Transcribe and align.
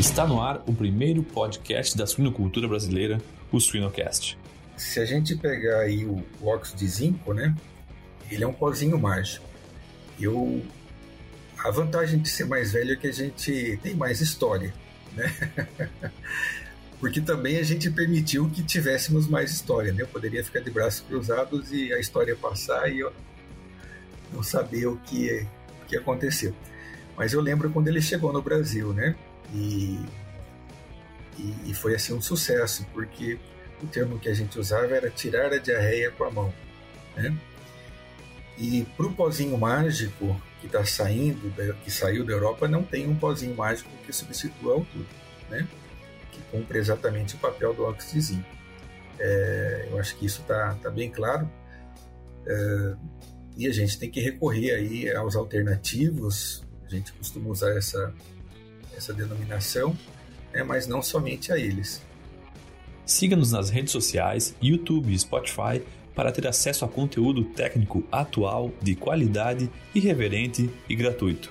Está 0.00 0.26
no 0.26 0.40
ar 0.40 0.64
o 0.66 0.72
primeiro 0.72 1.22
podcast 1.22 1.94
da 1.94 2.06
suinocultura 2.06 2.66
brasileira, 2.66 3.20
o 3.52 3.60
Suinocast. 3.60 4.38
Se 4.74 4.98
a 4.98 5.04
gente 5.04 5.36
pegar 5.36 5.80
aí 5.80 6.06
o, 6.06 6.24
óxido 6.42 6.78
de 6.78 6.88
zinco, 6.88 7.34
né? 7.34 7.54
Ele 8.30 8.42
é 8.42 8.46
um 8.46 8.52
pozinho 8.54 8.98
mágico. 8.98 9.44
Eu 10.18 10.64
a 11.58 11.70
vantagem 11.70 12.18
de 12.18 12.30
ser 12.30 12.46
mais 12.46 12.72
velho 12.72 12.94
é 12.94 12.96
que 12.96 13.08
a 13.08 13.12
gente 13.12 13.78
tem 13.82 13.94
mais 13.94 14.22
história, 14.22 14.72
né? 15.14 15.30
Porque 16.98 17.20
também 17.20 17.58
a 17.58 17.62
gente 17.62 17.90
permitiu 17.90 18.48
que 18.48 18.62
tivéssemos 18.62 19.28
mais 19.28 19.50
história, 19.50 19.92
né? 19.92 20.04
Eu 20.04 20.08
poderia 20.08 20.42
ficar 20.42 20.60
de 20.60 20.70
braços 20.70 21.02
cruzados 21.06 21.72
e 21.72 21.92
a 21.92 22.00
história 22.00 22.34
passar 22.34 22.90
e 22.90 23.00
eu 23.00 23.12
não 24.32 24.42
saber 24.42 24.86
o 24.86 24.96
que, 24.96 25.46
o 25.82 25.86
que 25.86 25.94
aconteceu. 25.94 26.54
Mas 27.18 27.34
eu 27.34 27.42
lembro 27.42 27.68
quando 27.68 27.88
ele 27.88 28.00
chegou 28.00 28.32
no 28.32 28.40
Brasil, 28.40 28.94
né? 28.94 29.14
E, 29.52 29.98
e, 31.38 31.70
e, 31.70 31.74
foi 31.74 31.94
assim 31.94 32.14
um 32.14 32.20
sucesso, 32.20 32.86
porque 32.92 33.38
o 33.82 33.86
termo 33.86 34.18
que 34.18 34.28
a 34.28 34.34
gente 34.34 34.58
usava 34.58 34.94
era 34.94 35.10
tirar 35.10 35.52
a 35.52 35.58
diarreia 35.58 36.10
com 36.10 36.24
a 36.24 36.30
mão. 36.30 36.54
Né? 37.16 37.36
E 38.58 38.84
para 38.96 39.06
o 39.06 39.12
pozinho 39.12 39.56
mágico 39.58 40.40
que 40.60 40.66
está 40.66 40.84
saindo, 40.84 41.52
que 41.82 41.90
saiu 41.90 42.24
da 42.24 42.32
Europa, 42.32 42.68
não 42.68 42.82
tem 42.82 43.08
um 43.08 43.16
pozinho 43.16 43.56
mágico 43.56 43.90
que 44.04 44.12
substitua 44.12 44.72
a 44.72 44.76
altura, 44.76 45.06
né? 45.48 45.66
que 46.30 46.40
cumpre 46.50 46.78
exatamente 46.78 47.34
o 47.34 47.38
papel 47.38 47.74
do 47.74 47.94
zinco. 48.20 48.44
É, 49.18 49.88
eu 49.90 49.98
acho 49.98 50.16
que 50.16 50.26
isso 50.26 50.42
está 50.42 50.74
tá 50.74 50.90
bem 50.90 51.10
claro. 51.10 51.50
É, 52.46 52.94
e 53.56 53.66
a 53.66 53.72
gente 53.72 53.98
tem 53.98 54.10
que 54.10 54.20
recorrer 54.20 54.72
aí 54.72 55.14
aos 55.14 55.36
alternativos. 55.36 56.62
A 56.86 56.88
gente 56.88 57.12
costuma 57.12 57.50
usar 57.50 57.76
essa, 57.76 58.12
essa 59.00 59.14
denominação, 59.14 59.96
né, 60.52 60.62
mas 60.62 60.86
não 60.86 61.02
somente 61.02 61.50
a 61.50 61.58
eles. 61.58 62.02
Siga-nos 63.04 63.50
nas 63.50 63.70
redes 63.70 63.90
sociais, 63.90 64.54
YouTube 64.62 65.12
e 65.12 65.18
Spotify 65.18 65.82
para 66.14 66.30
ter 66.30 66.46
acesso 66.46 66.84
a 66.84 66.88
conteúdo 66.88 67.42
técnico 67.44 68.04
atual, 68.12 68.70
de 68.80 68.94
qualidade, 68.94 69.70
irreverente 69.94 70.70
e 70.88 70.94
gratuito. 70.94 71.50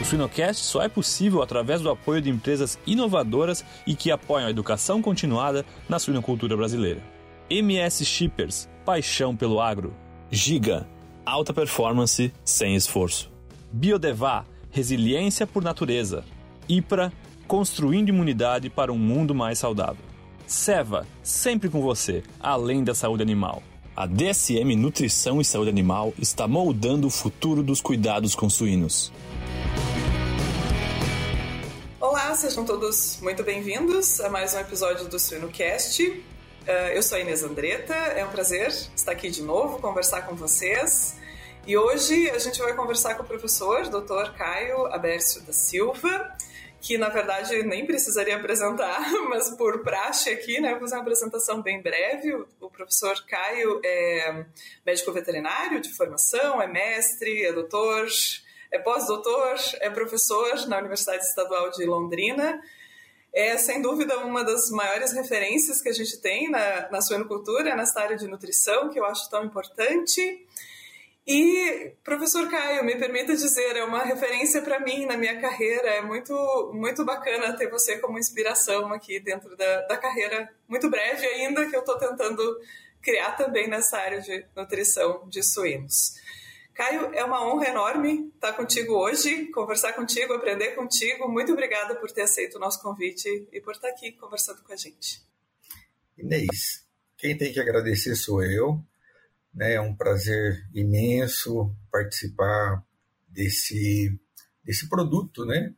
O 0.00 0.04
Suinocast 0.04 0.64
só 0.64 0.82
é 0.82 0.88
possível 0.88 1.42
através 1.42 1.80
do 1.80 1.90
apoio 1.90 2.20
de 2.20 2.30
empresas 2.30 2.78
inovadoras 2.86 3.64
e 3.86 3.94
que 3.94 4.10
apoiam 4.10 4.46
a 4.46 4.50
educação 4.50 5.00
continuada 5.00 5.64
na 5.88 5.98
suinocultura 5.98 6.56
brasileira. 6.56 7.02
MS 7.48 8.04
Shippers, 8.04 8.68
paixão 8.84 9.36
pelo 9.36 9.60
agro. 9.60 9.94
Giga, 10.30 10.86
alta 11.24 11.52
performance 11.52 12.32
sem 12.44 12.74
esforço. 12.74 13.32
Biodevá, 13.72 14.44
resiliência 14.74 15.46
por 15.46 15.62
natureza. 15.62 16.24
IPRA, 16.68 17.12
construindo 17.46 18.08
imunidade 18.08 18.68
para 18.68 18.92
um 18.92 18.98
mundo 18.98 19.32
mais 19.32 19.60
saudável. 19.60 20.04
Seva, 20.48 21.06
sempre 21.22 21.68
com 21.68 21.80
você, 21.80 22.24
além 22.40 22.82
da 22.82 22.92
saúde 22.92 23.22
animal. 23.22 23.62
A 23.94 24.04
DSM 24.04 24.74
Nutrição 24.74 25.40
e 25.40 25.44
Saúde 25.44 25.70
Animal 25.70 26.12
está 26.18 26.48
moldando 26.48 27.06
o 27.06 27.10
futuro 27.10 27.62
dos 27.62 27.80
cuidados 27.80 28.34
com 28.34 28.50
suínos. 28.50 29.12
Olá, 32.00 32.34
sejam 32.34 32.64
todos 32.64 33.20
muito 33.22 33.44
bem-vindos 33.44 34.20
a 34.20 34.28
mais 34.28 34.54
um 34.54 34.58
episódio 34.58 35.08
do 35.08 35.20
SuinoCast. 35.20 36.02
Uh, 36.02 36.70
eu 36.92 37.02
sou 37.04 37.16
a 37.16 37.20
Inês 37.20 37.44
Andretta, 37.44 37.94
é 37.94 38.24
um 38.24 38.30
prazer 38.30 38.70
estar 38.96 39.12
aqui 39.12 39.30
de 39.30 39.42
novo, 39.42 39.78
conversar 39.78 40.22
com 40.22 40.34
vocês. 40.34 41.22
E 41.66 41.78
hoje 41.78 42.28
a 42.28 42.38
gente 42.38 42.58
vai 42.58 42.74
conversar 42.74 43.14
com 43.14 43.22
o 43.22 43.26
professor 43.26 43.88
Dr. 43.88 44.36
Caio 44.36 44.84
Abércio 44.92 45.40
da 45.46 45.52
Silva, 45.54 46.36
que 46.78 46.98
na 46.98 47.08
verdade 47.08 47.62
nem 47.62 47.86
precisaria 47.86 48.36
apresentar, 48.36 49.00
mas 49.30 49.48
por 49.56 49.82
praxe 49.82 50.28
aqui, 50.28 50.60
né, 50.60 50.72
vou 50.72 50.80
fazer 50.80 50.96
uma 50.96 51.00
apresentação 51.00 51.62
bem 51.62 51.80
breve. 51.80 52.34
O, 52.60 52.68
professor 52.68 53.16
Caio 53.26 53.80
é 53.82 54.44
médico 54.84 55.10
veterinário 55.10 55.80
de 55.80 55.88
formação, 55.94 56.60
é 56.60 56.66
mestre, 56.66 57.44
é 57.46 57.52
doutor, 57.52 58.08
é 58.70 58.78
pós-doutor, 58.78 59.56
é 59.80 59.88
professor 59.88 60.68
na 60.68 60.76
Universidade 60.76 61.24
Estadual 61.24 61.70
de 61.70 61.86
Londrina. 61.86 62.60
É, 63.32 63.56
sem 63.56 63.80
dúvida, 63.80 64.18
uma 64.18 64.44
das 64.44 64.68
maiores 64.68 65.12
referências 65.12 65.80
que 65.80 65.88
a 65.88 65.94
gente 65.94 66.20
tem 66.20 66.50
na, 66.50 66.90
na 66.90 67.00
suinocultura, 67.00 67.74
nessa 67.74 68.00
área 68.00 68.18
de 68.18 68.28
nutrição, 68.28 68.90
que 68.90 69.00
eu 69.00 69.06
acho 69.06 69.30
tão 69.30 69.46
importante. 69.46 70.46
E, 71.26 71.94
professor 72.04 72.50
Caio, 72.50 72.84
me 72.84 72.96
permita 72.96 73.34
dizer, 73.34 73.76
é 73.76 73.84
uma 73.84 74.04
referência 74.04 74.60
para 74.60 74.78
mim 74.78 75.06
na 75.06 75.16
minha 75.16 75.40
carreira. 75.40 75.88
É 75.88 76.02
muito, 76.02 76.34
muito 76.74 77.04
bacana 77.04 77.56
ter 77.56 77.70
você 77.70 77.98
como 77.98 78.18
inspiração 78.18 78.92
aqui 78.92 79.18
dentro 79.18 79.56
da, 79.56 79.82
da 79.82 79.96
carreira, 79.96 80.52
muito 80.68 80.90
breve 80.90 81.26
ainda, 81.26 81.66
que 81.66 81.74
eu 81.74 81.80
estou 81.80 81.98
tentando 81.98 82.60
criar 83.00 83.32
também 83.32 83.68
nessa 83.68 83.98
área 83.98 84.20
de 84.20 84.44
nutrição 84.54 85.26
de 85.28 85.42
suínos. 85.42 86.14
Caio, 86.74 87.14
é 87.14 87.24
uma 87.24 87.46
honra 87.46 87.68
enorme 87.68 88.32
estar 88.34 88.52
contigo 88.52 88.94
hoje, 88.94 89.46
conversar 89.46 89.92
contigo, 89.92 90.34
aprender 90.34 90.72
contigo. 90.72 91.28
Muito 91.28 91.52
obrigada 91.52 91.94
por 91.94 92.10
ter 92.10 92.22
aceito 92.22 92.56
o 92.56 92.60
nosso 92.60 92.82
convite 92.82 93.48
e 93.52 93.60
por 93.60 93.72
estar 93.72 93.88
aqui 93.88 94.12
conversando 94.12 94.62
com 94.62 94.72
a 94.72 94.76
gente. 94.76 95.22
Inês, 96.18 96.84
quem 97.16 97.38
tem 97.38 97.52
que 97.52 97.60
agradecer 97.60 98.14
sou 98.16 98.42
eu? 98.42 98.78
É 99.60 99.80
um 99.80 99.94
prazer 99.94 100.66
imenso 100.72 101.74
participar 101.90 102.84
desse, 103.28 104.18
desse 104.64 104.88
produto, 104.88 105.44
né? 105.44 105.72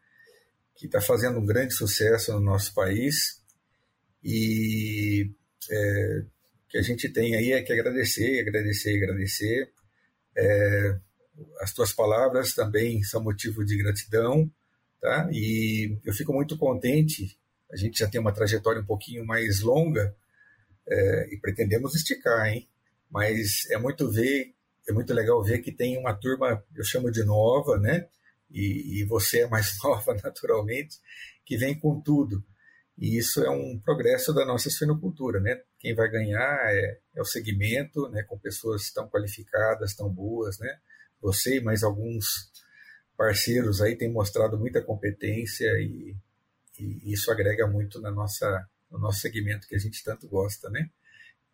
Que 0.77 0.87
está 0.87 1.01
fazendo 1.01 1.39
um 1.39 1.47
grande 1.47 1.75
sucesso 1.75 2.33
no 2.33 2.41
nosso 2.41 2.73
país 2.75 3.43
e 4.23 5.31
é, 5.71 6.25
que 6.69 6.79
a 6.79 6.83
gente 6.83 7.09
tem 7.09 7.37
aí 7.37 7.53
é 7.53 7.63
que 7.63 7.73
agradecer, 7.73 8.41
agradecer, 8.41 8.97
agradecer. 8.97 9.73
É, 10.37 10.99
as 11.61 11.73
tuas 11.73 11.93
palavras 11.93 12.55
também 12.55 13.03
são 13.03 13.23
motivo 13.23 13.65
de 13.65 13.77
gratidão, 13.77 14.51
tá? 15.01 15.29
E 15.33 15.99
eu 16.05 16.13
fico 16.13 16.33
muito 16.33 16.57
contente. 16.57 17.39
A 17.71 17.77
gente 17.77 17.99
já 17.99 18.09
tem 18.09 18.21
uma 18.21 18.33
trajetória 18.33 18.81
um 18.81 18.87
pouquinho 18.87 19.25
mais 19.25 19.61
longa 19.61 20.15
é, 20.89 21.35
e 21.35 21.39
pretendemos 21.39 21.95
esticar, 21.95 22.49
hein? 22.49 22.69
Mas 23.11 23.69
é 23.71 23.79
muito 23.79 24.11
ver, 24.11 24.55
é 24.89 24.93
muito 24.93 25.13
legal 25.15 25.43
ver 25.43 25.61
que 25.61 25.73
tem 25.73 25.99
uma 25.99 26.15
turma, 26.15 26.63
eu 26.75 26.85
chamo 26.85 27.11
de 27.11 27.25
nova, 27.25 27.79
né? 27.79 28.09
E, 28.51 29.01
e 29.01 29.05
você 29.05 29.41
é 29.41 29.49
mais 29.49 29.77
nova 29.83 30.15
naturalmente, 30.23 30.99
que 31.45 31.57
vem 31.57 31.79
com 31.79 32.01
tudo. 32.01 32.45
E 32.99 33.19
isso 33.19 33.45
é 33.45 33.51
um 33.51 33.79
progresso 33.79 34.33
da 34.33 34.45
nossa 34.45 34.71
suinocultura, 34.71 35.39
né? 35.39 35.61
Quem 35.79 35.95
vai 35.95 36.11
ganhar 36.11 36.75
é, 36.75 36.99
é 37.15 37.21
o 37.21 37.25
segmento, 37.25 38.09
né? 38.09 38.23
Com 38.23 38.39
pessoas 38.39 38.91
tão 38.91 39.09
qualificadas, 39.09 39.95
tão 39.95 40.09
boas, 40.09 40.59
né? 40.59 40.79
Você 41.21 41.57
e 41.57 41.61
mais 41.61 41.83
alguns 41.83 42.51
parceiros 43.17 43.81
aí 43.81 43.97
têm 43.97 44.13
mostrado 44.13 44.59
muita 44.59 44.83
competência 44.83 45.67
e, 45.79 46.17
e 46.79 47.13
isso 47.13 47.31
agrega 47.31 47.67
muito 47.67 48.01
na 48.01 48.11
nossa, 48.11 48.67
no 48.91 48.99
nosso 48.99 49.21
segmento 49.21 49.67
que 49.67 49.75
a 49.75 49.79
gente 49.79 50.03
tanto 50.03 50.29
gosta, 50.29 50.71
né? 50.71 50.91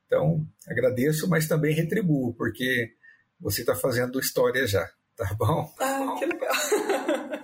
Então, 0.07 0.47
agradeço, 0.69 1.29
mas 1.29 1.49
também 1.49 1.75
retribuo, 1.75 2.35
porque 2.35 2.93
você 3.41 3.63
está 3.63 3.75
fazendo 3.75 4.21
história 4.21 4.67
já, 4.67 4.89
tá 5.17 5.35
bom? 5.39 5.73
Ah, 5.81 6.15
que 6.19 6.27
legal. 6.27 6.53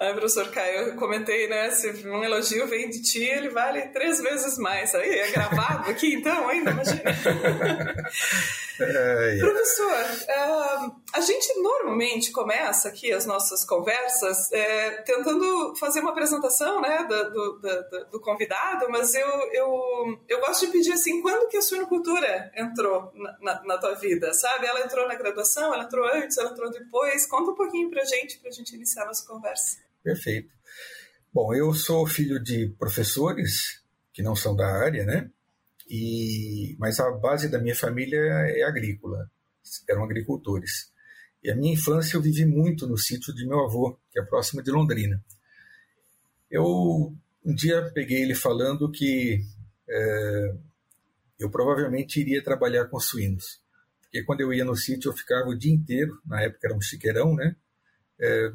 Ai, 0.00 0.14
professor 0.14 0.50
Caio, 0.50 0.88
eu 0.88 0.96
comentei, 0.96 1.46
né? 1.46 1.70
Se 1.72 1.90
um 2.08 2.24
elogio 2.24 2.66
vem 2.66 2.88
de 2.88 3.02
ti, 3.02 3.22
ele 3.22 3.50
vale 3.50 3.82
três 3.88 4.18
vezes 4.18 4.56
mais. 4.56 4.94
Aí 4.94 5.10
é 5.10 5.30
gravado 5.30 5.90
aqui, 5.90 6.14
então, 6.14 6.48
ainda, 6.48 6.70
imagina. 6.70 7.02
é, 8.80 9.36
é. 9.36 9.38
Professor, 9.38 10.06
uh, 10.22 10.99
a 11.12 11.20
gente 11.20 11.60
normalmente 11.60 12.30
começa 12.30 12.88
aqui 12.88 13.12
as 13.12 13.26
nossas 13.26 13.64
conversas 13.64 14.50
é, 14.52 15.02
tentando 15.02 15.74
fazer 15.76 16.00
uma 16.00 16.10
apresentação 16.10 16.80
né, 16.80 17.04
do, 17.04 17.58
do, 17.58 18.10
do, 18.12 18.20
convidado, 18.20 18.88
mas 18.88 19.14
eu, 19.14 19.28
eu, 19.52 20.20
eu 20.28 20.40
gosto 20.40 20.66
de 20.66 20.72
pedir 20.72 20.92
assim, 20.92 21.20
quando 21.20 21.48
que 21.48 21.56
a 21.56 21.62
suinocultura 21.62 22.52
entrou 22.56 23.12
na, 23.14 23.38
na, 23.40 23.64
na 23.64 23.78
tua 23.78 23.94
vida, 23.94 24.32
sabe? 24.32 24.66
Ela 24.66 24.84
entrou 24.84 25.08
na 25.08 25.14
graduação, 25.14 25.74
ela 25.74 25.84
entrou 25.84 26.06
antes, 26.14 26.38
ela 26.38 26.50
entrou 26.50 26.70
depois. 26.70 27.26
Conta 27.26 27.50
um 27.50 27.56
pouquinho 27.56 27.90
pra 27.90 28.04
gente, 28.04 28.38
pra 28.38 28.50
gente 28.50 28.74
iniciar 28.74 29.04
a 29.04 29.06
nossa 29.06 29.26
conversa. 29.26 29.78
Perfeito. 30.02 30.50
Bom, 31.32 31.54
eu 31.54 31.72
sou 31.74 32.06
filho 32.06 32.42
de 32.42 32.68
professores 32.78 33.82
que 34.12 34.22
não 34.22 34.36
são 34.36 34.54
da 34.54 34.66
área, 34.66 35.04
né? 35.04 35.30
E, 35.88 36.76
mas 36.78 37.00
a 37.00 37.10
base 37.10 37.48
da 37.48 37.58
minha 37.58 37.74
família 37.74 38.18
é 38.18 38.62
agrícola, 38.62 39.28
eram 39.88 40.04
agricultores. 40.04 40.90
E 41.42 41.50
a 41.50 41.56
minha 41.56 41.72
infância 41.72 42.16
eu 42.16 42.22
vivi 42.22 42.44
muito 42.44 42.86
no 42.86 42.98
sítio 42.98 43.34
de 43.34 43.46
meu 43.46 43.60
avô, 43.60 43.98
que 44.10 44.20
é 44.20 44.22
próximo 44.22 44.62
de 44.62 44.70
Londrina. 44.70 45.22
Eu 46.50 47.14
um 47.42 47.54
dia 47.54 47.90
peguei 47.94 48.22
ele 48.22 48.34
falando 48.34 48.90
que 48.90 49.40
é, 49.88 50.54
eu 51.38 51.50
provavelmente 51.50 52.20
iria 52.20 52.44
trabalhar 52.44 52.84
com 52.86 53.00
suínos, 53.00 53.62
porque 54.02 54.22
quando 54.22 54.42
eu 54.42 54.52
ia 54.52 54.64
no 54.64 54.76
sítio 54.76 55.08
eu 55.08 55.16
ficava 55.16 55.48
o 55.48 55.56
dia 55.56 55.72
inteiro, 55.72 56.20
na 56.26 56.42
época 56.42 56.66
era 56.66 56.76
um 56.76 56.80
chiqueirão, 56.80 57.34
né? 57.34 57.56
É, 58.18 58.52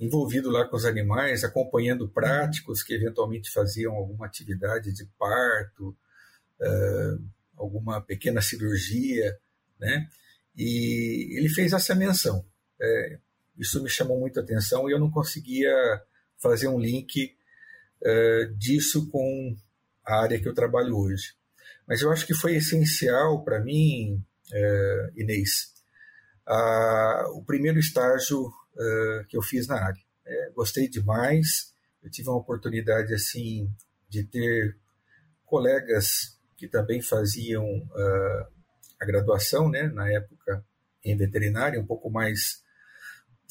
envolvido 0.00 0.50
lá 0.50 0.66
com 0.66 0.76
os 0.76 0.84
animais, 0.84 1.44
acompanhando 1.44 2.08
práticos 2.08 2.82
que 2.82 2.94
eventualmente 2.94 3.50
faziam 3.50 3.94
alguma 3.94 4.26
atividade 4.26 4.92
de 4.92 5.04
parto, 5.16 5.96
uh, 6.60 7.24
alguma 7.56 8.00
pequena 8.00 8.42
cirurgia, 8.42 9.38
né? 9.78 10.08
E 10.56 11.36
ele 11.38 11.48
fez 11.48 11.72
essa 11.72 11.94
menção. 11.94 12.44
É, 12.80 13.18
isso 13.58 13.82
me 13.82 13.88
chamou 13.88 14.18
muita 14.18 14.40
atenção 14.40 14.88
e 14.88 14.92
eu 14.92 14.98
não 14.98 15.10
conseguia 15.10 15.72
fazer 16.38 16.68
um 16.68 16.78
link 16.78 17.36
uh, 18.02 18.54
disso 18.56 19.08
com 19.10 19.56
a 20.04 20.22
área 20.22 20.40
que 20.40 20.48
eu 20.48 20.54
trabalho 20.54 20.96
hoje. 20.96 21.34
Mas 21.86 22.00
eu 22.02 22.10
acho 22.10 22.26
que 22.26 22.34
foi 22.34 22.56
essencial 22.56 23.44
para 23.44 23.60
mim, 23.60 24.24
uh, 24.52 25.20
Inês, 25.20 25.72
a, 26.46 27.26
o 27.34 27.44
primeiro 27.44 27.78
estágio 27.78 28.46
uh, 28.46 29.24
que 29.28 29.36
eu 29.36 29.42
fiz 29.42 29.66
na 29.66 29.76
área. 29.76 30.02
É, 30.24 30.50
gostei 30.50 30.88
demais. 30.88 31.72
Eu 32.02 32.10
tive 32.10 32.28
uma 32.28 32.38
oportunidade 32.38 33.14
assim 33.14 33.70
de 34.08 34.24
ter 34.24 34.76
colegas 35.44 36.38
que 36.56 36.68
também 36.68 37.00
faziam 37.00 37.64
uh, 37.64 38.46
a 39.02 39.04
graduação, 39.04 39.68
né, 39.68 39.88
na 39.88 40.08
época 40.08 40.64
em 41.04 41.16
veterinária, 41.16 41.80
um 41.80 41.86
pouco 41.86 42.08
mais 42.08 42.62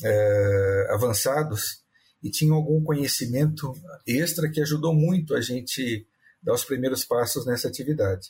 uh, 0.01 0.93
avançados 0.93 1.83
e 2.23 2.29
tinham 2.29 2.55
algum 2.55 2.81
conhecimento 2.81 3.73
extra 4.07 4.49
que 4.49 4.61
ajudou 4.61 4.93
muito 4.93 5.35
a 5.35 5.41
gente 5.41 6.07
dar 6.41 6.53
os 6.53 6.63
primeiros 6.63 7.03
passos 7.03 7.45
nessa 7.45 7.67
atividade. 7.67 8.29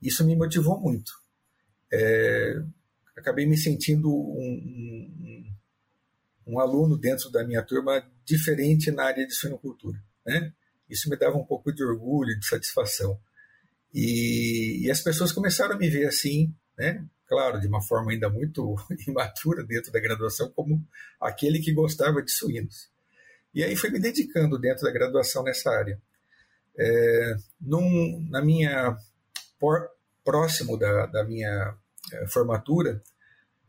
Isso 0.00 0.24
me 0.24 0.34
motivou 0.34 0.80
muito. 0.80 1.12
É, 1.92 2.62
acabei 3.14 3.46
me 3.46 3.58
sentindo 3.58 4.08
um, 4.08 5.52
um, 6.46 6.52
um, 6.54 6.58
aluno 6.58 6.96
dentro 6.96 7.30
da 7.30 7.44
minha 7.44 7.62
turma 7.62 8.02
diferente 8.24 8.90
na 8.90 9.04
área 9.04 9.26
de 9.26 9.34
suinocultura. 9.34 9.98
Né? 10.24 10.52
Isso 10.88 11.10
me 11.10 11.16
dava 11.16 11.36
um 11.36 11.44
pouco 11.44 11.72
de 11.72 11.84
orgulho, 11.84 12.38
de 12.38 12.46
satisfação. 12.46 13.20
E, 13.94 14.84
e, 14.84 14.90
as 14.90 15.00
pessoas 15.00 15.30
começaram 15.30 15.76
a 15.76 15.78
me 15.78 15.88
ver 15.88 16.08
assim, 16.08 16.52
né? 16.76 17.06
claro, 17.26 17.60
de 17.60 17.66
uma 17.68 17.80
forma 17.80 18.10
ainda 18.10 18.28
muito 18.28 18.74
imatura 19.06 19.62
dentro 19.64 19.92
da 19.92 20.00
graduação, 20.00 20.50
como 20.50 20.84
aquele 21.20 21.60
que 21.60 21.72
gostava 21.72 22.22
de 22.22 22.30
suínos. 22.30 22.90
E 23.54 23.62
aí 23.62 23.76
fui 23.76 23.90
me 23.90 24.00
dedicando 24.00 24.58
dentro 24.58 24.82
da 24.84 24.90
graduação 24.90 25.44
nessa 25.44 25.70
área. 25.70 26.00
É, 26.76 27.36
num, 27.60 28.26
na 28.28 28.42
minha 28.42 28.96
por, 29.60 29.88
próximo 30.24 30.76
da, 30.76 31.06
da 31.06 31.24
minha 31.24 31.76
é, 32.12 32.26
formatura, 32.26 33.00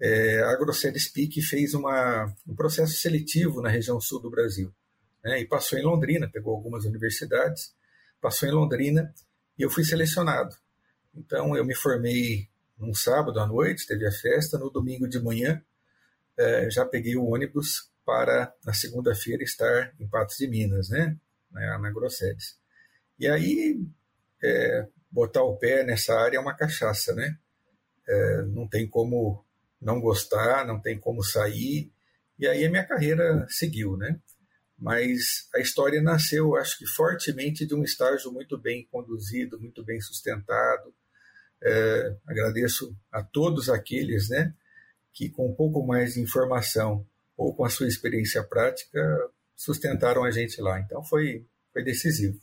é, 0.01 0.41
a 0.41 0.51
AgroSed 0.51 0.99
Speak 0.99 1.41
fez 1.43 1.73
uma, 1.73 2.33
um 2.47 2.55
processo 2.55 2.93
seletivo 2.93 3.61
na 3.61 3.69
região 3.69 4.01
sul 4.01 4.19
do 4.19 4.29
Brasil. 4.29 4.73
Né, 5.23 5.41
e 5.41 5.45
passou 5.45 5.77
em 5.77 5.83
Londrina, 5.83 6.29
pegou 6.31 6.55
algumas 6.55 6.85
universidades, 6.85 7.73
passou 8.19 8.49
em 8.49 8.51
Londrina 8.51 9.13
e 9.57 9.63
eu 9.63 9.69
fui 9.69 9.83
selecionado. 9.83 10.55
Então 11.13 11.55
eu 11.55 11.65
me 11.65 11.75
formei 11.75 12.49
num 12.77 12.93
sábado 12.93 13.39
à 13.39 13.47
noite, 13.47 13.87
teve 13.87 14.05
a 14.05 14.11
festa, 14.11 14.57
no 14.57 14.69
domingo 14.69 15.07
de 15.07 15.19
manhã 15.19 15.61
é, 16.37 16.69
já 16.69 16.85
peguei 16.85 17.15
o 17.15 17.25
ônibus 17.25 17.89
para 18.05 18.53
na 18.65 18.73
segunda-feira 18.73 19.41
estar 19.41 19.93
em 19.99 20.07
Patos 20.07 20.35
de 20.37 20.47
Minas, 20.47 20.89
né, 20.89 21.15
na, 21.49 21.79
na 21.79 21.91
Grossedes. 21.91 22.57
E 23.17 23.27
aí 23.27 23.81
é, 24.43 24.87
botar 25.09 25.43
o 25.43 25.55
pé 25.55 25.83
nessa 25.83 26.13
área 26.13 26.37
é 26.37 26.39
uma 26.39 26.53
cachaça, 26.53 27.15
né? 27.15 27.37
é, 28.07 28.41
não 28.43 28.67
tem 28.67 28.87
como 28.87 29.43
não 29.81 29.99
gostar, 29.99 30.65
não 30.65 30.79
tem 30.79 30.97
como 30.97 31.23
sair. 31.23 31.91
E 32.37 32.47
aí 32.47 32.65
a 32.65 32.69
minha 32.69 32.85
carreira 32.85 33.45
seguiu, 33.49 33.97
né? 33.97 34.19
Mas 34.77 35.47
a 35.55 35.59
história 35.59 36.01
nasceu, 36.01 36.55
acho 36.55 36.77
que 36.77 36.85
fortemente, 36.85 37.65
de 37.65 37.73
um 37.73 37.83
estágio 37.83 38.31
muito 38.31 38.57
bem 38.57 38.87
conduzido, 38.91 39.59
muito 39.59 39.83
bem 39.83 40.01
sustentado. 40.01 40.93
É, 41.63 42.15
agradeço 42.27 42.95
a 43.11 43.23
todos 43.23 43.69
aqueles, 43.69 44.29
né, 44.29 44.53
que 45.13 45.29
com 45.29 45.49
um 45.49 45.55
pouco 45.55 45.85
mais 45.85 46.15
de 46.15 46.21
informação 46.21 47.07
ou 47.37 47.55
com 47.55 47.65
a 47.65 47.69
sua 47.69 47.87
experiência 47.87 48.43
prática 48.43 48.99
sustentaram 49.55 50.23
a 50.23 50.31
gente 50.31 50.61
lá. 50.61 50.79
Então 50.79 51.03
foi, 51.03 51.45
foi 51.71 51.83
decisivo. 51.83 52.39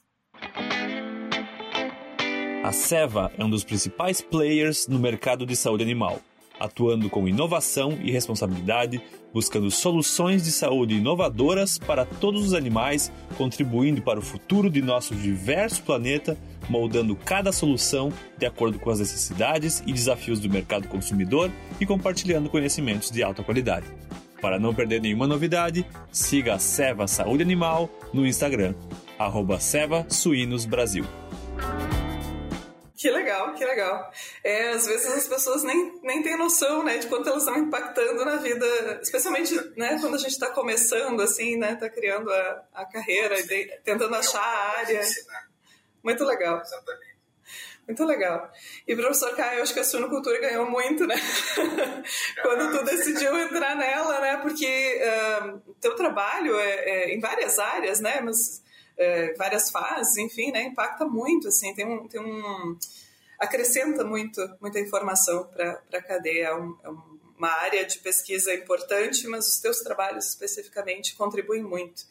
A 2.64 2.72
Seva 2.72 3.30
é 3.36 3.44
um 3.44 3.50
dos 3.50 3.64
principais 3.64 4.20
players 4.22 4.86
no 4.86 4.98
mercado 4.98 5.44
de 5.44 5.54
saúde 5.56 5.82
animal, 5.82 6.22
atuando 6.62 7.10
com 7.10 7.26
inovação 7.26 7.98
e 8.04 8.12
responsabilidade, 8.12 9.02
buscando 9.34 9.68
soluções 9.68 10.44
de 10.44 10.52
saúde 10.52 10.94
inovadoras 10.94 11.76
para 11.76 12.04
todos 12.04 12.46
os 12.46 12.54
animais, 12.54 13.10
contribuindo 13.36 14.00
para 14.00 14.20
o 14.20 14.22
futuro 14.22 14.70
de 14.70 14.80
nosso 14.80 15.12
diverso 15.12 15.82
planeta, 15.82 16.38
moldando 16.68 17.16
cada 17.16 17.50
solução 17.50 18.12
de 18.38 18.46
acordo 18.46 18.78
com 18.78 18.90
as 18.90 19.00
necessidades 19.00 19.82
e 19.84 19.92
desafios 19.92 20.38
do 20.38 20.48
mercado 20.48 20.86
consumidor 20.86 21.50
e 21.80 21.84
compartilhando 21.84 22.48
conhecimentos 22.48 23.10
de 23.10 23.24
alta 23.24 23.42
qualidade. 23.42 23.86
Para 24.40 24.58
não 24.58 24.72
perder 24.72 25.00
nenhuma 25.00 25.26
novidade, 25.26 25.84
siga 26.12 26.54
a 26.54 26.58
Seva 26.60 27.08
Saúde 27.08 27.42
Animal 27.42 27.90
no 28.12 28.24
Instagram, 28.24 28.74
arroba 29.18 29.58
Seva 29.58 30.06
Suínos 30.08 30.64
Brasil. 30.64 31.04
Que 33.02 33.10
legal, 33.10 33.52
que 33.54 33.64
legal. 33.64 34.12
É, 34.44 34.68
às 34.68 34.86
vezes 34.86 35.12
as 35.12 35.26
pessoas 35.26 35.64
nem, 35.64 35.98
nem 36.04 36.22
têm 36.22 36.38
noção, 36.38 36.84
né, 36.84 36.98
de 36.98 37.08
quanto 37.08 37.28
elas 37.28 37.42
estão 37.42 37.58
impactando 37.58 38.24
na 38.24 38.36
vida, 38.36 38.64
especialmente, 39.02 39.56
né, 39.76 39.98
quando 40.00 40.14
a 40.14 40.18
gente 40.18 40.30
está 40.30 40.50
começando, 40.50 41.20
assim, 41.20 41.56
né, 41.56 41.72
está 41.72 41.90
criando 41.90 42.32
a, 42.32 42.62
a 42.72 42.84
carreira, 42.84 43.42
de, 43.42 43.76
tentando 43.82 44.14
achar 44.14 44.40
a 44.40 44.78
área. 44.78 45.00
Muito 46.00 46.24
legal. 46.24 46.60
Exatamente. 46.60 47.16
Muito 47.88 48.04
legal. 48.04 48.48
E 48.86 48.94
professor 48.94 49.34
Caio, 49.34 49.58
eu 49.58 49.62
acho 49.64 49.74
que 49.74 49.80
a 49.80 49.84
suinocultura 49.84 50.38
ganhou 50.40 50.70
muito, 50.70 51.04
né? 51.04 51.16
Quando 52.40 52.78
tu 52.78 52.84
decidiu 52.84 53.36
entrar 53.36 53.74
nela, 53.74 54.20
né? 54.20 54.36
Porque 54.36 55.02
uh, 55.02 55.74
teu 55.80 55.96
trabalho 55.96 56.56
é, 56.56 56.74
é, 56.74 57.14
em 57.16 57.18
várias 57.18 57.58
áreas, 57.58 57.98
né? 57.98 58.20
Mas 58.20 58.62
é, 59.02 59.34
várias 59.34 59.70
fases, 59.70 60.16
enfim, 60.16 60.52
né, 60.52 60.62
impacta 60.62 61.04
muito, 61.04 61.48
assim, 61.48 61.74
tem 61.74 61.86
um, 61.86 62.06
tem 62.08 62.20
um 62.20 62.76
acrescenta 63.38 64.04
muito, 64.04 64.40
muita 64.60 64.78
informação 64.78 65.44
para 65.44 65.82
a 65.92 66.02
cadeia, 66.02 66.46
é, 66.46 66.54
um, 66.54 66.76
é 66.84 66.88
uma 67.36 67.50
área 67.50 67.84
de 67.84 67.98
pesquisa 67.98 68.54
importante, 68.54 69.26
mas 69.26 69.48
os 69.48 69.58
teus 69.58 69.78
trabalhos 69.80 70.28
especificamente 70.28 71.16
contribuem 71.16 71.62
muito. 71.62 72.04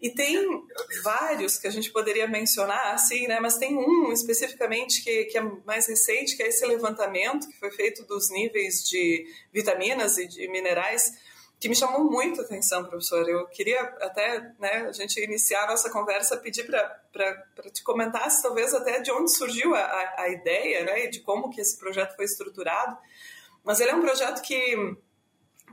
E 0.00 0.10
tem 0.10 0.62
vários 1.02 1.58
que 1.58 1.66
a 1.66 1.70
gente 1.70 1.90
poderia 1.90 2.28
mencionar, 2.28 2.94
assim, 2.94 3.26
né? 3.26 3.40
Mas 3.40 3.56
tem 3.56 3.76
um 3.76 4.12
especificamente 4.12 5.02
que, 5.02 5.24
que 5.24 5.36
é 5.36 5.42
mais 5.64 5.88
recente, 5.88 6.36
que 6.36 6.42
é 6.42 6.48
esse 6.48 6.64
levantamento 6.66 7.48
que 7.48 7.58
foi 7.58 7.72
feito 7.72 8.04
dos 8.04 8.30
níveis 8.30 8.84
de 8.88 9.26
vitaminas 9.52 10.16
e 10.16 10.28
de 10.28 10.46
minerais 10.48 11.14
que 11.60 11.68
me 11.68 11.74
chamou 11.74 12.04
muito 12.04 12.40
a 12.40 12.44
atenção, 12.44 12.84
professor. 12.84 13.28
Eu 13.28 13.46
queria 13.46 13.80
até 14.00 14.52
né, 14.58 14.86
a 14.88 14.92
gente 14.92 15.20
iniciar 15.20 15.64
a 15.64 15.68
nossa 15.68 15.90
conversa, 15.90 16.36
pedir 16.36 16.64
para 16.64 17.70
te 17.72 17.82
comentar 17.82 18.30
se 18.30 18.42
talvez 18.42 18.72
até 18.72 19.00
de 19.00 19.10
onde 19.10 19.34
surgiu 19.34 19.74
a, 19.74 20.14
a, 20.18 20.28
ideia 20.28 20.84
né, 20.84 21.06
e 21.06 21.10
de 21.10 21.20
como 21.20 21.50
que 21.50 21.60
esse 21.60 21.76
projeto 21.76 22.14
foi 22.14 22.24
estruturado. 22.24 22.96
Mas 23.64 23.80
ele 23.80 23.90
é 23.90 23.94
um 23.94 24.02
projeto 24.02 24.40
que, 24.42 24.96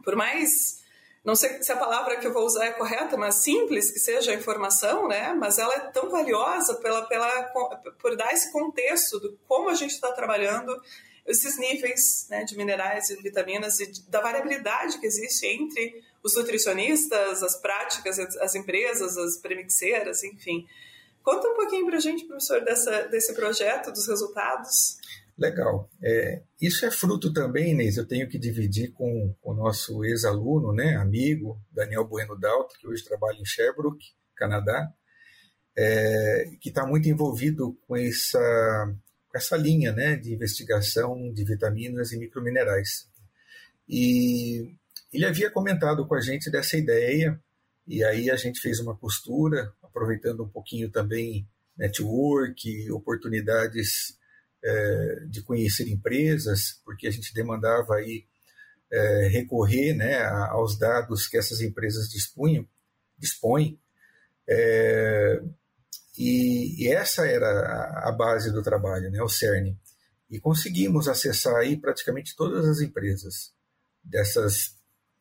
por 0.04 0.16
mais 0.16 0.84
não 1.26 1.36
sei 1.36 1.62
se 1.64 1.72
a 1.72 1.76
palavra 1.76 2.18
que 2.18 2.28
eu 2.28 2.32
vou 2.32 2.46
usar 2.46 2.66
é 2.66 2.72
correta, 2.72 3.18
mas 3.18 3.42
simples 3.44 3.90
que 3.90 3.98
seja 3.98 4.32
a 4.32 4.36
informação, 4.36 5.08
né? 5.08 5.34
Mas 5.34 5.58
ela 5.58 5.74
é 5.74 5.80
tão 5.80 6.08
valiosa 6.12 6.76
pela, 6.76 7.02
pela, 7.08 7.42
por 8.00 8.16
dar 8.16 8.32
esse 8.32 8.52
contexto 8.52 9.20
do 9.20 9.40
como 9.48 9.70
a 9.70 9.74
gente 9.74 9.90
está 9.90 10.12
trabalhando 10.12 10.80
esses 11.26 11.58
níveis 11.58 12.28
né, 12.30 12.44
de 12.44 12.56
minerais 12.56 13.10
e 13.10 13.22
vitaminas 13.22 13.80
e 13.80 14.10
da 14.10 14.22
variabilidade 14.22 15.00
que 15.00 15.08
existe 15.08 15.46
entre 15.48 16.04
os 16.24 16.36
nutricionistas, 16.36 17.44
as 17.44 17.60
práticas, 17.60 18.20
as 18.20 18.56
empresas, 18.56 19.18
as 19.18 19.38
premixeiras, 19.38 20.24
enfim. 20.24 20.66
Conta 21.24 21.48
um 21.48 21.56
pouquinho 21.56 21.86
para 21.88 21.98
a 21.98 22.00
gente, 22.00 22.26
professor, 22.26 22.64
dessa, 22.64 23.08
desse 23.08 23.34
projeto, 23.34 23.92
dos 23.92 24.08
resultados. 24.08 24.98
Legal. 25.38 25.90
É, 26.02 26.44
isso 26.62 26.86
é 26.86 26.92
fruto 26.92 27.34
também, 27.34 27.72
Inês, 27.72 27.98
eu 27.98 28.08
tenho 28.08 28.30
que 28.30 28.40
dividir 28.40 28.94
com, 28.94 29.36
o 29.44 29.54
nosso 29.54 30.06
ex-aluno, 30.06 30.72
né, 30.72 30.96
amigo, 30.96 31.60
Daniel 31.72 32.06
Bueno 32.06 32.40
Dalto, 32.40 32.76
que 32.80 32.88
hoje 32.88 33.04
trabalha 33.04 33.38
em 33.38 33.46
Sherbrooke, 33.46 34.14
Canadá, 34.36 34.94
é, 35.78 36.52
que 36.62 36.70
está 36.70 36.86
muito 36.86 37.10
envolvido 37.10 37.78
com 37.86 37.98
essa 37.98 38.96
essa 39.36 39.58
linha 39.58 39.92
né, 39.92 40.16
de 40.16 40.34
investigação 40.34 41.32
de 41.34 41.44
vitaminas 41.44 42.14
e 42.14 42.18
microminerais. 42.18 43.06
E 43.88 44.74
ele 45.12 45.26
havia 45.26 45.52
comentado 45.52 46.08
com 46.08 46.16
a 46.16 46.22
gente 46.22 46.50
dessa 46.50 46.78
ideia, 46.78 47.38
e 47.86 48.02
aí 48.04 48.32
a 48.32 48.38
gente 48.38 48.62
fez 48.62 48.80
uma 48.80 48.96
costura, 48.96 49.74
aproveitando 49.84 50.44
um 50.44 50.48
pouquinho 50.48 50.90
também 50.90 51.46
network, 51.78 52.90
oportunidades 52.92 54.18
é, 54.64 55.26
de 55.28 55.44
conhecer 55.44 55.90
empresas, 55.90 56.82
porque 56.86 57.06
a 57.06 57.12
gente 57.12 57.34
demandava 57.34 57.96
aí 57.96 58.26
é, 58.90 59.28
recorrer 59.28 59.94
né, 59.94 60.24
aos 60.24 60.80
dados 60.80 61.28
que 61.28 61.38
essas 61.38 61.60
empresas 61.60 62.08
dispunham, 62.08 62.66
dispõe. 63.18 63.78
É, 64.48 65.42
e, 66.18 66.84
e, 66.84 66.88
essa 66.88 67.26
era 67.26 68.08
a 68.08 68.12
base 68.12 68.52
do 68.52 68.64
trabalho, 68.64 69.12
né, 69.12 69.22
o 69.22 69.30
CERN. 69.30 69.78
E 70.30 70.40
conseguimos 70.40 71.08
acessar 71.08 71.56
aí 71.56 71.78
praticamente 71.78 72.36
todas 72.36 72.66
as 72.66 72.82
empresas 72.82 73.54
dessas 74.04 74.76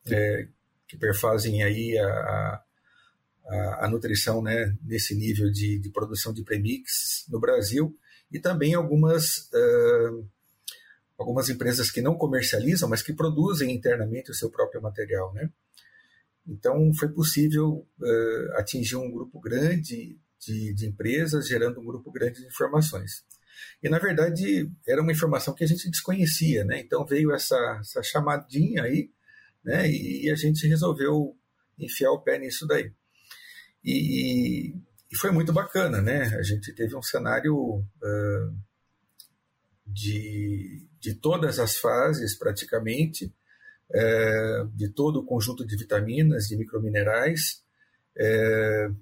é, 0.07 0.47
que 0.87 0.97
perfazem 0.97 1.63
aí 1.63 1.97
a, 1.97 2.63
a, 3.47 3.85
a, 3.85 3.89
nutrição 3.89 4.41
né, 4.41 4.75
nesse 4.83 5.15
nível 5.15 5.51
de, 5.51 5.79
de 5.79 5.89
produção 5.89 6.33
de 6.33 6.43
premix 6.43 7.25
no 7.29 7.39
Brasil 7.39 7.95
e 8.31 8.39
também 8.39 8.73
algumas, 8.73 9.49
uh, 9.53 10.27
algumas 11.17 11.49
empresas 11.49 11.91
que 11.91 12.01
não 12.01 12.15
comercializam, 12.15 12.89
mas 12.89 13.01
que 13.01 13.13
produzem 13.13 13.71
internamente 13.71 14.31
o 14.31 14.33
seu 14.33 14.49
próprio 14.49 14.81
material. 14.81 15.33
Né? 15.33 15.49
Então, 16.47 16.93
foi 16.93 17.09
possível 17.09 17.87
uh, 17.99 18.53
atingir 18.57 18.95
um 18.95 19.11
grupo 19.11 19.39
grande 19.39 20.19
de, 20.45 20.73
de 20.73 20.87
empresas, 20.87 21.47
gerando 21.47 21.79
um 21.79 21.85
grupo 21.85 22.11
grande 22.11 22.41
de 22.41 22.47
informações. 22.47 23.23
E, 23.81 23.89
na 23.89 23.99
verdade, 23.99 24.69
era 24.87 25.01
uma 25.01 25.11
informação 25.11 25.53
que 25.53 25.63
a 25.63 25.67
gente 25.67 25.89
desconhecia, 25.89 26.63
né? 26.63 26.79
Então 26.79 27.05
veio 27.05 27.33
essa, 27.33 27.55
essa 27.79 28.03
chamadinha 28.03 28.83
aí, 28.83 29.09
né? 29.63 29.89
E, 29.89 30.25
e 30.25 30.31
a 30.31 30.35
gente 30.35 30.67
resolveu 30.67 31.35
enfiar 31.79 32.11
o 32.11 32.21
pé 32.21 32.37
nisso 32.37 32.65
daí. 32.67 32.91
E, 33.83 34.73
e 35.11 35.15
foi 35.15 35.31
muito 35.31 35.53
bacana, 35.53 36.01
né? 36.01 36.23
A 36.37 36.41
gente 36.41 36.73
teve 36.73 36.95
um 36.95 37.01
cenário 37.01 37.55
uh, 37.55 38.57
de, 39.85 40.87
de 40.99 41.13
todas 41.15 41.59
as 41.59 41.77
fases, 41.77 42.37
praticamente, 42.37 43.33
uh, 43.91 44.67
de 44.73 44.89
todo 44.89 45.19
o 45.19 45.25
conjunto 45.25 45.65
de 45.65 45.77
vitaminas, 45.77 46.47
de 46.47 46.57
microminerais, 46.57 47.63
uh, 48.17 48.95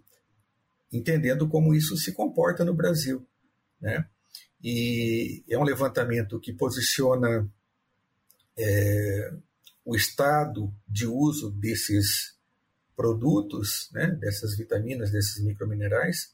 entendendo 0.94 1.48
como 1.50 1.74
isso 1.74 1.98
se 1.98 2.14
comporta 2.14 2.64
no 2.64 2.74
Brasil, 2.74 3.26
né? 3.82 4.08
E 4.64 5.44
é 5.50 5.58
um 5.58 5.64
levantamento 5.64 6.40
que 6.40 6.54
posiciona 6.54 7.50
é, 8.58 9.34
o 9.84 9.96
estado 9.96 10.74
de 10.88 11.06
uso 11.06 11.52
desses 11.52 12.34
produtos, 12.96 13.90
né, 13.92 14.08
dessas 14.12 14.56
vitaminas, 14.56 15.12
desses 15.12 15.44
microminerais, 15.44 16.34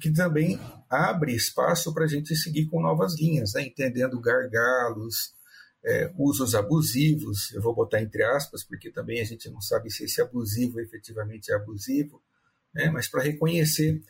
que 0.00 0.10
também 0.10 0.58
abre 0.88 1.34
espaço 1.34 1.92
para 1.92 2.04
a 2.04 2.08
gente 2.08 2.34
seguir 2.36 2.66
com 2.66 2.80
novas 2.80 3.18
linhas, 3.20 3.52
né, 3.54 3.62
entendendo 3.62 4.20
gargalos, 4.20 5.34
é, 5.84 6.12
usos 6.16 6.54
abusivos, 6.54 7.52
eu 7.52 7.60
vou 7.60 7.74
botar 7.74 8.00
entre 8.00 8.22
aspas, 8.22 8.62
porque 8.62 8.90
também 8.90 9.20
a 9.20 9.24
gente 9.24 9.50
não 9.50 9.60
sabe 9.60 9.90
se 9.90 10.04
esse 10.04 10.20
abusivo 10.20 10.80
efetivamente 10.80 11.50
é 11.50 11.54
abusivo, 11.54 12.22
né, 12.74 12.90
mas 12.90 13.08
para 13.08 13.22
reconhecer 13.22 14.02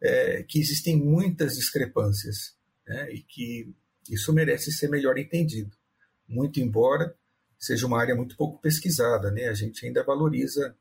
é, 0.00 0.42
que 0.42 0.58
existem 0.58 0.96
muitas 0.96 1.56
discrepâncias 1.56 2.56
né, 2.86 3.10
e 3.12 3.22
que 3.22 3.74
isso 4.08 4.32
merece 4.32 4.70
ser 4.72 4.88
melhor 4.88 5.18
entendido. 5.18 5.76
Muito 6.28 6.60
embora 6.60 7.16
seja 7.58 7.86
uma 7.86 8.00
área 8.00 8.14
muito 8.14 8.36
pouco 8.36 8.60
pesquisada, 8.60 9.30
né, 9.30 9.48
a 9.48 9.54
gente 9.54 9.86
ainda 9.86 10.04
valoriza 10.04 10.76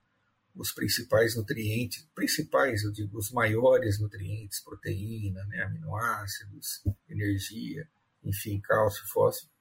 os 0.56 0.72
principais 0.72 1.36
nutrientes, 1.36 2.08
principais, 2.16 2.84
eu 2.84 2.92
digo, 2.92 3.18
os 3.18 3.32
maiores 3.32 4.00
nutrientes, 4.00 4.62
proteína, 4.62 5.44
né, 5.46 5.64
aminoácidos, 5.64 6.82
energia, 7.10 7.88
enfim, 8.24 8.60
cálcio, 8.62 9.04
fósforo, 9.08 9.52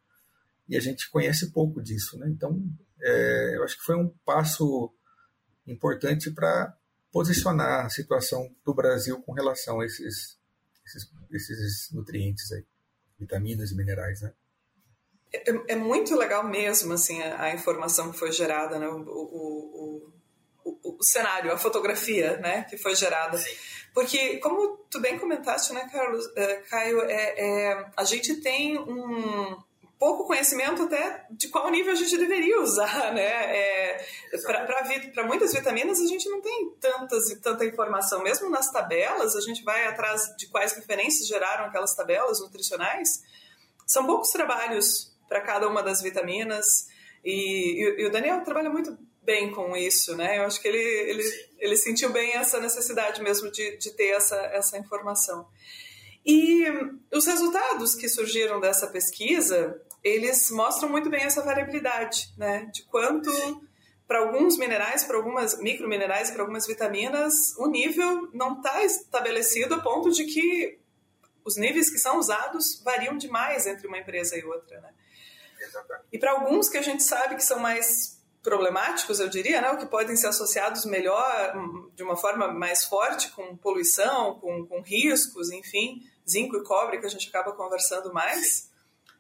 e 0.69 0.77
a 0.77 0.81
gente 0.81 1.11
conhece 1.11 1.51
pouco 1.51 1.83
disso, 1.83 2.19
né? 2.19 2.29
Então, 2.29 2.63
é, 3.03 3.57
eu 3.57 3.65
acho 3.65 3.77
que 3.77 3.85
foi 3.85 3.97
um 3.97 4.09
passo 4.25 4.93
importante 5.67 6.31
para 6.31 6.75
posicionar 7.15 7.87
a 7.87 7.89
situação 7.89 8.53
do 8.65 8.75
Brasil 8.75 9.23
com 9.23 9.33
relação 9.33 9.79
a 9.79 9.87
esses, 9.87 10.37
esses 10.85 11.09
esses 11.31 11.93
nutrientes 11.93 12.51
aí, 12.51 12.65
vitaminas 13.17 13.71
e 13.71 13.77
minerais, 13.77 14.21
né? 14.21 14.33
É, 15.33 15.75
é 15.75 15.77
muito 15.77 16.17
legal 16.17 16.45
mesmo, 16.45 16.93
assim, 16.93 17.23
a, 17.23 17.43
a, 17.43 17.55
informação 17.55 18.11
que 18.11 18.19
foi 18.19 18.33
gerada, 18.33 18.81
né? 18.81 18.89
O, 18.89 18.99
o, 18.99 20.13
o, 20.65 20.97
o, 20.99 21.03
cenário, 21.05 21.53
a 21.53 21.57
fotografia, 21.57 22.37
né? 22.39 22.65
Que 22.65 22.77
foi 22.77 22.97
gerada. 22.97 23.39
Sim. 23.39 23.55
Porque, 23.95 24.39
como 24.39 24.79
tu 24.91 25.01
bem 25.01 25.17
comentaste, 25.17 25.73
né, 25.73 25.89
Carlos, 25.93 26.25
é, 26.35 26.57
Caio, 26.63 27.01
é, 27.03 27.35
é, 27.37 27.91
a 27.97 28.05
gente 28.05 28.41
tem 28.41 28.77
um, 28.77 29.57
pouco 29.99 30.27
conhecimento 30.27 30.83
até 30.83 31.27
de 31.31 31.49
qual 31.49 31.71
nível 31.71 31.93
a 31.93 31.97
gente 31.97 32.17
deveria 32.17 32.61
usar, 32.61 33.13
né? 33.15 33.57
É, 33.57 34.07
Para 35.15 35.25
muitas 35.27 35.53
vitaminas 35.53 36.01
a 36.01 36.07
gente 36.07 36.29
não 36.29 36.41
tem 36.41 36.71
tantas 36.81 37.31
e 37.31 37.41
tanta 37.41 37.65
informação. 37.65 38.23
Mesmo 38.23 38.51
nas 38.51 38.71
tabelas, 38.71 39.37
a 39.37 39.41
gente 39.41 39.63
vai 39.63 39.87
atrás 39.87 40.35
de 40.37 40.49
quais 40.49 40.73
referências 40.73 41.27
geraram 41.27 41.67
aquelas 41.67 41.95
tabelas 41.95 42.41
nutricionais. 42.41 43.23
São 43.87 44.07
poucos 44.07 44.31
trabalhos 44.31 45.13
para 45.29 45.41
cada 45.41 45.69
uma 45.69 45.83
das 45.83 46.01
vitaminas 46.01 46.87
e, 47.25 47.83
e, 47.83 48.03
e, 48.03 48.07
o 48.07 48.11
Daniel 48.11 48.43
trabalha 48.45 48.69
muito 48.69 48.97
bem 49.23 49.51
com 49.51 49.75
isso, 49.75 50.15
né? 50.15 50.39
Eu 50.39 50.45
acho 50.45 50.61
que 50.61 50.69
ele, 50.69 50.79
ele, 50.79 51.23
ele 51.59 51.77
sentiu 51.77 52.11
bem 52.13 52.35
essa 52.35 52.61
necessidade 52.61 53.23
mesmo 53.23 53.51
de, 53.51 53.79
de 53.79 53.91
ter 53.93 54.11
essa, 54.11 54.37
essa 54.37 54.77
informação. 54.77 55.49
E 56.25 56.65
os 57.13 57.27
resultados 57.27 57.95
que 57.95 58.09
surgiram 58.09 58.59
dessa 58.61 58.87
pesquisa, 58.87 59.81
eles 60.03 60.51
mostram 60.51 60.89
muito 60.89 61.11
bem 61.11 61.23
essa 61.23 61.43
variabilidade, 61.43 62.33
né? 62.39 62.71
De 62.73 62.83
quanto 62.85 63.31
para 64.07 64.21
alguns 64.21 64.57
minerais, 64.57 65.05
para 65.05 65.17
algumas 65.17 65.59
microminerais, 65.59 66.31
para 66.31 66.43
algumas 66.43 66.67
vitaminas, 66.67 67.55
o 67.59 67.67
nível 67.67 68.29
não 68.33 68.57
está 68.57 68.85
estabelecido 68.85 69.75
a 69.75 69.81
ponto 69.81 70.11
de 70.11 70.25
que 70.25 70.79
os 71.45 71.57
níveis 71.57 71.91
que 71.91 71.99
são 71.99 72.19
usados 72.19 72.83
variam 72.83 73.17
demais 73.17 73.67
entre 73.67 73.87
uma 73.87 73.99
empresa 73.99 74.37
e 74.37 74.45
outra, 74.45 74.81
né? 74.81 74.91
E 76.13 76.19
para 76.19 76.33
alguns 76.33 76.69
que 76.69 76.77
a 76.77 76.83
gente 76.83 77.03
sabe 77.03 77.37
que 77.37 77.45
são 77.45 77.59
mais 77.59 78.23
problemáticos, 78.43 79.21
eu 79.21 79.29
diria, 79.29 79.63
né, 79.63 79.75
que 79.77 79.87
podem 79.87 80.17
ser 80.17 80.27
associados 80.27 80.85
melhor, 80.85 81.55
de 81.95 82.03
uma 82.03 82.17
forma 82.17 82.53
mais 82.53 82.85
forte, 82.85 83.31
com 83.31 83.57
poluição, 83.57 84.39
com, 84.39 84.67
com 84.67 84.83
riscos, 84.83 85.51
enfim, 85.51 86.03
zinco 86.29 86.57
e 86.57 86.63
cobre, 86.65 86.99
que 86.99 87.07
a 87.07 87.11
gente 87.11 87.29
acaba 87.29 87.53
conversando 87.53 88.13
mais, 88.13 88.71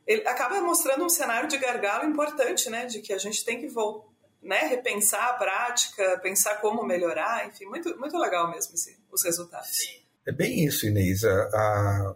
ele 0.06 0.26
acaba 0.26 0.60
mostrando 0.60 1.04
um 1.04 1.08
cenário 1.08 1.48
de 1.48 1.58
gargalo 1.58 2.08
importante, 2.08 2.68
né? 2.68 2.86
De 2.86 3.00
que 3.00 3.12
a 3.12 3.18
gente 3.18 3.44
tem 3.44 3.60
que 3.60 3.68
voltar, 3.68 4.12
né, 4.42 4.66
repensar 4.66 5.30
a 5.30 5.34
prática, 5.34 6.18
pensar 6.22 6.60
como 6.60 6.84
melhorar, 6.84 7.48
enfim, 7.48 7.64
muito, 7.64 7.98
muito 7.98 8.18
legal 8.18 8.50
mesmo 8.50 8.74
esse, 8.74 8.98
os 9.10 9.24
resultados. 9.24 10.04
É 10.26 10.32
bem 10.32 10.66
isso, 10.66 10.86
Inês. 10.86 11.24
A, 11.24 11.44
a, 11.44 12.14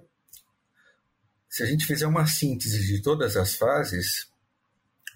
se 1.48 1.62
a 1.62 1.66
gente 1.66 1.86
fizer 1.86 2.06
uma 2.06 2.26
síntese 2.26 2.86
de 2.86 3.02
todas 3.02 3.34
as 3.34 3.54
fases, 3.54 4.30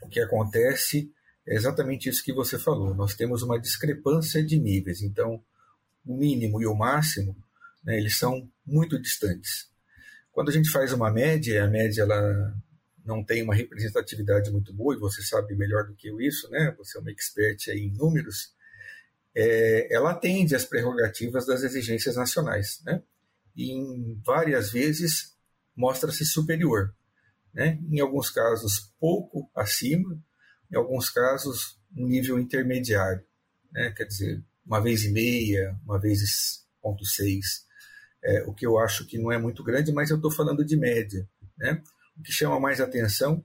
o 0.02 0.08
que 0.08 0.20
acontece 0.20 1.12
é 1.46 1.54
exatamente 1.54 2.08
isso 2.08 2.24
que 2.24 2.32
você 2.32 2.58
falou. 2.58 2.94
Nós 2.94 3.14
temos 3.14 3.42
uma 3.42 3.60
discrepância 3.60 4.42
de 4.42 4.58
níveis. 4.58 5.02
Então, 5.02 5.42
o 6.06 6.16
mínimo 6.16 6.62
e 6.62 6.66
o 6.66 6.74
máximo 6.74 7.36
né, 7.84 7.96
eles 7.98 8.16
são 8.16 8.50
muito 8.64 9.00
distantes. 9.00 9.70
Quando 10.30 10.48
a 10.48 10.52
gente 10.52 10.70
faz 10.70 10.92
uma 10.92 11.10
média, 11.10 11.64
a 11.64 11.68
média 11.68 12.02
ela 12.02 12.54
não 13.04 13.24
tem 13.24 13.42
uma 13.42 13.54
representatividade 13.54 14.50
muito 14.50 14.72
boa, 14.72 14.94
e 14.94 14.98
você 14.98 15.22
sabe 15.22 15.54
melhor 15.54 15.86
do 15.86 15.94
que 15.94 16.08
eu 16.08 16.20
isso, 16.20 16.48
né? 16.50 16.74
Você 16.78 16.96
é 16.96 17.00
uma 17.00 17.10
expert 17.10 17.68
em 17.68 17.90
números. 17.90 18.54
É, 19.34 19.94
ela 19.94 20.12
atende 20.12 20.54
às 20.54 20.64
prerrogativas 20.64 21.46
das 21.46 21.62
exigências 21.62 22.16
nacionais, 22.16 22.80
né? 22.84 23.02
E 23.56 23.72
em 23.72 24.20
várias 24.24 24.70
vezes 24.70 25.36
mostra-se 25.76 26.24
superior, 26.24 26.94
né? 27.52 27.78
Em 27.90 28.00
alguns 28.00 28.30
casos 28.30 28.92
pouco 29.00 29.50
acima, 29.54 30.18
em 30.70 30.76
alguns 30.76 31.10
casos 31.10 31.78
um 31.94 32.06
nível 32.06 32.38
intermediário, 32.38 33.24
né? 33.70 33.92
Quer 33.96 34.04
dizer, 34.04 34.42
uma 34.64 34.80
vez 34.80 35.04
e 35.04 35.10
meia, 35.10 35.78
uma 35.84 36.00
vez 36.00 36.64
ponto 36.80 37.04
seis 37.04 37.66
é, 38.24 38.42
o 38.44 38.52
que 38.52 38.66
eu 38.66 38.78
acho 38.78 39.06
que 39.06 39.18
não 39.18 39.32
é 39.32 39.38
muito 39.38 39.64
grande, 39.64 39.92
mas 39.92 40.10
eu 40.10 40.16
estou 40.16 40.30
falando 40.30 40.64
de 40.64 40.76
média. 40.76 41.28
Né? 41.56 41.82
O 42.18 42.22
que 42.22 42.32
chama 42.32 42.60
mais 42.60 42.80
atenção 42.80 43.44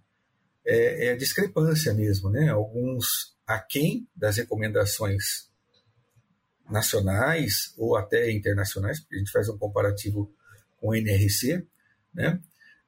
é, 0.65 1.07
é 1.07 1.11
a 1.11 1.17
discrepância 1.17 1.93
mesmo, 1.93 2.29
né? 2.29 2.49
alguns 2.49 3.35
aquém 3.45 4.07
das 4.15 4.37
recomendações 4.37 5.47
nacionais 6.69 7.73
ou 7.77 7.95
até 7.95 8.29
internacionais, 8.31 8.99
porque 8.99 9.15
a 9.15 9.19
gente 9.19 9.31
faz 9.31 9.47
um 9.47 9.57
comparativo 9.57 10.31
com 10.79 10.89
o 10.89 10.95
NRC, 10.95 11.65
né? 12.13 12.41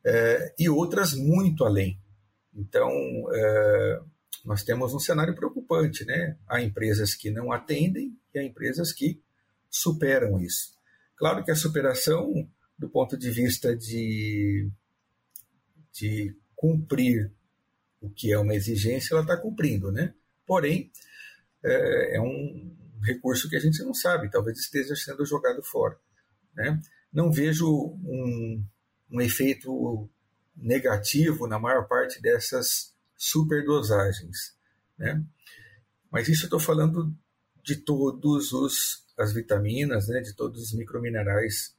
É, 0.06 0.54
e 0.58 0.70
outras 0.70 1.14
muito 1.14 1.66
além. 1.66 2.00
Então, 2.54 2.92
é, 3.34 4.02
nós 4.46 4.64
temos 4.64 4.94
um 4.94 5.00
cenário 5.00 5.36
preocupante, 5.36 6.06
né? 6.06 6.38
Há 6.48 6.62
empresas 6.62 7.14
que 7.14 7.32
não 7.32 7.52
atendem 7.52 8.18
e 8.34 8.40
há 8.40 8.44
empresas 8.44 8.92
que 8.92 9.22
superam 9.70 10.40
isso. 10.40 10.79
Claro 11.20 11.44
que 11.44 11.52
a 11.52 11.56
superação, 11.56 12.50
do 12.78 12.90
ponto 12.90 13.16
de 13.16 13.30
vista 13.30 13.76
de, 13.76 14.68
de 15.94 16.36
cumprir 16.56 17.32
o 18.02 18.10
que 18.10 18.32
é 18.32 18.40
uma 18.40 18.56
exigência, 18.56 19.14
ela 19.14 19.22
está 19.22 19.38
cumprindo, 19.38 19.92
né? 19.92 20.16
Porém, 20.48 20.92
é, 21.64 22.16
é 22.16 22.22
um 22.22 22.80
um 23.00 23.06
recurso 23.06 23.50
que 23.50 23.56
a 23.56 23.60
gente 23.60 23.82
não 23.84 23.94
sabe, 23.94 24.30
talvez 24.30 24.60
esteja 24.60 24.96
sendo 24.96 25.26
jogado 25.26 25.64
fora. 25.64 25.98
Né? 26.54 26.80
Não 27.12 27.32
vejo 27.32 27.68
um, 27.68 28.64
um 29.10 29.22
efeito 29.22 30.10
negativo 30.56 31.48
na 31.48 31.58
maior 31.58 31.88
parte 31.88 32.22
dessas 32.22 32.94
superdosagens. 33.16 34.54
Né? 34.98 35.24
Mas 36.12 36.28
isso 36.28 36.44
eu 36.44 36.48
estou 36.48 36.60
falando 36.60 37.16
de 37.64 37.78
todos 37.78 38.52
os 38.52 39.06
as 39.20 39.34
vitaminas, 39.34 40.08
né, 40.08 40.22
de 40.22 40.34
todos 40.34 40.62
os 40.62 40.74
microminerais 40.74 41.76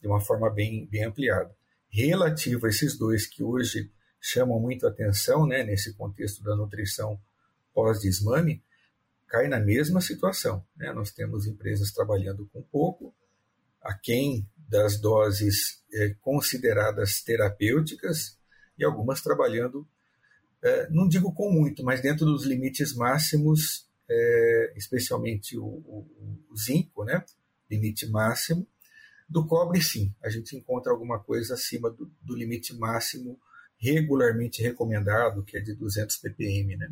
de 0.00 0.08
uma 0.08 0.20
forma 0.20 0.50
bem, 0.50 0.86
bem 0.86 1.04
ampliada. 1.04 1.54
Relativo 1.90 2.66
a 2.66 2.68
esses 2.68 2.96
dois 2.96 3.26
que 3.26 3.42
hoje 3.42 3.90
chamam 4.20 4.58
muito 4.58 4.86
atenção, 4.86 5.46
né, 5.46 5.62
nesse 5.62 5.94
contexto 5.94 6.42
da 6.42 6.56
nutrição 6.56 7.20
pós-desmame, 7.72 8.62
cai 9.26 9.46
na 9.46 9.60
mesma 9.60 10.00
situação. 10.00 10.64
Né? 10.76 10.92
Nós 10.92 11.12
temos 11.12 11.46
empresas 11.46 11.92
trabalhando 11.92 12.48
com 12.52 12.62
pouco, 12.62 13.14
aquém 13.80 14.48
das 14.56 15.00
doses 15.00 15.82
é, 15.92 16.14
consideradas 16.20 17.22
terapêuticas 17.22 18.36
e 18.76 18.84
algumas 18.84 19.22
trabalhando, 19.22 19.86
é, 20.62 20.90
não 20.90 21.08
digo 21.08 21.32
com 21.32 21.50
muito, 21.50 21.84
mas 21.84 22.00
dentro 22.00 22.26
dos 22.26 22.44
limites 22.44 22.94
máximos, 22.94 23.87
é, 24.08 24.72
especialmente 24.76 25.58
o, 25.58 25.64
o, 25.64 26.46
o, 26.50 26.56
zinco, 26.56 27.04
né? 27.04 27.24
limite 27.70 28.06
máximo. 28.08 28.66
Do 29.28 29.46
cobre, 29.46 29.82
sim, 29.82 30.14
a 30.22 30.30
gente 30.30 30.56
encontra 30.56 30.90
alguma 30.90 31.18
coisa 31.18 31.54
acima 31.54 31.90
do, 31.90 32.10
do 32.22 32.34
limite 32.34 32.74
máximo 32.74 33.38
regularmente 33.78 34.62
recomendado, 34.62 35.44
que 35.44 35.56
é 35.56 35.60
de 35.60 35.74
200 35.74 36.16
ppm. 36.16 36.76
Né? 36.76 36.90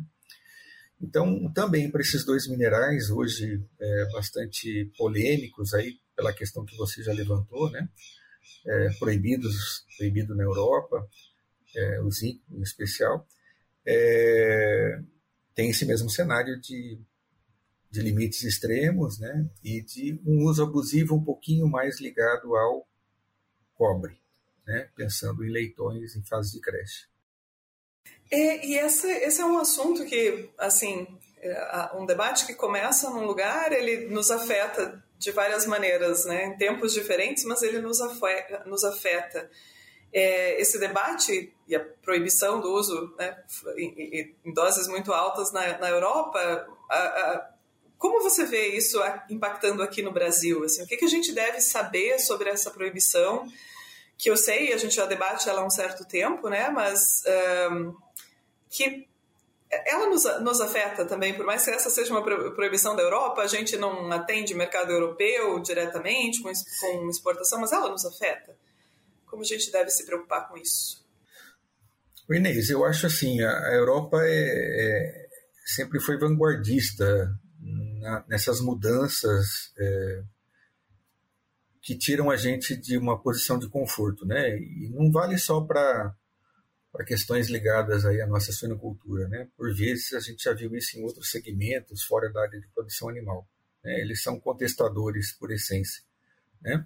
Então, 1.01 1.51
também 1.51 1.89
para 1.89 2.01
esses 2.01 2.23
dois 2.23 2.47
minerais, 2.47 3.09
hoje 3.09 3.63
é, 3.79 4.05
bastante 4.11 4.91
polêmicos 4.97 5.73
aí, 5.73 5.99
pela 6.15 6.33
questão 6.33 6.65
que 6.65 6.75
você 6.75 7.03
já 7.03 7.13
levantou, 7.13 7.69
né? 7.71 7.87
É, 8.65 8.89
proibidos, 8.97 9.85
proibido 9.97 10.35
na 10.35 10.43
Europa, 10.43 11.07
é, 11.75 12.01
o 12.01 12.09
zinco 12.09 12.43
em 12.51 12.61
especial, 12.61 13.27
é, 13.85 14.99
tem 15.57 15.71
esse 15.71 15.87
mesmo 15.87 16.07
cenário 16.07 16.61
de, 16.61 16.99
de 17.89 17.99
limites 17.99 18.43
extremos 18.43 19.19
né? 19.19 19.49
e 19.63 19.81
de 19.81 20.21
um 20.23 20.45
uso 20.45 20.61
abusivo 20.61 21.15
um 21.15 21.23
pouquinho 21.23 21.67
mais 21.67 21.99
ligado 21.99 22.55
ao 22.55 22.87
cobre, 23.73 24.21
né? 24.67 24.87
pensando 24.95 25.43
em 25.43 25.49
leitões 25.49 26.15
em 26.15 26.23
fase 26.23 26.51
de 26.51 26.61
creche. 26.61 27.07
É, 28.31 28.67
e 28.67 28.77
esse, 28.77 29.07
esse 29.07 29.41
é 29.41 29.45
um 29.45 29.57
assunto 29.57 30.05
que, 30.05 30.47
assim, 30.59 31.07
é, 31.39 31.89
um 31.95 32.05
debate 32.05 32.45
que 32.45 32.53
começa 32.53 33.09
num 33.09 33.25
lugar, 33.25 33.71
ele 33.71 34.09
nos 34.09 34.29
afeta 34.29 35.03
de 35.17 35.31
várias 35.31 35.65
maneiras, 35.65 36.23
né? 36.25 36.45
em 36.45 36.57
tempos 36.57 36.93
diferentes, 36.93 37.43
mas 37.45 37.63
ele 37.63 37.79
nos 37.79 37.99
afeta. 37.99 38.63
Nos 38.65 38.83
afeta. 38.83 39.49
É, 40.13 40.59
esse 40.61 40.79
debate 40.79 41.53
e 41.67 41.75
a 41.75 41.79
proibição 41.79 42.61
do 42.61 42.71
uso 42.71 43.13
né, 43.17 43.43
em, 43.77 44.53
doses 44.53 44.87
muito 44.87 45.11
altas 45.13 45.51
na, 45.51 45.77
na 45.77 45.89
Europa, 45.89 46.39
a, 46.89 46.97
a, 46.97 47.49
como 47.97 48.21
você 48.21 48.45
vê 48.45 48.69
isso 48.69 48.99
impactando 49.29 49.83
aqui 49.83 50.01
no 50.01 50.11
Brasil? 50.11 50.63
Assim, 50.63 50.83
o 50.83 50.87
que, 50.87 50.97
que 50.97 51.05
a 51.05 51.09
gente 51.09 51.33
deve 51.33 51.59
saber 51.59 52.19
sobre 52.19 52.49
essa 52.49 52.71
proibição? 52.71 53.45
Que 54.17 54.29
eu 54.29 54.37
sei, 54.37 54.71
a 54.71 54.77
gente 54.77 54.95
já 54.95 55.05
debate 55.05 55.49
ela 55.49 55.61
há 55.61 55.65
um 55.65 55.69
certo 55.69 56.05
tempo, 56.05 56.47
né? 56.47 56.69
mas 56.69 57.23
um, 57.71 57.95
que 58.69 59.07
ela 59.69 60.07
nos, 60.07 60.23
nos 60.41 60.61
afeta 60.61 61.05
também, 61.05 61.33
por 61.33 61.45
mais 61.45 61.65
que 61.65 61.71
essa 61.71 61.89
seja 61.89 62.11
uma 62.13 62.23
proibição 62.23 62.95
da 62.95 63.03
Europa, 63.03 63.41
a 63.41 63.47
gente 63.47 63.75
não 63.75 64.11
atende 64.11 64.53
mercado 64.53 64.91
europeu 64.91 65.59
diretamente 65.59 66.41
com, 66.41 66.51
com 66.79 67.09
exportação, 67.09 67.59
mas 67.59 67.71
ela 67.71 67.89
nos 67.89 68.05
afeta. 68.05 68.55
Como 69.27 69.43
a 69.43 69.45
gente 69.45 69.71
deve 69.71 69.91
se 69.91 70.05
preocupar 70.05 70.47
com 70.49 70.57
isso? 70.57 71.05
Inês, 72.29 72.69
eu 72.69 72.83
acho 72.83 73.05
assim, 73.05 73.41
a 73.41 73.73
Europa 73.73 74.17
é, 74.23 74.31
é 74.33 75.27
sempre 75.65 75.99
foi 75.99 76.17
vanguardista 76.17 77.39
na, 78.01 78.25
nessas 78.27 78.59
mudanças 78.59 79.71
é, 79.77 80.23
que 81.81 81.97
tiram 81.97 82.29
a 82.29 82.35
gente 82.35 82.75
de 82.75 82.97
uma 82.97 83.21
posição 83.21 83.57
de 83.57 83.69
conforto, 83.69 84.25
né? 84.25 84.57
E 84.57 84.89
não 84.89 85.11
vale 85.11 85.37
só 85.37 85.61
para 85.61 86.13
para 86.97 87.05
questões 87.05 87.47
ligadas 87.47 88.05
aí 88.05 88.19
à 88.21 88.25
nossa 88.25 88.51
suinocultura. 88.51 89.27
Né? 89.27 89.47
Por 89.55 89.71
vezes 89.75 90.13
a 90.13 90.19
gente 90.19 90.43
já 90.43 90.53
viu 90.53 90.75
isso 90.75 90.97
em 90.97 91.03
outros 91.03 91.29
segmentos 91.29 92.03
fora 92.03 92.31
da 92.31 92.41
área 92.41 92.59
de 92.59 92.67
produção 92.69 93.07
animal. 93.07 93.47
Né? 93.83 93.99
Eles 94.01 94.23
são 94.23 94.39
contestadores 94.39 95.31
por 95.33 95.51
essência. 95.51 96.01
Né? 96.59 96.83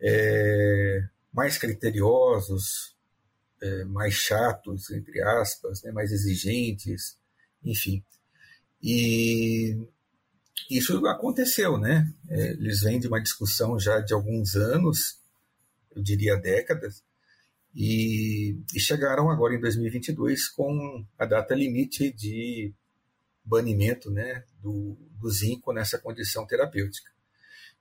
É, 0.00 1.06
mais 1.32 1.58
criteriosos, 1.58 2.96
é, 3.60 3.84
mais 3.84 4.14
chatos, 4.14 4.90
entre 4.90 5.20
aspas, 5.22 5.82
né? 5.82 5.92
mais 5.92 6.12
exigentes, 6.12 7.18
enfim. 7.64 8.02
E 8.82 9.78
isso 10.70 11.04
aconteceu, 11.06 11.78
né? 11.78 12.12
É, 12.28 12.52
eles 12.52 12.82
vêm 12.82 13.00
de 13.00 13.08
uma 13.08 13.20
discussão 13.20 13.78
já 13.78 14.00
de 14.00 14.12
alguns 14.12 14.54
anos, 14.54 15.18
eu 15.94 16.02
diria 16.02 16.36
décadas, 16.36 17.02
e, 17.74 18.56
e 18.74 18.80
chegaram 18.80 19.30
agora 19.30 19.54
em 19.54 19.60
2022 19.60 20.48
com 20.48 21.04
a 21.18 21.24
data 21.24 21.54
limite 21.54 22.12
de 22.12 22.72
banimento 23.44 24.10
né, 24.10 24.44
do, 24.60 24.96
do 25.18 25.30
zinco 25.30 25.72
nessa 25.72 25.98
condição 25.98 26.46
terapêutica. 26.46 27.10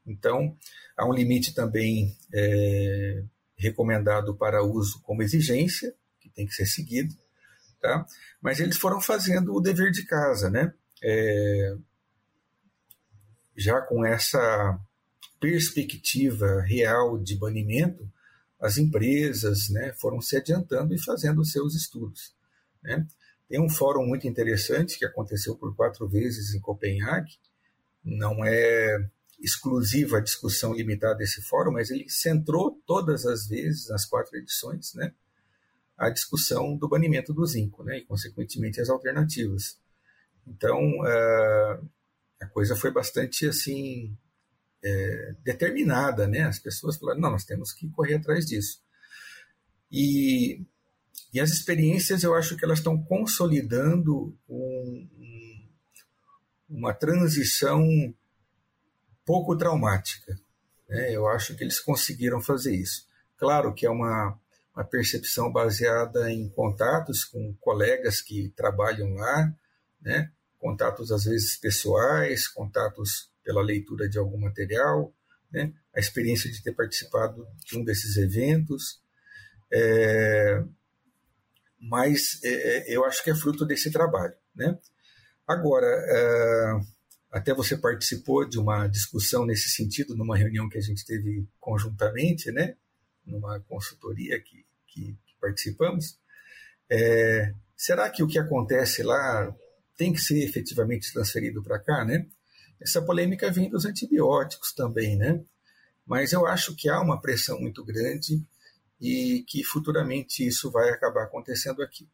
Então, 0.05 0.55
há 0.95 1.05
um 1.05 1.13
limite 1.13 1.53
também 1.53 2.15
é, 2.33 3.23
recomendado 3.57 4.35
para 4.35 4.63
uso 4.63 5.01
como 5.01 5.23
exigência, 5.23 5.93
que 6.19 6.29
tem 6.29 6.45
que 6.45 6.53
ser 6.53 6.65
seguido, 6.65 7.15
tá? 7.81 8.05
mas 8.41 8.59
eles 8.59 8.77
foram 8.77 9.01
fazendo 9.01 9.53
o 9.53 9.61
dever 9.61 9.91
de 9.91 10.05
casa, 10.05 10.49
né? 10.49 10.73
É, 11.03 11.75
já 13.55 13.81
com 13.81 14.05
essa 14.05 14.79
perspectiva 15.39 16.61
real 16.61 17.17
de 17.17 17.35
banimento, 17.35 18.09
as 18.59 18.77
empresas 18.77 19.69
né, 19.69 19.93
foram 19.93 20.19
se 20.21 20.35
adiantando 20.37 20.93
e 20.93 21.03
fazendo 21.03 21.41
os 21.41 21.51
seus 21.51 21.75
estudos. 21.75 22.35
Né? 22.83 23.05
Tem 23.47 23.61
um 23.61 23.69
fórum 23.69 24.05
muito 24.05 24.27
interessante 24.27 24.97
que 24.97 25.05
aconteceu 25.05 25.55
por 25.55 25.75
quatro 25.75 26.07
vezes 26.07 26.53
em 26.53 26.59
Copenhague, 26.59 27.37
não 28.03 28.43
é 28.43 29.07
exclusiva 29.39 30.21
discussão 30.21 30.73
limitada 30.73 31.15
desse 31.15 31.41
fórum, 31.41 31.71
mas 31.71 31.89
ele 31.89 32.09
centrou 32.09 32.81
todas 32.85 33.25
as 33.25 33.47
vezes, 33.47 33.89
nas 33.89 34.05
quatro 34.05 34.35
edições, 34.37 34.93
né, 34.95 35.13
a 35.97 36.09
discussão 36.09 36.77
do 36.77 36.87
banimento 36.87 37.33
do 37.33 37.45
zinco, 37.45 37.83
né, 37.83 37.99
e 37.99 38.05
consequentemente 38.05 38.81
as 38.81 38.89
alternativas. 38.89 39.79
Então, 40.45 40.79
uh, 41.01 41.89
a 42.41 42.45
coisa 42.47 42.75
foi 42.75 42.91
bastante 42.91 43.47
assim 43.47 44.15
é, 44.83 45.35
determinada, 45.43 46.27
né? 46.27 46.43
As 46.43 46.59
pessoas 46.59 46.97
falaram, 46.97 47.19
não, 47.19 47.31
nós 47.31 47.45
temos 47.45 47.73
que 47.73 47.89
correr 47.89 48.15
atrás 48.15 48.45
disso. 48.45 48.81
E, 49.91 50.61
e 51.33 51.39
as 51.39 51.49
experiências, 51.49 52.23
eu 52.23 52.35
acho 52.35 52.55
que 52.55 52.63
elas 52.63 52.79
estão 52.79 53.01
consolidando 53.03 54.37
um, 54.47 55.07
uma 56.69 56.93
transição 56.93 57.85
pouco 59.27 59.57
traumática. 59.57 60.39
Né? 60.87 61.11
Eu 61.11 61.27
acho 61.27 61.53
que 61.53 61.63
eles 61.63 61.81
conseguiram 61.81 62.41
fazer 62.41 62.73
isso. 62.73 63.05
Claro 63.37 63.73
que 63.73 63.85
é 63.85 63.89
uma, 63.89 64.39
uma 64.73 64.85
percepção 64.85 65.51
baseada 65.51 66.31
em 66.31 66.47
contatos 66.47 67.25
com 67.25 67.53
colegas 67.59 68.21
que 68.21 68.53
trabalham 68.55 69.13
lá, 69.15 69.53
né? 70.01 70.31
contatos 70.57 71.11
às 71.11 71.25
vezes 71.25 71.57
pessoais, 71.57 72.47
contatos 72.47 73.29
pela 73.43 73.61
leitura 73.61 74.07
de 74.09 74.17
algum 74.17 74.39
material, 74.39 75.13
né? 75.51 75.73
a 75.93 75.99
experiência 75.99 76.49
de 76.49 76.63
ter 76.63 76.71
participado 76.71 77.45
de 77.65 77.77
um 77.77 77.83
desses 77.83 78.15
eventos. 78.15 79.01
É, 79.71 80.63
mas 81.81 82.41
é, 82.43 82.49
é, 82.49 82.95
eu 82.95 83.03
acho 83.03 83.21
que 83.21 83.29
é 83.29 83.35
fruto 83.35 83.65
desse 83.65 83.91
trabalho. 83.91 84.33
Né? 84.55 84.77
Agora, 85.45 85.85
é, 85.85 86.96
até 87.31 87.53
você 87.53 87.77
participou 87.77 88.47
de 88.47 88.57
uma 88.57 88.87
discussão 88.87 89.45
nesse 89.45 89.69
sentido, 89.69 90.15
numa 90.15 90.37
reunião 90.37 90.69
que 90.69 90.77
a 90.77 90.81
gente 90.81 91.05
teve 91.05 91.45
conjuntamente, 91.59 92.51
né? 92.51 92.75
numa 93.25 93.59
consultoria 93.61 94.39
que, 94.39 94.65
que, 94.87 95.17
que 95.25 95.35
participamos. 95.39 96.17
É, 96.89 97.53
será 97.75 98.09
que 98.09 98.23
o 98.23 98.27
que 98.27 98.39
acontece 98.39 99.03
lá 99.03 99.53
tem 99.97 100.13
que 100.13 100.21
ser 100.21 100.41
efetivamente 100.43 101.11
transferido 101.11 101.61
para 101.61 101.79
cá? 101.79 102.05
Né? 102.05 102.25
Essa 102.79 103.01
polêmica 103.01 103.51
vem 103.51 103.69
dos 103.69 103.85
antibióticos 103.85 104.71
também, 104.73 105.17
né? 105.17 105.43
Mas 106.05 106.31
eu 106.31 106.45
acho 106.47 106.73
que 106.73 106.87
há 106.87 107.01
uma 107.01 107.19
pressão 107.19 107.59
muito 107.59 107.83
grande 107.83 108.41
e 109.01 109.43
que 109.45 109.63
futuramente 109.63 110.45
isso 110.47 110.71
vai 110.71 110.89
acabar 110.89 111.23
acontecendo 111.23 111.81
aqui, 111.81 112.07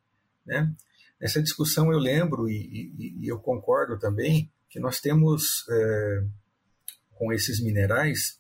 né? 0.46 0.74
Nessa 1.22 1.42
discussão 1.42 1.92
eu 1.92 2.00
lembro 2.00 2.50
e, 2.50 2.92
e, 2.98 3.18
e 3.22 3.28
eu 3.28 3.40
concordo 3.40 4.00
também 4.00 4.52
que 4.74 4.80
nós 4.80 5.00
temos 5.00 5.70
é, 5.70 6.24
com 7.12 7.32
esses 7.32 7.62
minerais, 7.62 8.40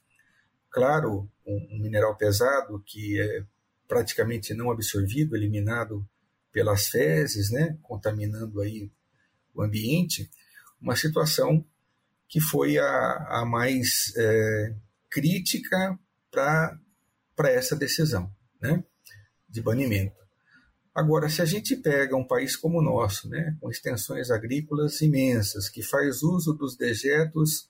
claro, 0.72 1.30
um, 1.46 1.68
um, 1.72 1.80
mineral 1.80 2.18
pesado 2.18 2.84
que 2.88 3.22
é 3.22 3.46
praticamente 3.88 4.52
não 4.56 4.72
absorvido, 4.72 5.36
eliminado 5.36 6.04
pelas 6.52 6.88
fezes, 6.88 7.52
né, 7.52 7.78
contaminando 7.84 8.62
aí 8.62 8.92
o 9.54 9.62
ambiente, 9.62 10.28
uma 10.82 10.96
situação 10.96 11.64
que 12.28 12.42
foi 12.42 12.80
a, 12.80 13.28
a 13.30 13.46
mais 13.46 14.12
é, 14.18 14.74
crítica 15.12 16.00
para 16.32 16.80
essa 17.44 17.76
decisão 17.76 18.36
né, 18.60 18.84
de 19.48 19.62
banimento. 19.62 20.23
Agora, 20.94 21.28
se 21.28 21.42
a 21.42 21.46
gente 21.46 21.76
pega 21.76 22.16
um 22.16 22.28
país 22.28 22.56
como 22.56 22.78
o 22.78 22.82
nosso, 22.82 23.28
né, 23.28 23.58
com 23.60 23.70
extensões 23.70 24.30
agrícolas 24.30 25.02
imensas, 25.02 25.68
que 25.68 25.82
faz 25.82 26.22
uso 26.22 26.54
dos 26.54 26.78
dejetos 26.78 27.68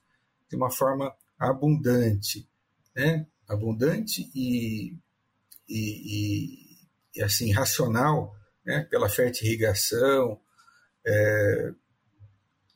de 0.48 0.56
uma 0.56 0.70
forma 0.70 1.14
abundante, 1.38 2.46
né, 2.94 3.26
abundante 3.48 4.30
e, 4.34 4.94
e, 5.66 6.76
e, 7.14 7.22
assim 7.22 7.50
racional, 7.50 8.36
né, 8.64 8.86
pela 8.90 9.08
fertirrigação, 9.08 10.38
é, 11.06 11.72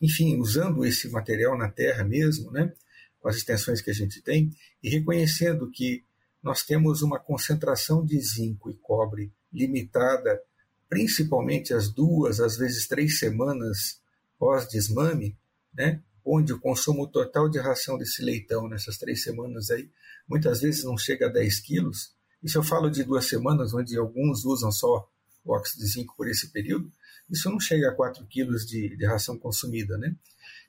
enfim, 0.01 0.39
usando 0.39 0.83
esse 0.85 1.11
material 1.11 1.59
na 1.59 1.71
terra 1.71 2.05
mesmo, 2.05 2.51
né, 2.51 2.73
com 3.21 3.29
as 3.29 3.37
extensões 3.37 3.83
que 3.83 3.91
a 3.91 3.95
gente 3.95 4.23
tem, 4.23 4.51
e 4.83 4.89
reconhecendo 4.89 5.71
que 5.71 6.05
nós 6.43 6.63
temos 6.63 7.03
uma 7.03 7.19
concentração 7.19 8.03
de 8.03 8.19
zinco 8.19 8.71
e 8.71 8.75
cobre 8.77 9.31
limitada, 9.53 10.41
principalmente 10.89 11.75
às 11.75 11.91
duas, 11.91 12.41
às 12.41 12.57
vezes 12.57 12.87
três 12.87 13.19
semanas 13.19 14.01
pós-desmame, 14.39 15.37
né, 15.75 16.01
onde 16.25 16.53
o 16.53 16.61
consumo 16.61 17.07
total 17.07 17.49
de 17.49 17.59
ração 17.59 17.97
desse 17.99 18.23
leitão 18.23 18.69
nessas 18.69 18.99
três 18.99 19.23
semanas 19.23 19.71
aí, 19.71 19.91
muitas 20.29 20.61
vezes 20.61 20.85
não 20.85 20.97
chega 20.97 21.27
a 21.27 21.31
10 21.31 21.61
quilos. 21.61 22.13
Isso 22.43 22.59
eu 22.59 22.63
falo 22.63 22.91
de 22.91 23.03
duas 23.03 23.25
semanas, 23.25 23.73
onde 23.73 23.97
alguns 23.97 24.45
usam 24.45 24.71
só 24.71 25.09
o 25.45 25.53
óxido 25.53 25.83
de 25.83 25.91
zinco 25.91 26.15
por 26.17 26.29
esse 26.29 26.49
período, 26.51 26.93
isso 27.31 27.51
não 27.51 27.59
chega 27.59 27.89
a 27.89 27.95
4 27.95 28.27
quilos 28.27 28.67
de, 28.67 28.97
de 28.97 29.07
ração 29.07 29.39
consumida, 29.39 29.97
né? 29.99 30.15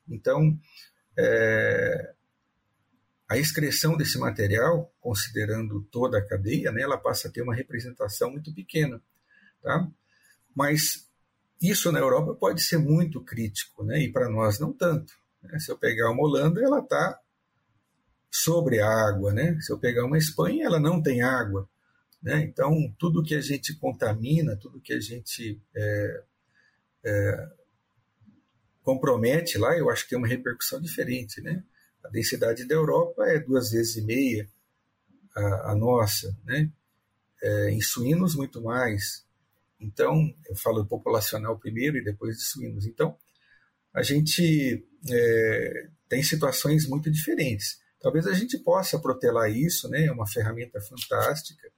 Então, 0.08 0.58
é, 1.18 2.14
a 3.30 3.38
excreção 3.38 3.96
desse 3.96 4.18
material, 4.18 4.92
considerando 5.00 5.84
toda 5.92 6.18
a 6.18 6.26
cadeia, 6.26 6.72
né, 6.72 6.82
ela 6.82 6.98
passa 6.98 7.28
a 7.28 7.32
ter 7.32 7.44
uma 7.44 7.54
representação 7.54 8.32
muito 8.32 8.52
pequena, 8.52 9.00
tá? 9.62 9.88
Mas 10.56 11.08
isso 11.62 11.92
na 11.92 12.00
Europa 12.00 12.34
pode 12.34 12.62
ser 12.62 12.80
muito 12.80 13.22
crítico, 13.22 13.84
né? 13.84 14.02
E 14.02 14.12
para 14.12 14.30
nós 14.30 14.60
não 14.60 14.74
tanto. 14.74 15.14
Né? 15.44 15.60
Se 15.60 15.72
eu 15.72 15.78
pegar 15.78 16.10
uma 16.10 16.24
Holanda, 16.24 16.60
ela 16.60 16.80
está 16.80 17.20
sobre 18.32 18.80
a 18.80 18.90
água, 18.90 19.32
né? 19.32 19.60
Se 19.62 19.72
eu 19.72 19.78
pegar 19.78 20.06
uma 20.06 20.18
Espanha, 20.18 20.66
ela 20.66 20.80
não 20.80 21.02
tem 21.02 21.22
água, 21.22 21.70
né? 22.24 22.42
Então 22.42 22.74
tudo 22.98 23.24
que 23.24 23.36
a 23.36 23.42
gente 23.42 23.76
contamina, 23.76 24.56
tudo 24.56 24.82
que 24.82 24.94
a 24.94 25.00
gente 25.00 25.62
é, 25.76 26.24
é, 27.04 27.50
compromete 28.82 29.58
lá, 29.60 29.78
eu 29.78 29.90
acho 29.90 30.04
que 30.04 30.10
tem 30.10 30.18
uma 30.18 30.28
repercussão 30.28 30.82
diferente, 30.82 31.42
né? 31.42 31.64
A 32.04 32.10
densidade 32.10 32.66
da 32.66 32.76
Europa 32.76 33.26
é 33.26 33.40
duas 33.40 33.72
vezes 33.72 33.98
e 33.98 34.02
meia 34.02 34.50
a, 35.36 35.72
a 35.72 35.76
nossa, 35.76 36.36
né? 36.46 36.70
É, 37.42 37.72
em 37.72 37.82
suínos 37.82 38.36
muito 38.36 38.62
mais. 38.62 39.26
Então, 39.80 40.34
eu 40.50 40.56
falo 40.56 40.86
populacional 40.86 41.58
primeiro 41.58 41.98
e 41.98 42.04
depois 42.04 42.38
de 42.38 42.44
suínos. 42.44 42.86
Então, 42.86 43.18
a 43.94 44.04
gente 44.04 44.86
é, 45.10 45.88
tem 46.08 46.22
situações 46.22 46.88
muito 46.88 47.10
diferentes. 47.10 47.80
Talvez 48.02 48.28
a 48.28 48.34
gente 48.34 48.58
possa 48.58 49.00
protelar 49.00 49.50
isso, 49.52 49.90
né? 49.90 50.06
É 50.06 50.12
uma 50.12 50.28
ferramenta 50.28 50.82
fantástica, 50.82 51.70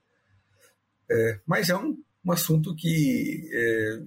é, 1.10 1.40
mas 1.46 1.68
é 1.68 1.76
um, 1.76 2.02
um 2.24 2.32
assunto 2.32 2.74
que 2.74 3.48
é, 3.52 4.02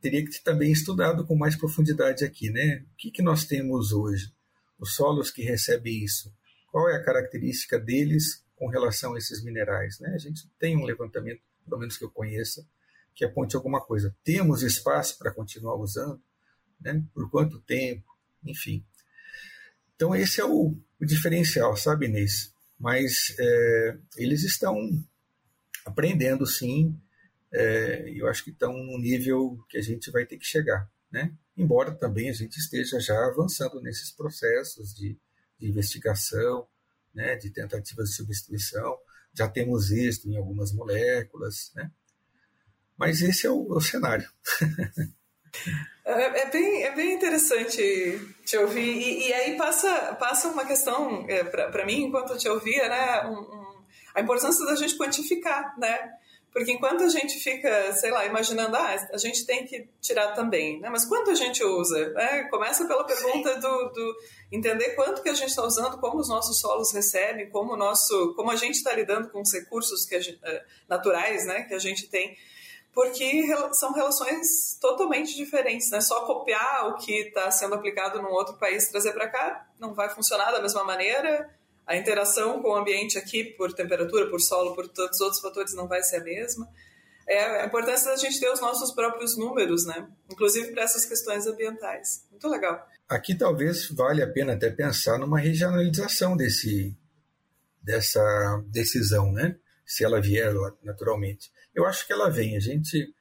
teria 0.00 0.24
que 0.24 0.32
ser 0.32 0.42
também 0.42 0.70
estudado 0.70 1.26
com 1.26 1.34
mais 1.34 1.56
profundidade 1.56 2.24
aqui, 2.24 2.50
né? 2.50 2.84
O 2.92 2.96
que, 2.96 3.10
que 3.10 3.22
nós 3.22 3.44
temos 3.44 3.92
hoje? 3.92 4.32
Os 4.78 4.94
solos 4.94 5.30
que 5.30 5.42
recebem 5.42 6.04
isso, 6.04 6.32
qual 6.70 6.88
é 6.88 6.96
a 6.96 7.04
característica 7.04 7.78
deles 7.78 8.44
com 8.54 8.68
relação 8.68 9.14
a 9.14 9.18
esses 9.18 9.42
minerais, 9.42 9.98
né? 10.00 10.10
A 10.14 10.18
gente 10.18 10.48
tem 10.58 10.76
um 10.76 10.84
levantamento, 10.84 11.40
pelo 11.64 11.78
menos 11.78 11.96
que 11.96 12.04
eu 12.04 12.10
conheça, 12.10 12.66
que 13.14 13.24
aponte 13.24 13.56
alguma 13.56 13.80
coisa. 13.80 14.14
Temos 14.22 14.62
espaço 14.62 15.18
para 15.18 15.32
continuar 15.32 15.76
usando, 15.76 16.22
né? 16.80 17.02
Por 17.12 17.30
quanto 17.30 17.60
tempo, 17.60 18.04
enfim. 18.44 18.84
Então 19.96 20.14
esse 20.14 20.40
é 20.40 20.44
o, 20.44 20.76
o 21.00 21.04
diferencial, 21.04 21.76
sabe, 21.76 22.06
Inês? 22.06 22.52
Mas 22.78 23.34
é, 23.38 23.98
eles 24.16 24.44
estão 24.44 24.76
aprendendo, 25.84 26.46
sim, 26.46 26.96
é, 27.52 28.10
eu 28.14 28.28
acho 28.28 28.44
que 28.44 28.50
estão 28.50 28.72
num 28.72 28.98
nível 28.98 29.58
que 29.68 29.78
a 29.78 29.82
gente 29.82 30.10
vai 30.10 30.24
ter 30.24 30.36
que 30.36 30.44
chegar, 30.44 30.88
né? 31.10 31.32
Embora 31.58 31.92
também 31.92 32.30
a 32.30 32.32
gente 32.32 32.56
esteja 32.56 33.00
já 33.00 33.18
avançando 33.26 33.80
nesses 33.82 34.12
processos 34.12 34.94
de, 34.94 35.18
de 35.58 35.68
investigação, 35.68 36.68
né, 37.12 37.34
de 37.34 37.50
tentativas 37.50 38.10
de 38.10 38.14
substituição, 38.14 38.96
já 39.34 39.48
temos 39.48 39.90
êxito 39.90 40.30
em 40.30 40.36
algumas 40.36 40.72
moléculas, 40.72 41.72
né? 41.74 41.90
Mas 42.96 43.22
esse 43.22 43.46
é 43.46 43.50
o, 43.50 43.72
é 43.72 43.76
o 43.76 43.80
cenário. 43.80 44.30
É, 46.04 46.40
é, 46.40 46.50
bem, 46.50 46.84
é 46.84 46.94
bem 46.94 47.14
interessante 47.14 47.78
te 48.44 48.56
ouvir. 48.56 48.80
E, 48.80 49.28
e 49.28 49.32
aí 49.32 49.56
passa, 49.58 50.14
passa 50.14 50.48
uma 50.48 50.64
questão 50.64 51.26
é, 51.28 51.44
para 51.44 51.84
mim, 51.84 52.04
enquanto 52.04 52.32
eu 52.32 52.38
te 52.38 52.48
ouvia, 52.48 52.88
né? 52.88 53.26
Um, 53.26 53.40
um, 53.40 53.84
a 54.14 54.20
importância 54.22 54.64
da 54.64 54.74
gente 54.74 54.96
quantificar, 54.96 55.78
né? 55.78 56.17
Porque 56.52 56.72
enquanto 56.72 57.04
a 57.04 57.08
gente 57.08 57.38
fica, 57.38 57.92
sei 57.92 58.10
lá, 58.10 58.24
imaginando, 58.24 58.74
ah, 58.74 58.96
a 59.12 59.18
gente 59.18 59.44
tem 59.44 59.66
que 59.66 59.86
tirar 60.00 60.32
também, 60.32 60.80
né? 60.80 60.88
Mas 60.88 61.04
quanto 61.04 61.30
a 61.30 61.34
gente 61.34 61.62
usa? 61.62 62.08
Né? 62.10 62.44
Começa 62.44 62.86
pela 62.86 63.04
pergunta 63.04 63.60
do, 63.60 63.88
do, 63.90 64.16
entender 64.50 64.94
quanto 64.94 65.22
que 65.22 65.28
a 65.28 65.34
gente 65.34 65.50
está 65.50 65.62
usando, 65.62 65.98
como 65.98 66.18
os 66.18 66.28
nossos 66.28 66.58
solos 66.58 66.92
recebem, 66.92 67.50
como 67.50 67.74
o 67.74 67.76
nosso, 67.76 68.34
como 68.34 68.50
a 68.50 68.56
gente 68.56 68.76
está 68.76 68.92
lidando 68.92 69.28
com 69.28 69.42
os 69.42 69.52
recursos 69.52 70.06
que 70.06 70.18
gente, 70.20 70.40
eh, 70.42 70.64
naturais, 70.88 71.44
né, 71.46 71.62
que 71.64 71.74
a 71.74 71.78
gente 71.78 72.08
tem, 72.08 72.36
porque 72.94 73.44
são 73.74 73.92
relações 73.92 74.76
totalmente 74.80 75.36
diferentes, 75.36 75.90
né? 75.90 76.00
Só 76.00 76.24
copiar 76.24 76.88
o 76.88 76.96
que 76.96 77.12
está 77.12 77.50
sendo 77.50 77.74
aplicado 77.74 78.20
num 78.20 78.30
outro 78.30 78.56
país 78.56 78.88
trazer 78.88 79.12
para 79.12 79.28
cá 79.28 79.68
não 79.78 79.94
vai 79.94 80.08
funcionar 80.08 80.50
da 80.50 80.60
mesma 80.60 80.82
maneira 80.82 81.48
a 81.88 81.96
interação 81.96 82.60
com 82.60 82.68
o 82.68 82.76
ambiente 82.76 83.16
aqui, 83.16 83.42
por 83.42 83.72
temperatura, 83.72 84.28
por 84.28 84.40
solo, 84.40 84.74
por 84.74 84.86
todos 84.88 85.16
os 85.16 85.20
outros 85.22 85.40
fatores, 85.40 85.74
não 85.74 85.88
vai 85.88 86.02
ser 86.02 86.16
a 86.16 86.22
mesma. 86.22 86.68
É 87.26 87.62
a 87.62 87.66
importância 87.66 88.10
da 88.10 88.16
gente 88.16 88.38
ter 88.38 88.50
os 88.50 88.60
nossos 88.60 88.92
próprios 88.92 89.38
números, 89.38 89.86
né? 89.86 90.06
Inclusive 90.30 90.70
para 90.72 90.82
essas 90.82 91.06
questões 91.06 91.46
ambientais. 91.46 92.26
Muito 92.30 92.46
legal. 92.46 92.86
Aqui 93.08 93.34
talvez 93.34 93.88
valha 93.88 94.26
a 94.26 94.30
pena 94.30 94.52
até 94.52 94.68
pensar 94.68 95.18
numa 95.18 95.38
regionalização 95.38 96.36
desse, 96.36 96.94
dessa 97.82 98.62
decisão, 98.66 99.32
né? 99.32 99.56
Se 99.86 100.04
ela 100.04 100.20
vier 100.20 100.52
naturalmente. 100.82 101.50
Eu 101.74 101.86
acho 101.86 102.06
que 102.06 102.12
ela 102.12 102.28
vem. 102.28 102.54
A 102.54 102.60
gente 102.60 103.14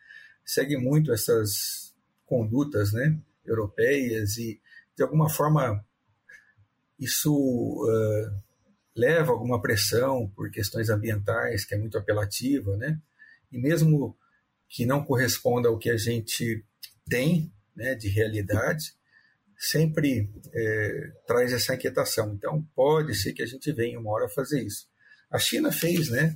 segue 0.44 0.76
muito 0.76 1.14
essas 1.14 1.96
condutas, 2.26 2.92
né? 2.92 3.18
Europeias 3.46 4.36
e 4.36 4.60
de 4.94 5.04
alguma 5.04 5.30
forma 5.30 5.82
isso 7.00 7.34
uh, 7.34 8.47
leva 8.98 9.32
alguma 9.32 9.62
pressão 9.62 10.28
por 10.36 10.50
questões 10.50 10.90
ambientais, 10.90 11.64
que 11.64 11.76
é 11.76 11.78
muito 11.78 11.98
apelativa, 11.98 12.76
né? 12.76 13.00
E 13.52 13.58
mesmo 13.60 14.18
que 14.68 14.86
não 14.86 15.04
corresponda 15.04 15.70
ao 15.70 15.78
que 15.78 15.90
a 15.90 15.96
gente 15.96 16.66
tem 17.08 17.54
né, 17.76 17.96
de 17.96 18.10
realidade, 18.10 18.94
sempre 19.58 20.30
é, 20.54 21.12
traz 21.26 21.54
essa 21.54 21.76
inquietação. 21.76 22.34
Então, 22.34 22.62
pode 22.76 23.16
ser 23.16 23.34
que 23.34 23.44
a 23.44 23.46
gente 23.46 23.72
venha 23.72 24.00
uma 24.00 24.12
hora 24.12 24.28
fazer 24.28 24.62
isso. 24.64 24.88
A 25.30 25.38
China 25.38 25.72
fez, 25.72 26.10
né? 26.10 26.36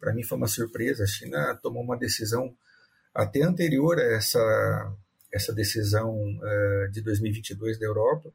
Para 0.00 0.14
mim 0.14 0.22
foi 0.22 0.38
uma 0.38 0.48
surpresa. 0.48 1.04
A 1.04 1.06
China 1.06 1.58
tomou 1.62 1.82
uma 1.82 1.96
decisão 1.96 2.56
até 3.14 3.42
anterior 3.42 3.98
a 3.98 4.14
essa, 4.14 4.96
essa 5.32 5.52
decisão 5.52 6.14
uh, 6.14 6.90
de 6.90 7.02
2022 7.02 7.78
da 7.78 7.86
Europa 7.86 8.32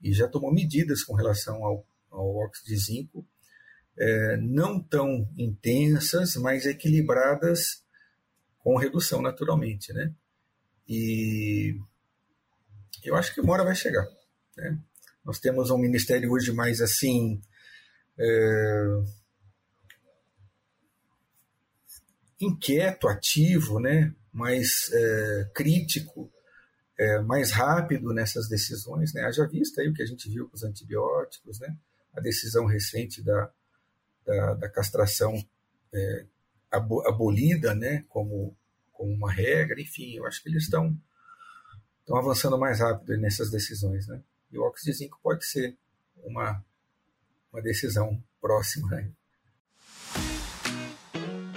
e 0.00 0.12
já 0.12 0.28
tomou 0.28 0.52
medidas 0.52 1.02
com 1.02 1.14
relação 1.14 1.64
ao 1.64 1.86
ao 2.10 2.36
óxido 2.36 2.68
de 2.68 2.76
zinco, 2.76 3.26
é, 3.98 4.36
não 4.36 4.80
tão 4.80 5.28
intensas, 5.38 6.36
mas 6.36 6.66
equilibradas 6.66 7.82
com 8.58 8.76
redução 8.76 9.22
naturalmente, 9.22 9.92
né? 9.92 10.12
E 10.88 11.78
eu 13.02 13.16
acho 13.16 13.34
que 13.34 13.40
uma 13.40 13.52
hora 13.52 13.64
vai 13.64 13.74
chegar, 13.74 14.06
né? 14.56 14.78
Nós 15.24 15.38
temos 15.40 15.70
um 15.70 15.78
ministério 15.78 16.30
hoje 16.30 16.52
mais 16.52 16.80
assim 16.80 17.40
é, 18.18 19.02
inquieto, 22.40 23.08
ativo, 23.08 23.80
né? 23.80 24.14
Mais 24.32 24.90
é, 24.92 25.50
crítico 25.54 26.30
é, 26.98 27.20
mais 27.20 27.50
rápido 27.50 28.12
nessas 28.12 28.48
decisões, 28.48 29.12
né? 29.12 29.22
Haja 29.22 29.46
vista 29.46 29.80
aí 29.80 29.88
o 29.88 29.94
que 29.94 30.02
a 30.02 30.06
gente 30.06 30.28
viu 30.28 30.48
com 30.48 30.56
os 30.56 30.62
antibióticos, 30.62 31.60
né? 31.60 31.76
A 32.16 32.20
decisão 32.20 32.66
recente 32.66 33.22
da, 33.22 33.50
da, 34.24 34.54
da 34.54 34.68
castração 34.68 35.34
é, 35.92 36.26
abolida, 36.70 37.74
né? 37.74 38.04
Como, 38.08 38.56
como 38.92 39.12
uma 39.12 39.30
regra, 39.30 39.80
enfim, 39.80 40.14
eu 40.14 40.26
acho 40.26 40.42
que 40.42 40.48
eles 40.48 40.64
estão 40.64 40.96
estão 42.00 42.16
avançando 42.16 42.56
mais 42.56 42.78
rápido 42.78 43.18
nessas 43.18 43.50
decisões, 43.50 44.06
né? 44.06 44.22
E 44.52 44.58
o 44.58 44.62
óxido 44.62 44.92
de 44.92 44.98
zinco 44.98 45.18
pode 45.20 45.44
ser 45.44 45.76
uma, 46.24 46.64
uma 47.52 47.60
decisão 47.60 48.22
próxima. 48.40 48.88
Né? 48.90 49.10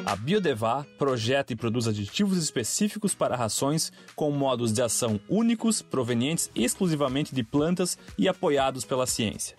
A 0.03 0.15
Biodevá 0.15 0.83
projeta 0.97 1.53
e 1.53 1.55
produz 1.55 1.87
aditivos 1.87 2.35
específicos 2.37 3.13
para 3.13 3.35
rações 3.35 3.91
com 4.15 4.31
modos 4.31 4.73
de 4.73 4.81
ação 4.81 5.19
únicos, 5.29 5.83
provenientes 5.83 6.49
exclusivamente 6.55 7.33
de 7.35 7.43
plantas 7.43 7.95
e 8.17 8.27
apoiados 8.27 8.83
pela 8.83 9.05
ciência. 9.05 9.55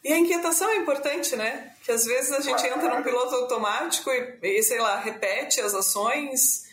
E 0.05 0.13
a 0.13 0.19
inquietação 0.19 0.69
é 0.69 0.77
importante, 0.77 1.35
né? 1.35 1.73
Que 1.83 1.91
às 1.91 2.05
vezes 2.05 2.31
a 2.33 2.41
gente 2.41 2.67
entra 2.67 2.95
num 2.95 3.03
piloto 3.03 3.35
automático 3.37 4.11
e, 4.11 4.39
e 4.43 4.63
sei 4.63 4.79
lá, 4.79 4.99
repete 4.99 5.63
as 5.63 5.75
ações 5.75 6.65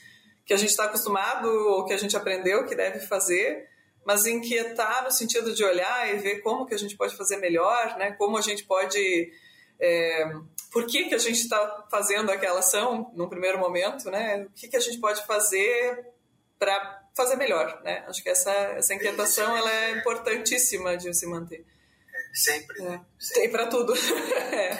que 0.45 0.53
a 0.53 0.57
gente 0.57 0.71
está 0.71 0.83
acostumado 0.83 1.47
ou 1.47 1.85
que 1.85 1.93
a 1.93 1.97
gente 1.97 2.17
aprendeu 2.17 2.65
que 2.65 2.75
deve 2.75 2.99
fazer, 2.99 3.69
mas 4.05 4.25
inquietar 4.25 5.03
no 5.03 5.11
sentido 5.11 5.53
de 5.53 5.63
olhar 5.63 6.13
e 6.13 6.17
ver 6.17 6.41
como 6.41 6.65
que 6.65 6.73
a 6.73 6.77
gente 6.77 6.97
pode 6.97 7.15
fazer 7.15 7.37
melhor, 7.37 7.97
né? 7.97 8.11
Como 8.13 8.37
a 8.37 8.41
gente 8.41 8.63
pode 8.63 9.31
é, 9.79 10.31
por 10.71 10.85
que, 10.85 11.09
que 11.09 11.15
a 11.15 11.17
gente 11.17 11.41
está 11.41 11.85
fazendo 11.91 12.31
aquela 12.31 12.59
ação 12.59 13.11
num 13.13 13.27
primeiro 13.27 13.59
momento, 13.59 14.09
né? 14.09 14.43
O 14.43 14.53
que, 14.53 14.69
que 14.69 14.77
a 14.77 14.79
gente 14.79 14.99
pode 14.99 15.25
fazer 15.25 16.07
para 16.57 17.01
fazer 17.15 17.35
melhor, 17.35 17.81
né? 17.83 18.05
Acho 18.07 18.23
que 18.23 18.29
essa, 18.29 18.51
essa 18.51 18.93
inquietação 18.93 19.57
ela 19.57 19.69
é 19.69 19.91
importantíssima 19.91 20.95
de 20.95 21.13
se 21.13 21.25
manter. 21.25 21.65
Sempre. 22.33 22.81
É. 22.83 23.01
Tem 23.33 23.51
para 23.51 23.67
tudo. 23.67 23.93
é. 24.53 24.79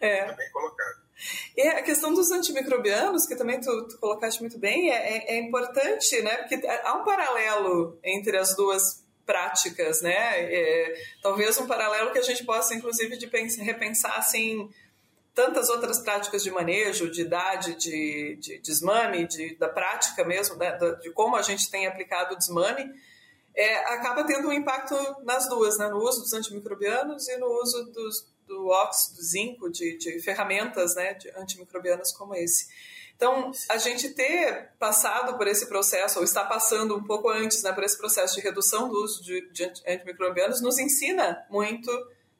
é. 0.00 0.18
é. 0.20 0.34
bem 0.34 0.50
colocado. 0.50 1.03
E 1.56 1.62
a 1.62 1.82
questão 1.82 2.12
dos 2.12 2.30
antimicrobianos, 2.30 3.26
que 3.26 3.36
também 3.36 3.60
tu, 3.60 3.88
tu 3.88 3.98
colocaste 3.98 4.40
muito 4.40 4.58
bem, 4.58 4.90
é, 4.90 4.94
é, 4.94 5.36
é, 5.36 5.38
importante, 5.40 6.20
né? 6.22 6.36
Porque 6.36 6.66
há 6.66 6.94
um 6.94 7.04
paralelo 7.04 7.98
entre 8.02 8.36
as 8.36 8.54
duas 8.56 9.02
práticas, 9.24 10.02
né? 10.02 10.12
É, 10.12 10.94
talvez 11.22 11.56
um 11.58 11.66
paralelo 11.66 12.12
que 12.12 12.18
a 12.18 12.22
gente 12.22 12.44
possa, 12.44 12.74
inclusive, 12.74 13.16
de 13.16 13.26
pensar, 13.26 13.62
repensar, 13.62 14.18
assim, 14.18 14.68
tantas 15.34 15.68
outras 15.68 15.98
práticas 15.98 16.42
de 16.42 16.50
manejo, 16.50 17.10
de 17.10 17.22
idade, 17.22 17.74
de, 17.74 18.36
de 18.36 18.58
desmame, 18.60 19.26
de, 19.26 19.56
da 19.56 19.68
prática 19.68 20.24
mesmo, 20.24 20.56
né? 20.56 20.78
de 21.02 21.10
como 21.10 21.34
a 21.34 21.42
gente 21.42 21.68
tem 21.70 21.86
aplicado 21.86 22.34
o 22.34 22.38
desmame, 22.38 22.88
é, 23.54 23.76
acaba 23.94 24.24
tendo 24.24 24.48
um 24.48 24.52
impacto 24.52 24.94
nas 25.24 25.48
duas, 25.48 25.76
né? 25.76 25.88
no 25.88 25.98
uso 25.98 26.20
dos 26.20 26.32
antimicrobianos 26.32 27.28
e 27.28 27.36
no 27.36 27.46
uso 27.60 27.84
dos, 27.86 28.26
do 28.46 28.68
óxido, 28.68 29.16
do 29.16 29.22
zinco, 29.22 29.70
de, 29.70 29.96
de 29.98 30.20
ferramentas 30.20 30.94
né? 30.94 31.14
de 31.14 31.30
antimicrobianas 31.36 32.12
como 32.12 32.34
esse. 32.34 32.68
Então, 33.16 33.52
a 33.70 33.78
gente 33.78 34.10
ter 34.10 34.72
passado 34.78 35.36
por 35.38 35.46
esse 35.46 35.66
processo, 35.66 36.18
ou 36.18 36.24
está 36.24 36.44
passando 36.44 36.96
um 36.96 37.04
pouco 37.04 37.28
antes 37.28 37.62
né, 37.62 37.72
por 37.72 37.84
esse 37.84 37.96
processo 37.96 38.34
de 38.34 38.40
redução 38.40 38.88
do 38.88 39.02
uso 39.02 39.22
de, 39.22 39.48
de 39.52 39.64
antimicrobianos, 39.86 40.60
nos 40.60 40.78
ensina 40.78 41.46
muito 41.48 41.90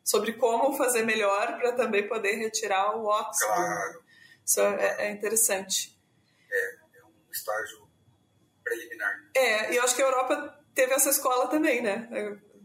sobre 0.03 0.33
como 0.35 0.77
fazer 0.77 1.03
melhor 1.05 1.59
para 1.59 1.73
também 1.73 2.07
poder 2.07 2.35
retirar 2.35 2.97
o 2.97 3.07
óxido. 3.07 3.47
Claro. 3.47 4.05
Isso 4.45 4.61
é, 4.61 5.07
é 5.07 5.11
interessante. 5.13 5.97
É, 6.51 6.99
é 6.99 7.05
um 7.05 7.33
estágio 7.33 7.89
preliminar. 8.63 9.31
É, 9.35 9.73
e 9.73 9.77
eu 9.77 9.83
acho 9.85 9.95
que 9.95 10.03
a 10.03 10.07
Europa 10.07 10.61
teve 10.75 10.93
essa 10.93 11.11
escola 11.11 11.47
também, 11.47 11.81
né? 11.81 12.09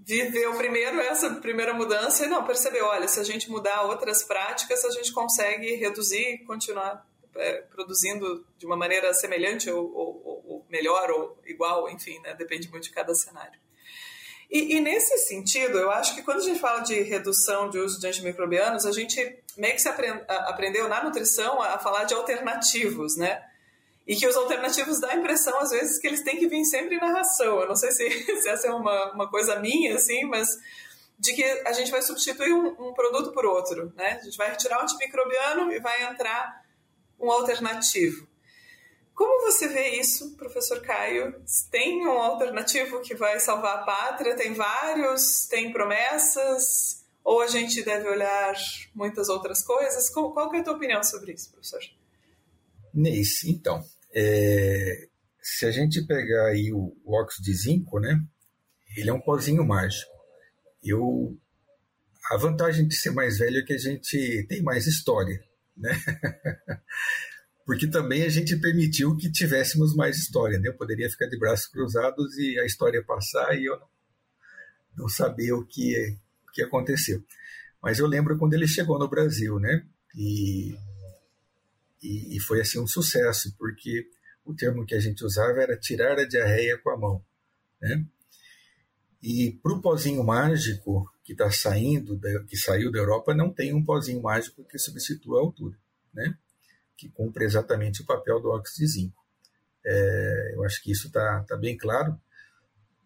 Viveu 0.10 0.56
primeiro 0.56 1.00
essa 1.02 1.30
primeira 1.36 1.72
mudança 1.72 2.26
e 2.26 2.28
não 2.28 2.44
percebeu, 2.44 2.84
olha, 2.88 3.08
se 3.08 3.20
a 3.20 3.24
gente 3.24 3.48
mudar 3.48 3.84
outras 3.84 4.24
práticas, 4.24 4.84
a 4.84 4.90
gente 4.90 5.14
consegue 5.14 5.76
reduzir 5.76 6.34
e 6.34 6.38
continuar 6.40 7.08
é, 7.36 7.62
produzindo 7.62 8.44
de 8.58 8.66
uma 8.66 8.76
maneira 8.76 9.14
semelhante 9.14 9.70
ou, 9.70 9.86
ou, 9.94 10.44
ou, 10.48 10.66
melhor 10.68 11.12
ou 11.12 11.38
igual, 11.46 11.88
enfim, 11.92 12.20
né? 12.22 12.34
depende 12.34 12.68
muito 12.72 12.86
de 12.86 12.90
cada 12.90 13.14
cenário. 13.14 13.60
E, 14.50 14.78
e, 14.78 14.80
nesse 14.80 15.16
sentido, 15.28 15.78
eu 15.78 15.92
acho 15.92 16.16
que 16.16 16.24
quando 16.24 16.40
a 16.40 16.44
gente 16.44 16.60
fala 16.60 16.80
de 16.80 17.00
redução 17.04 17.70
de 17.70 17.78
uso 17.78 18.00
de 18.00 18.08
antimicrobianos, 18.08 18.88
a 18.88 18.92
gente 18.92 19.38
meio 19.56 19.76
que 19.76 19.82
se 19.82 19.90
aprend, 19.90 20.24
aprendeu 20.28 20.90
na 20.90 21.04
nutrição 21.04 21.62
a, 21.62 21.76
a 21.76 21.78
falar 21.78 22.06
de 22.06 22.16
alternativos, 22.16 23.16
né? 23.16 23.44
E 24.10 24.16
que 24.16 24.26
os 24.26 24.36
alternativos 24.36 25.00
dá 25.00 25.12
a 25.12 25.16
impressão, 25.18 25.60
às 25.60 25.70
vezes, 25.70 26.00
que 26.00 26.08
eles 26.08 26.24
têm 26.24 26.36
que 26.36 26.48
vir 26.48 26.66
sempre 26.66 26.98
na 26.98 27.12
ração. 27.12 27.62
Eu 27.62 27.68
não 27.68 27.76
sei 27.76 27.92
se, 27.92 28.10
se 28.42 28.50
essa 28.50 28.66
é 28.66 28.72
uma, 28.72 29.12
uma 29.12 29.30
coisa 29.30 29.60
minha, 29.60 29.94
assim, 29.94 30.26
mas 30.26 30.48
de 31.20 31.32
que 31.32 31.44
a 31.44 31.72
gente 31.74 31.92
vai 31.92 32.02
substituir 32.02 32.52
um, 32.52 32.90
um, 32.90 32.94
produto 32.96 33.32
por 33.32 33.46
outro, 33.46 33.94
né? 33.96 34.18
A 34.20 34.24
gente 34.24 34.36
vai 34.36 34.50
retirar 34.50 34.80
o 34.80 34.82
antimicrobiano 34.82 35.72
e 35.72 35.80
vai 35.80 36.12
entrar 36.12 36.66
um 37.20 37.30
alternativo. 37.30 38.28
Como 39.14 39.46
você 39.46 39.68
vê 39.68 39.90
isso, 40.00 40.36
professor 40.38 40.82
Caio? 40.82 41.40
Tem 41.70 42.08
um 42.08 42.18
alternativo 42.18 43.02
que 43.02 43.14
vai 43.14 43.40
salvar 43.40 43.78
a 43.78 43.84
pátria? 43.84 44.36
Tem 44.36 44.56
vários? 44.56 45.46
Tem 45.48 45.72
promessas? 45.72 47.06
Ou 47.24 47.44
a 47.44 47.48
gente 47.48 47.84
deve 47.84 48.10
olhar 48.10 48.56
muitas 48.96 49.30
outras 49.30 49.62
coisas? 49.62 50.10
Qual, 50.10 50.34
é 50.56 50.60
a 50.62 50.64
tua 50.64 50.74
opinião 50.74 51.04
sobre 51.04 51.34
isso, 51.34 51.52
professor? 51.52 51.82
Neis, 52.92 53.44
então, 53.44 53.84
é, 54.14 55.08
se 55.42 55.66
a 55.66 55.72
gente 55.72 56.06
pegar 56.06 56.48
aí 56.48 56.72
o, 56.74 56.96
o 57.04 57.20
óxido 57.20 57.46
de 57.46 57.54
zinco, 57.54 58.00
né, 58.00 58.22
ele 58.96 59.10
é 59.10 59.14
um 59.14 59.22
pozinho 59.22 59.66
mágico. 59.66 60.12
Eu, 60.84 61.38
a 62.32 62.38
vantagem 62.38 62.88
de 62.88 62.96
ser 62.96 63.12
mais 63.12 63.38
velho 63.38 63.60
é 63.60 63.64
que 63.64 63.74
a 63.74 63.78
gente 63.78 64.46
tem 64.48 64.62
mais 64.62 64.88
história 64.88 65.40
né? 65.80 65.92
Porque 67.66 67.88
também 67.88 68.24
a 68.24 68.30
gente 68.30 68.58
permitiu 68.58 69.16
que 69.16 69.32
tivéssemos 69.32 69.96
mais 69.96 70.18
história, 70.18 70.60
né? 70.60 70.70
Eu 70.70 70.78
poderia 70.78 71.10
ficar 71.10 71.28
de 71.28 71.38
braços 71.38 71.68
cruzados 71.68 72.38
e 72.38 72.60
a 72.60 72.66
história 72.66 73.04
passar 73.04 73.56
e 73.58 73.66
eu 73.66 73.78
não, 73.78 73.88
não 74.98 75.10
saber 75.10 75.54
o 75.54 75.66
que, 75.66 76.18
o 76.48 76.52
que 76.52 76.64
aconteceu. 76.64 77.24
Mas 77.82 78.00
eu 78.00 78.08
lembro 78.08 78.38
quando 78.38 78.54
ele 78.54 78.68
chegou 78.68 79.00
no 79.00 79.10
Brasil, 79.10 79.60
né? 79.60 79.86
E, 80.16 80.76
e, 82.02 82.38
e 82.38 82.40
foi 82.40 82.62
assim 82.62 82.80
um 82.80 82.88
sucesso, 82.88 83.54
porque 83.58 84.08
o 84.46 84.54
termo 84.54 84.86
que 84.86 84.96
a 84.96 85.00
gente 85.00 85.24
usava 85.24 85.62
era 85.62 85.78
tirar 85.78 86.18
a 86.18 86.28
diarreia 86.28 86.78
com 86.78 86.90
a 86.90 86.98
mão, 86.98 87.26
né? 87.82 88.06
E 89.22 89.60
para 89.62 89.74
o 89.74 89.82
pozinho 89.82 90.24
mágico, 90.24 91.12
que 91.24 91.34
está 91.34 91.52
saindo, 91.52 92.20
que 92.48 92.56
saiu 92.56 92.90
da 92.92 93.00
Europa, 93.00 93.36
não 93.36 93.54
tem 93.54 93.74
um 93.74 93.84
pozinho 93.84 94.22
mágico 94.22 94.64
que 94.64 94.80
substitua 94.80 95.40
a 95.40 95.42
altura, 95.42 95.78
né? 96.14 96.38
que 97.00 97.10
cumpre 97.10 97.46
exatamente 97.46 98.02
o 98.02 98.06
papel 98.06 98.42
do 98.42 98.50
óxido 98.50 98.86
de 98.86 98.92
zinco. 98.92 99.26
É, 99.86 100.52
eu 100.54 100.66
acho 100.66 100.84
que 100.84 100.92
isso 100.92 101.08
está 101.08 101.44
tá 101.48 101.56
bem 101.56 101.78
claro. 101.78 102.20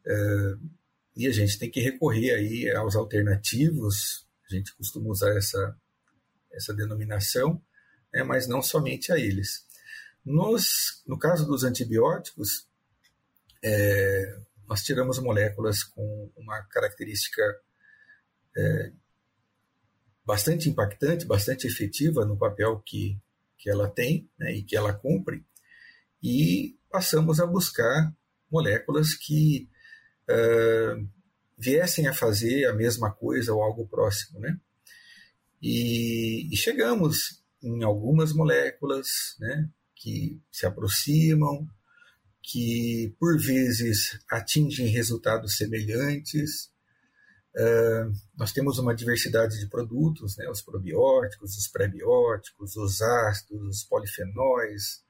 É, 0.06 0.56
e 1.16 1.28
a 1.28 1.32
gente 1.32 1.60
tem 1.60 1.70
que 1.70 1.80
recorrer 1.80 2.32
aí 2.32 2.76
aos 2.76 2.96
alternativos, 2.96 4.28
a 4.50 4.56
gente 4.56 4.76
costuma 4.76 5.10
usar 5.10 5.38
essa, 5.38 5.78
essa 6.52 6.74
denominação, 6.74 7.62
né, 8.14 8.24
mas 8.24 8.48
não 8.48 8.62
somente 8.62 9.12
a 9.12 9.18
eles. 9.18 9.66
Nos, 10.26 11.02
no 11.06 11.18
caso 11.18 11.46
dos 11.46 11.64
antibióticos, 11.64 12.68
é, 13.64 14.38
nós 14.68 14.84
tiramos 14.84 15.20
moléculas 15.20 15.84
com 15.84 16.32
uma 16.38 16.62
característica 16.64 17.42
é, 18.56 18.92
bastante 20.26 20.70
impactante, 20.70 21.26
bastante 21.26 21.68
efetiva 21.68 22.26
no 22.26 22.38
papel 22.38 22.80
que, 22.86 23.20
que 23.58 23.70
ela 23.70 23.90
tem 23.90 24.30
né, 24.38 24.54
e 24.54 24.64
que 24.64 24.76
ela 24.76 24.94
cumpre, 24.94 25.46
e 26.22 26.78
passamos 26.90 27.40
a 27.40 27.46
buscar 27.46 28.14
moléculas 28.50 29.14
que 29.14 29.68
uh, 30.30 31.10
viessem 31.58 32.08
a 32.08 32.14
fazer 32.14 32.66
a 32.66 32.74
mesma 32.74 33.12
coisa 33.12 33.54
ou 33.54 33.62
algo 33.62 33.88
próximo. 33.88 34.40
Né? 34.40 34.58
E, 35.62 36.48
e 36.54 36.56
chegamos 36.56 37.43
em 37.64 37.84
algumas 37.84 38.34
moléculas 38.34 39.36
né, 39.40 39.70
que 39.96 40.42
se 40.52 40.66
aproximam, 40.66 41.68
que 42.42 43.16
por 43.20 43.40
vezes 43.40 44.20
atingem 44.30 44.88
resultados 44.88 45.56
semelhantes, 45.58 46.72
Uh, 47.56 48.12
nós 48.36 48.52
temos 48.52 48.80
uma 48.80 48.96
diversidade 48.96 49.60
de 49.60 49.68
produtos, 49.68 50.36
né, 50.38 50.50
os 50.50 50.64
probióticos, 50.64 51.56
os 51.56 51.68
prebióticos, 51.68 52.76
os 52.76 53.00
ácidos, 53.00 53.62
os 53.62 53.84
polifenóis, 53.84 55.04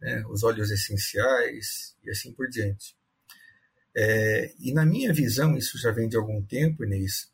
né, 0.00 0.24
os 0.28 0.44
óleos 0.44 0.70
essenciais 0.70 1.96
e 2.04 2.10
assim 2.10 2.32
por 2.32 2.48
diante. 2.48 2.96
É, 3.92 4.54
e 4.60 4.72
na 4.72 4.86
minha 4.86 5.12
visão, 5.12 5.56
isso 5.56 5.76
já 5.78 5.90
vem 5.90 6.08
de 6.08 6.16
algum 6.16 6.40
tempo, 6.42 6.84
Inês, 6.84 7.28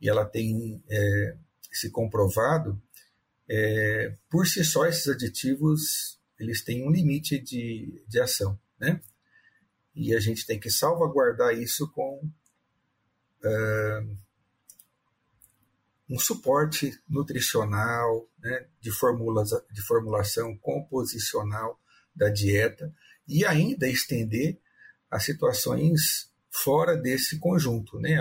e 0.00 0.08
ela 0.08 0.24
tem 0.24 0.82
é, 0.90 1.36
se 1.70 1.88
comprovado, 1.88 2.80
é, 3.48 4.14
por 4.30 4.46
si 4.46 4.64
só 4.64 4.86
esses 4.86 5.08
aditivos 5.08 6.18
eles 6.38 6.62
têm 6.62 6.86
um 6.86 6.90
limite 6.90 7.38
de, 7.38 8.02
de 8.08 8.20
ação, 8.20 8.58
né? 8.78 9.00
E 9.94 10.14
a 10.14 10.20
gente 10.20 10.44
tem 10.44 10.58
que 10.58 10.70
salvaguardar 10.70 11.56
isso 11.56 11.90
com 11.92 12.20
uh, 13.44 14.16
um 16.08 16.18
suporte 16.18 17.00
nutricional, 17.08 18.28
né, 18.38 18.66
de, 18.80 18.90
formulas, 18.90 19.50
de 19.70 19.82
formulação 19.82 20.56
composicional 20.58 21.80
da 22.14 22.28
dieta 22.28 22.92
e 23.26 23.44
ainda 23.44 23.88
estender 23.88 24.60
a 25.08 25.20
situações 25.20 26.30
fora 26.50 26.96
desse 26.96 27.38
conjunto, 27.38 27.98
né, 28.00 28.18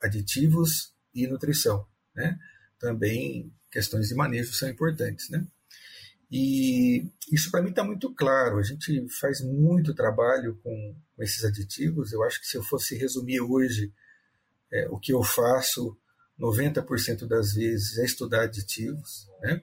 aditivos 0.00 0.94
e 1.12 1.26
nutrição, 1.26 1.86
né? 2.14 2.38
Também 2.78 3.52
questões 3.70 4.08
de 4.08 4.14
manejo 4.14 4.52
são 4.52 4.68
importantes, 4.68 5.28
né? 5.30 5.46
E 6.30 7.08
isso 7.30 7.50
para 7.50 7.62
mim 7.62 7.70
está 7.70 7.84
muito 7.84 8.12
claro. 8.14 8.58
A 8.58 8.62
gente 8.62 9.06
faz 9.20 9.40
muito 9.40 9.94
trabalho 9.94 10.58
com, 10.62 10.96
com, 11.14 11.22
esses 11.22 11.44
aditivos. 11.44 12.12
Eu 12.12 12.22
acho 12.24 12.40
que 12.40 12.46
se 12.46 12.56
eu 12.56 12.62
fosse 12.62 12.96
resumir 12.96 13.40
hoje 13.40 13.92
é, 14.72 14.88
o 14.88 14.98
que 14.98 15.12
eu 15.12 15.22
faço, 15.22 15.96
90% 16.38 17.26
das 17.26 17.52
vezes 17.52 17.98
é 17.98 18.04
estudar 18.04 18.42
aditivos. 18.42 19.28
Né? 19.40 19.62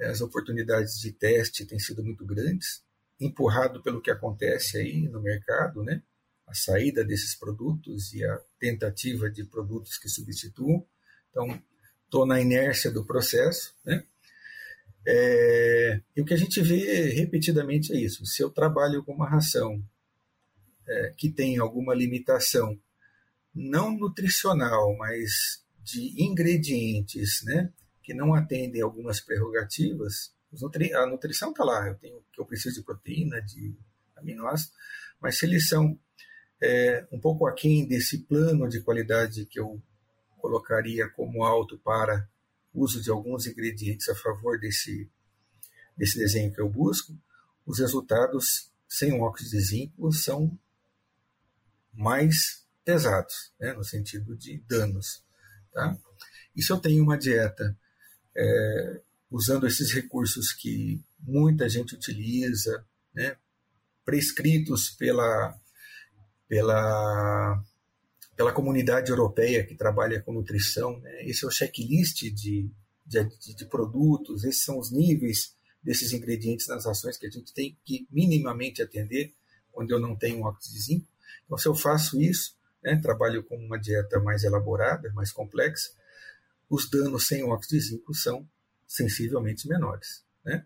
As 0.00 0.20
oportunidades 0.20 0.98
de 0.98 1.12
teste 1.12 1.64
têm 1.64 1.78
sido 1.78 2.02
muito 2.02 2.24
grandes, 2.24 2.82
empurrado 3.20 3.82
pelo 3.82 4.02
que 4.02 4.10
acontece 4.10 4.76
aí 4.76 5.08
no 5.08 5.22
mercado, 5.22 5.82
né? 5.82 6.02
a 6.46 6.54
saída 6.54 7.04
desses 7.04 7.34
produtos 7.34 8.12
e 8.12 8.24
a 8.24 8.40
tentativa 8.58 9.30
de 9.30 9.44
produtos 9.44 9.98
que 9.98 10.08
substituam. 10.08 10.86
Então, 11.30 11.62
estou 12.06 12.26
na 12.26 12.40
inércia 12.40 12.90
do 12.90 13.04
processo. 13.04 13.74
Né? 13.84 14.02
É, 15.06 16.00
e 16.16 16.20
o 16.20 16.24
que 16.24 16.34
a 16.34 16.36
gente 16.36 16.60
vê 16.60 17.10
repetidamente 17.10 17.92
é 17.92 17.96
isso. 17.96 18.24
Se 18.24 18.42
eu 18.42 18.50
trabalho 18.50 19.04
com 19.04 19.12
uma 19.12 19.28
ração 19.28 19.82
é, 20.86 21.14
que 21.16 21.30
tem 21.30 21.58
alguma 21.58 21.94
limitação, 21.94 22.78
não 23.54 23.96
nutricional, 23.96 24.96
mas 24.96 25.64
de 25.82 26.22
ingredientes 26.22 27.42
né, 27.44 27.72
que 28.02 28.12
não 28.12 28.34
atendem 28.34 28.82
algumas 28.82 29.20
prerrogativas, 29.20 30.34
a 30.94 31.06
nutrição 31.06 31.50
está 31.50 31.64
lá, 31.64 31.86
eu 31.86 31.94
tenho 31.96 32.24
que 32.32 32.40
eu 32.40 32.46
preciso 32.46 32.76
de 32.76 32.82
proteína, 32.84 33.40
de 33.40 33.74
aminoácidos, 34.16 34.74
mas 35.20 35.38
se 35.38 35.46
eles 35.46 35.68
são 35.68 35.98
é, 36.60 37.06
um 37.12 37.20
pouco 37.20 37.46
aquém 37.46 37.86
desse 37.86 38.18
plano 38.18 38.68
de 38.68 38.80
qualidade 38.80 39.46
que 39.46 39.60
eu 39.60 39.80
colocaria 40.46 41.08
como 41.08 41.42
alto 41.42 41.76
para 41.78 42.28
uso 42.72 43.02
de 43.02 43.10
alguns 43.10 43.46
ingredientes 43.46 44.08
a 44.08 44.14
favor 44.14 44.60
desse, 44.60 45.10
desse 45.96 46.16
desenho 46.16 46.52
que 46.52 46.60
eu 46.60 46.68
busco, 46.68 47.18
os 47.66 47.80
resultados 47.80 48.70
sem 48.88 49.12
o 49.12 49.22
óxido 49.22 49.50
de 49.50 49.60
zinco 49.60 50.12
são 50.12 50.56
mais 51.92 52.64
pesados, 52.84 53.52
né, 53.58 53.72
no 53.72 53.82
sentido 53.82 54.36
de 54.36 54.58
danos. 54.68 55.24
Tá? 55.72 55.98
E 56.54 56.62
se 56.62 56.72
eu 56.72 56.78
tenho 56.78 57.02
uma 57.02 57.18
dieta 57.18 57.76
é, 58.36 59.00
usando 59.28 59.66
esses 59.66 59.90
recursos 59.90 60.52
que 60.52 61.02
muita 61.18 61.68
gente 61.68 61.96
utiliza, 61.96 62.86
né, 63.12 63.36
prescritos 64.04 64.90
pela, 64.90 65.58
pela 66.46 67.64
pela 68.36 68.52
comunidade 68.52 69.10
europeia 69.10 69.64
que 69.64 69.74
trabalha 69.74 70.20
com 70.20 70.32
nutrição. 70.32 71.00
Né? 71.00 71.24
Esse 71.24 71.44
é 71.44 71.48
o 71.48 71.50
checklist 71.50 72.22
de, 72.22 72.70
de, 73.04 73.54
de, 73.54 73.64
produtos, 73.64 74.44
esses 74.44 74.62
são 74.62 74.78
os 74.78 74.92
níveis 74.92 75.56
desses 75.82 76.12
ingredientes 76.12 76.68
nas 76.68 76.86
ações 76.86 77.16
que 77.16 77.26
a 77.26 77.30
gente 77.30 77.52
tem 77.54 77.76
que 77.84 78.06
minimamente 78.10 78.82
atender 78.82 79.32
quando 79.72 79.90
eu 79.90 79.98
não 79.98 80.14
tenho 80.14 80.42
óxido 80.42 80.74
de 80.74 80.80
zinco. 80.80 81.06
Então, 81.44 81.56
se 81.56 81.66
eu 81.66 81.74
faço 81.74 82.20
isso, 82.20 82.54
né, 82.82 82.96
trabalho 82.96 83.42
com 83.42 83.56
uma 83.56 83.78
dieta 83.78 84.20
mais 84.20 84.44
elaborada, 84.44 85.10
mais 85.12 85.32
complexa, 85.32 85.90
os 86.68 86.90
danos 86.90 87.26
sem 87.26 87.42
óxido 87.44 87.78
de 87.78 87.88
zinco 87.88 88.14
são 88.14 88.46
sensivelmente 88.86 89.66
menores. 89.68 90.22
Né? 90.44 90.64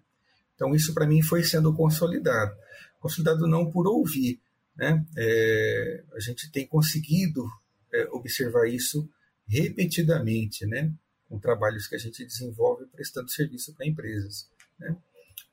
Então, 0.55 0.75
isso 0.75 0.93
para 0.93 1.07
mim 1.07 1.23
foi 1.23 1.45
sendo 1.45 1.75
consolidado. 1.75 2.57
Consolidado 2.99 3.47
não 3.47 3.71
por 3.71 3.87
ouvir, 3.87 4.41
né? 4.77 5.05
É, 5.17 6.05
a 6.15 6.21
gente 6.21 6.51
tem 6.51 6.67
conseguido 6.67 7.47
é, 7.93 8.05
observar 8.11 8.69
isso 8.69 9.09
repetidamente, 9.47 10.67
né? 10.67 10.93
com 11.29 11.39
trabalhos 11.39 11.87
que 11.87 11.95
a 11.95 11.99
gente 11.99 12.25
desenvolve 12.25 12.87
prestando 12.87 13.31
serviço 13.31 13.73
para 13.75 13.87
empresas. 13.87 14.51
Né? 14.79 14.97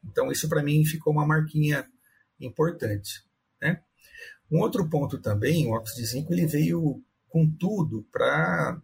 Então, 0.04 0.32
isso 0.32 0.50
para 0.50 0.64
mim 0.64 0.84
ficou 0.84 1.14
uma 1.14 1.26
marquinha 1.26 1.88
importante. 2.40 3.24
Né? 3.62 3.82
Um 4.52 4.60
outro 4.60 4.90
ponto 4.90 5.20
também, 5.20 5.68
o 5.68 5.72
óxido 5.72 6.02
de 6.02 6.08
zinco 6.08 6.34
ele 6.34 6.48
veio 6.48 7.04
com 7.30 7.50
tudo 7.50 8.08
para 8.12 8.82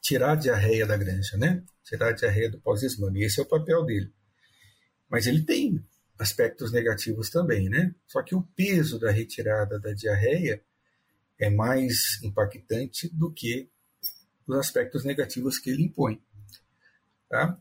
tirar 0.00 0.32
a 0.32 0.36
diarreia 0.36 0.86
da 0.86 0.96
granja, 0.96 1.36
né? 1.36 1.64
tirar 1.84 2.10
a 2.10 2.12
diarreia 2.12 2.50
do 2.50 2.60
pós-exame. 2.60 3.24
Esse 3.24 3.40
é 3.40 3.42
o 3.42 3.48
papel 3.48 3.84
dele. 3.84 4.12
Mas 5.08 5.26
ele 5.26 5.42
tem 5.42 5.84
aspectos 6.20 6.70
negativos 6.70 7.30
também, 7.30 7.68
né? 7.68 7.94
Só 8.06 8.22
que 8.22 8.34
o 8.34 8.42
peso 8.54 8.98
da 8.98 9.10
retirada 9.10 9.80
da 9.80 9.92
diarreia 9.92 10.62
é 11.40 11.50
mais 11.50 12.22
impactante 12.22 13.08
do 13.08 13.32
que 13.32 13.68
os 14.46 14.56
aspectos 14.56 15.04
negativos 15.04 15.58
que 15.58 15.70
ele 15.70 15.84
impõe. 15.84 16.20
Tá? 17.28 17.58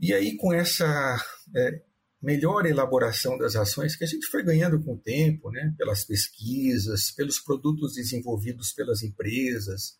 E 0.00 0.12
aí, 0.12 0.36
com 0.36 0.52
essa 0.52 1.16
é, 1.54 1.82
melhor 2.20 2.66
elaboração 2.66 3.38
das 3.38 3.54
ações 3.54 3.94
que 3.94 4.04
a 4.04 4.06
gente 4.06 4.26
foi 4.26 4.42
ganhando 4.42 4.82
com 4.82 4.94
o 4.94 4.98
tempo, 4.98 5.50
né, 5.50 5.74
pelas 5.78 6.04
pesquisas, 6.04 7.10
pelos 7.10 7.38
produtos 7.38 7.94
desenvolvidos 7.94 8.72
pelas 8.72 9.02
empresas, 9.02 9.96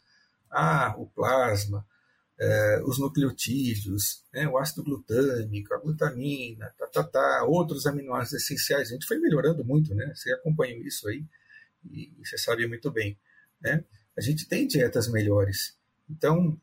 ah, 0.51 0.95
o 0.99 1.07
plasma, 1.07 1.87
é, 2.39 2.83
os 2.85 2.99
nucleotídeos, 2.99 4.25
né, 4.33 4.49
o 4.49 4.59
ácido 4.59 4.83
glutâmico, 4.83 5.73
a 5.73 5.79
glutamina, 5.79 6.75
tá, 6.79 6.87
tá, 6.87 7.05
tá, 7.05 7.45
outros 7.45 7.87
aminoácidos 7.87 8.43
essenciais. 8.43 8.89
A 8.89 8.93
gente 8.93 9.07
foi 9.07 9.19
melhorando 9.19 9.65
muito, 9.65 9.95
né? 9.95 10.13
Você 10.15 10.33
acompanhou 10.33 10.83
isso 10.83 11.09
aí 11.09 11.25
e, 11.91 12.13
você 12.19 12.37
sabe 12.39 12.67
muito 12.67 12.91
bem, 12.91 13.17
né? 13.61 13.85
A 14.17 14.21
gente 14.21 14.47
tem 14.47 14.67
dietas 14.67 15.11
melhores. 15.11 15.77
Então, 16.09 16.59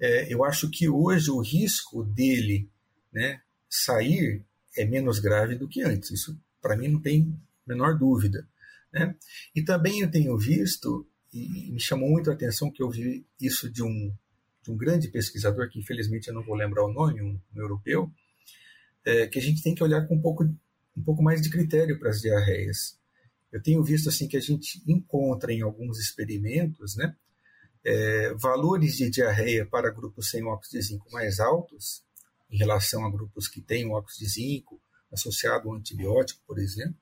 é, 0.00 0.32
eu 0.32 0.44
acho 0.44 0.70
que 0.70 0.88
hoje 0.88 1.30
o 1.30 1.40
risco 1.40 2.04
dele, 2.04 2.68
né, 3.12 3.40
sair 3.68 4.42
é 4.76 4.84
menos 4.84 5.18
grave 5.18 5.54
do 5.54 5.68
que 5.68 5.82
antes. 5.82 6.10
Isso, 6.10 6.38
para 6.60 6.76
mim, 6.76 6.88
não 6.88 7.00
tem 7.00 7.38
menor 7.66 7.98
dúvida. 7.98 8.46
Né? 8.92 9.14
E 9.54 9.62
também 9.62 10.00
eu 10.00 10.10
tenho 10.10 10.36
visto, 10.38 11.06
e 11.32 11.70
me 11.70 11.80
chamou 11.80 12.08
muito 12.08 12.30
a 12.30 12.34
atenção 12.34 12.70
que 12.70 12.82
eu 12.82 12.90
vi 12.90 13.26
isso 13.40 13.70
de 13.70 13.82
um 13.82 14.12
de 14.64 14.70
um 14.70 14.76
grande 14.76 15.08
pesquisador, 15.08 15.68
que 15.68 15.78
infelizmente 15.78 16.28
eu 16.28 16.34
não 16.34 16.42
vou 16.42 16.56
lembrar 16.56 16.84
o 16.84 16.92
nome, 16.92 17.20
um, 17.20 17.38
um 17.54 17.60
europeu, 17.60 18.10
é, 19.04 19.26
que 19.26 19.38
a 19.38 19.42
gente 19.42 19.62
tem 19.62 19.74
que 19.74 19.84
olhar 19.84 20.06
com 20.08 20.16
um 20.16 20.22
pouco, 20.22 20.42
um 20.96 21.02
pouco 21.04 21.22
mais 21.22 21.42
de 21.42 21.50
critério 21.50 21.98
para 21.98 22.08
as 22.08 22.22
diarreias. 22.22 22.98
Eu 23.54 23.62
tenho 23.62 23.82
visto 23.82 24.08
assim 24.08 24.26
que 24.26 24.36
a 24.36 24.40
gente 24.40 24.82
encontra 24.86 25.52
em 25.52 25.62
alguns 25.62 25.98
experimentos 25.98 26.96
né, 26.96 27.14
é, 27.84 28.34
valores 28.34 28.96
de 28.96 29.08
diarreia 29.08 29.64
para 29.64 29.92
grupos 29.92 30.28
sem 30.28 30.44
óxido 30.44 30.80
de 30.80 30.86
zinco 30.86 31.10
mais 31.12 31.38
altos, 31.38 32.02
em 32.50 32.58
relação 32.58 33.04
a 33.04 33.10
grupos 33.10 33.46
que 33.46 33.60
têm 33.60 33.88
óxido 33.90 34.26
de 34.26 34.32
zinco 34.32 34.80
associado 35.12 35.68
ao 35.68 35.76
antibiótico, 35.76 36.42
por 36.46 36.58
exemplo, 36.58 36.96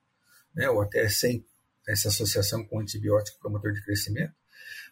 né, 0.53 0.69
ou 0.69 0.81
até 0.81 1.09
sem 1.09 1.43
essa 1.87 2.09
associação 2.09 2.63
com 2.63 2.79
antibiótico 2.79 3.39
promotor 3.39 3.73
de 3.73 3.83
crescimento 3.83 4.33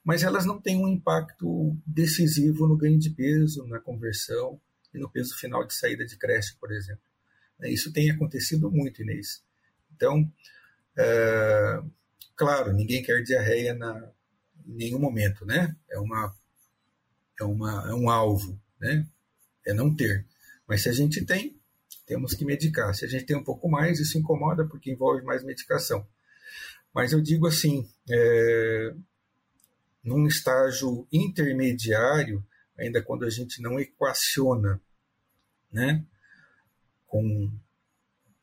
mas 0.04 0.24
elas 0.24 0.46
não 0.46 0.60
têm 0.60 0.78
um 0.78 0.88
impacto 0.88 1.78
decisivo 1.86 2.68
no 2.68 2.78
ganho 2.78 2.98
de 2.98 3.10
peso, 3.12 3.68
na 3.68 3.80
conversão 3.80 4.60
e 4.94 5.00
no 5.00 5.10
peso 5.10 5.38
final 5.38 5.66
de 5.66 5.74
saída 5.74 6.06
de 6.06 6.18
creche, 6.18 6.56
por 6.60 6.72
exemplo. 6.72 7.04
Isso 7.64 7.94
tem 7.94 8.10
acontecido 8.10 8.72
muito, 8.72 9.02
Inês. 9.02 9.44
Então, 9.96 10.30
é, 10.98 11.82
claro, 12.36 12.74
ninguém 12.74 13.04
quer 13.04 13.22
diarreia 13.24 13.74
na, 13.74 14.12
em 14.66 14.76
nenhum 14.76 15.00
momento, 15.00 15.46
né? 15.46 15.76
É, 15.90 16.00
uma, 16.00 16.36
é, 17.40 17.44
uma, 17.44 17.90
é 17.90 17.94
um 17.94 18.10
alvo, 18.10 18.60
né? 18.80 19.08
É 19.66 19.74
não 19.74 19.96
ter. 19.96 20.26
Mas 20.68 20.84
se 20.84 20.90
a 20.90 20.94
gente 20.94 21.24
tem, 21.26 21.60
temos 22.06 22.34
que 22.34 22.46
medicar. 22.46 22.94
Se 22.94 23.06
a 23.06 23.08
gente 23.08 23.26
tem 23.26 23.38
um 23.38 23.44
pouco 23.44 23.70
mais, 23.70 24.00
isso 24.00 24.18
incomoda 24.18 24.66
porque 24.66 24.92
envolve 24.92 25.24
mais 25.24 25.44
medicação. 25.44 26.06
Mas 26.94 27.14
eu 27.14 27.22
digo 27.22 27.48
assim, 27.48 27.90
é, 28.10 28.94
num 30.04 30.28
estágio 30.28 31.08
intermediário, 31.12 32.46
ainda 32.78 33.02
quando 33.02 33.24
a 33.24 33.30
gente 33.30 33.62
não 33.62 33.80
equaciona 33.80 34.82
né, 35.72 36.04
com, 37.08 37.52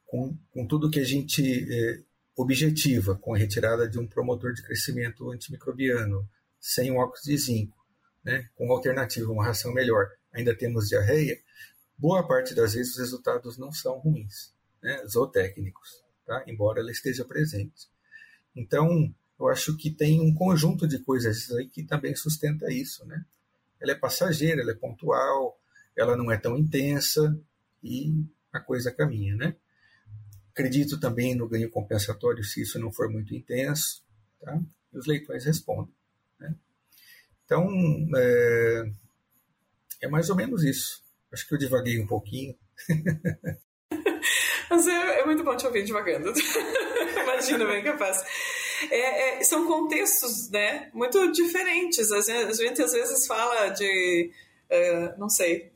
com, 0.07 0.37
com 0.51 0.67
tudo 0.67 0.91
que 0.91 1.01
a 1.01 1.05
gente 1.05 1.43
é, 1.71 2.03
objetiva, 2.41 3.17
com 3.17 3.35
a 3.35 3.39
retirada 3.39 3.89
de 3.89 3.99
um 3.99 4.07
promotor 4.07 4.53
de 4.53 4.63
crescimento 4.63 5.31
antimicrobiano, 5.31 6.29
sem 6.61 6.93
óxido 6.93 7.35
de 7.35 7.39
zinco, 7.39 7.77
né, 8.25 8.49
com 8.55 8.71
alternativa, 8.71 9.33
uma 9.33 9.45
ração 9.45 9.73
melhor, 9.73 10.09
ainda 10.33 10.57
temos 10.57 10.89
diarreia, 10.89 11.37
boa 11.97 12.27
parte 12.27 12.55
das 12.55 12.75
vezes 12.75 12.93
os 12.93 12.99
resultados 12.99 13.59
não 13.59 13.73
são 13.73 13.99
ruins, 13.99 14.55
né, 14.81 15.05
zootécnicos, 15.07 16.05
tá? 16.25 16.45
embora 16.47 16.81
ela 16.81 16.93
esteja 16.93 17.25
presente. 17.25 17.89
Então, 18.55 19.13
eu 19.39 19.49
acho 19.49 19.77
que 19.77 19.91
tem 19.91 20.21
um 20.21 20.35
conjunto 20.35 20.87
de 20.87 20.99
coisas 20.99 21.51
aí 21.53 21.69
que 21.69 21.85
também 21.85 22.15
sustenta 22.15 22.73
isso. 22.73 23.05
Né? 23.07 23.25
Ela 23.81 23.93
é 23.93 23.95
passageira, 23.95 24.63
ela 24.63 24.73
é 24.73 24.75
pontual, 24.75 25.61
ela 25.97 26.17
não 26.17 26.31
é 26.31 26.37
tão 26.37 26.57
intensa 26.57 27.39
e 27.83 28.25
a 28.53 28.59
coisa 28.59 28.91
caminha. 28.91 29.37
Né? 29.37 29.57
Acredito 30.59 30.99
também 30.99 31.37
no 31.37 31.49
ganho 31.49 31.71
compensatório 31.71 32.43
se 32.43 32.63
isso 32.63 32.81
não 32.81 32.91
for 32.91 33.09
muito 33.09 33.33
intenso, 33.33 34.03
tá? 34.41 34.59
e 34.93 34.99
os 34.99 35.07
leitões 35.07 35.45
respondem. 35.45 35.95
Né? 36.41 36.53
Então, 37.45 37.65
é, 38.17 38.91
é 40.03 40.09
mais 40.09 40.29
ou 40.31 40.35
menos 40.35 40.65
isso. 40.65 41.01
Acho 41.33 41.47
que 41.47 41.55
eu 41.55 41.59
divaguei 41.59 42.01
um 42.01 42.09
pouquinho. 42.09 42.57
Mas 44.69 44.89
é, 44.89 45.21
é, 45.21 45.25
muito 45.25 45.45
bom 45.45 45.57
te 45.57 45.65
ouvir 45.65 45.85
devagando. 45.85 46.33
Imagina, 47.23 47.65
bem 47.65 47.85
capaz. 47.85 48.21
É, 48.91 49.39
é, 49.39 49.45
são 49.45 49.65
contextos 49.65 50.51
né, 50.51 50.91
muito 50.93 51.31
diferentes. 51.31 52.11
A 52.11 52.21
gente, 52.21 52.83
às 52.83 52.93
vezes 52.93 53.29
fala 53.29 53.69
de, 53.69 54.33
uh, 54.73 55.21
não 55.21 55.29
sei, 55.29 55.71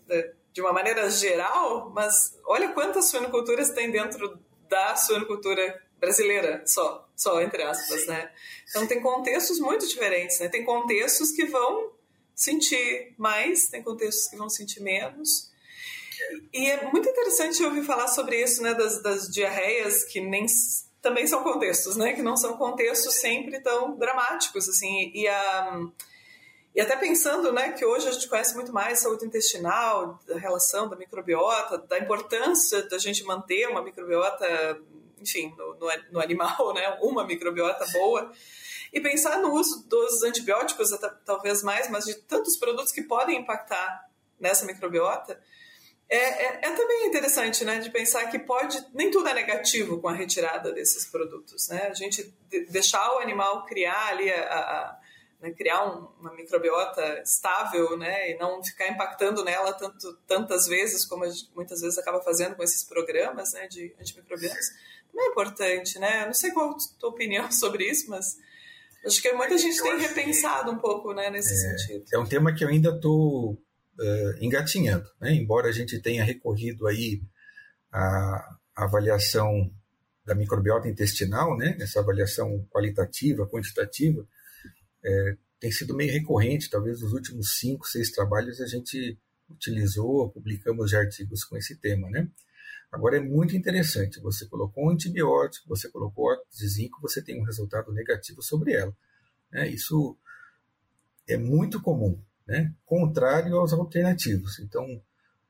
de 0.53 0.61
uma 0.61 0.73
maneira 0.73 1.09
geral, 1.09 1.89
mas 1.95 2.37
olha 2.45 2.73
quantas 2.73 3.11
suinoculturas 3.11 3.71
tem 3.71 3.89
dentro 3.89 4.43
da 4.73 4.97
suinocultura 4.97 5.83
brasileira, 6.01 6.63
só, 6.67 7.07
só 7.15 7.43
entre 7.43 7.63
aspas, 7.63 8.07
né? 8.07 8.33
Então 8.71 8.87
tem 8.87 9.03
contextos 9.03 9.61
muito 9.61 9.87
diferentes, 9.87 10.41
né? 10.41 10.49
Tem 10.49 10.65
contextos 10.65 11.31
que 11.31 11.45
vão 11.45 11.93
sentir 12.35 13.15
mais, 13.19 13.67
tem 13.67 13.83
contextos 13.83 14.29
que 14.29 14.37
vão 14.37 14.49
sentir 14.49 14.81
menos. 14.81 15.53
E 16.55 16.71
é 16.71 16.91
muito 16.91 17.07
interessante 17.07 17.63
ouvir 17.63 17.85
falar 17.85 18.09
sobre 18.09 18.43
isso, 18.43 18.63
né, 18.63 18.73
das, 18.73 19.03
das 19.03 19.29
diarreias 19.29 20.05
que 20.05 20.21
nem 20.21 20.47
também 21.03 21.27
são 21.27 21.43
contextos, 21.43 21.97
né, 21.97 22.15
que 22.15 22.23
não 22.23 22.37
são 22.37 22.57
contextos 22.57 23.15
sempre 23.17 23.61
tão 23.61 23.97
dramáticos, 23.99 24.69
assim, 24.69 25.11
e 25.13 25.29
a 25.29 25.81
e 26.75 26.81
até 26.81 26.97
pensando, 26.97 27.53
né, 27.53 27.73
que 27.73 27.85
hoje 27.85 28.09
a 28.09 28.13
gente 28.13 28.29
conhece 28.29 28.55
muito 28.55 28.73
mais 28.73 29.01
saúde 29.01 29.27
intestinal, 29.27 30.19
da 30.27 30.39
relação 30.39 30.89
da 30.89 30.97
microbiota, 30.97 31.79
da 31.79 31.99
importância 31.99 32.83
da 32.89 32.99
gente 32.99 33.25
manter 33.25 33.69
uma 33.69 33.83
microbiota, 33.83 34.81
enfim, 35.21 35.55
no, 35.57 35.75
no, 35.75 35.89
no 36.13 36.21
animal, 36.21 36.73
né, 36.75 36.97
uma 37.03 37.27
microbiota 37.27 37.85
boa 37.93 38.33
e 38.93 39.01
pensar 39.01 39.39
no 39.39 39.53
uso 39.55 39.87
dos 39.89 40.23
antibióticos, 40.23 40.91
talvez 41.25 41.63
mais, 41.63 41.91
mas 41.91 42.05
de 42.05 42.15
tantos 42.15 42.57
produtos 42.57 42.93
que 42.93 43.03
podem 43.03 43.39
impactar 43.39 44.09
nessa 44.39 44.67
microbiota, 44.67 45.41
é, 46.09 46.17
é, 46.17 46.61
é, 46.63 46.71
também 46.73 47.07
interessante, 47.07 47.65
né, 47.65 47.79
de 47.79 47.89
pensar 47.89 48.27
que 48.27 48.39
pode 48.39 48.85
nem 48.93 49.11
tudo 49.11 49.29
é 49.29 49.35
negativo 49.35 49.99
com 49.99 50.09
a 50.09 50.13
retirada 50.13 50.71
desses 50.71 51.07
produtos, 51.07 51.69
né? 51.69 51.87
A 51.87 51.95
gente 51.95 52.35
deixar 52.69 53.15
o 53.15 53.19
animal 53.21 53.65
criar 53.65 54.09
ali 54.09 54.31
a, 54.31 54.59
a 54.59 55.02
né, 55.43 55.51
criar 55.51 55.85
um, 55.85 56.09
uma 56.21 56.33
microbiota 56.33 57.21
estável, 57.21 57.99
né, 57.99 58.31
e 58.31 58.39
não 58.39 58.63
ficar 58.63 58.89
impactando 58.89 59.45
nela 59.45 59.73
tanto, 59.73 60.17
tantas 60.27 60.67
vezes 60.67 61.05
como 61.05 61.25
a 61.25 61.29
gente 61.29 61.51
muitas 61.55 61.81
vezes 61.81 61.99
acaba 61.99 62.23
fazendo 62.23 62.55
com 62.55 62.63
esses 62.63 62.85
programas, 62.85 63.53
né, 63.53 63.67
de 63.67 63.95
antimicrobianos, 64.01 64.69
também 65.11 65.27
é 65.27 65.31
importante, 65.31 65.99
né? 65.99 66.25
Não 66.25 66.33
sei 66.33 66.53
qual 66.53 66.71
a 66.71 66.77
tua 66.99 67.11
opinião 67.11 67.51
sobre 67.53 67.91
isso, 67.91 68.09
mas 68.09 68.39
Acho 69.05 69.21
que 69.21 69.33
muita 69.33 69.59
gente 69.59 69.83
tem 69.83 69.99
repensado 69.99 70.71
um 70.71 70.79
pouco 70.79 71.13
né, 71.13 71.29
nesse 71.29 71.53
é, 71.53 71.77
sentido. 71.77 72.05
É 72.13 72.19
um 72.19 72.25
tema 72.25 72.55
que 72.55 72.65
eu 72.65 72.69
ainda 72.69 72.91
estou 72.91 73.53
uh, 73.53 74.35
engatinhando, 74.41 75.09
né? 75.21 75.33
embora 75.35 75.69
a 75.69 75.73
gente 75.73 76.01
tenha 76.01 76.23
recorrido 76.23 76.87
aí 76.87 77.21
à 77.93 78.57
avaliação 78.77 79.71
da 80.25 80.37
microbiota 80.37 80.89
intestinal, 80.89 81.57
né? 81.57 81.77
essa 81.81 81.99
avaliação 81.99 82.65
qualitativa, 82.71 83.49
quantitativa, 83.49 84.25
é, 85.05 85.37
tem 85.61 85.71
sido 85.71 85.95
meio 85.95 86.13
recorrente, 86.13 86.71
talvez 86.71 87.01
nos 87.01 87.13
últimos 87.13 87.59
cinco, 87.59 87.87
seis 87.87 88.11
trabalhos 88.11 88.61
a 88.61 88.67
gente 88.67 89.19
utilizou, 89.49 90.31
publicamos 90.31 90.91
já 90.91 90.99
artigos 90.99 91.45
com 91.45 91.57
esse 91.57 91.77
tema, 91.77 92.11
né? 92.11 92.29
Agora 92.91 93.17
é 93.17 93.21
muito 93.21 93.57
interessante, 93.57 94.21
você 94.21 94.47
colocou 94.47 94.85
um 94.85 94.91
antibiótico, 94.91 95.67
você 95.67 95.89
colocou 95.89 96.27
óxido 96.27 96.51
de 96.53 96.69
zinco, 96.69 97.01
você 97.01 97.23
tem 97.23 97.41
um 97.41 97.45
resultado 97.45 97.91
negativo 97.91 98.43
sobre 98.43 98.75
ela. 98.75 98.95
Né? 99.51 99.67
Isso 99.69 100.15
é 101.27 101.39
muito 101.39 101.81
comum, 101.81 102.21
né? 102.47 102.75
contrário 102.85 103.57
aos 103.57 103.73
alternativos. 103.73 104.59
Então, 104.59 105.03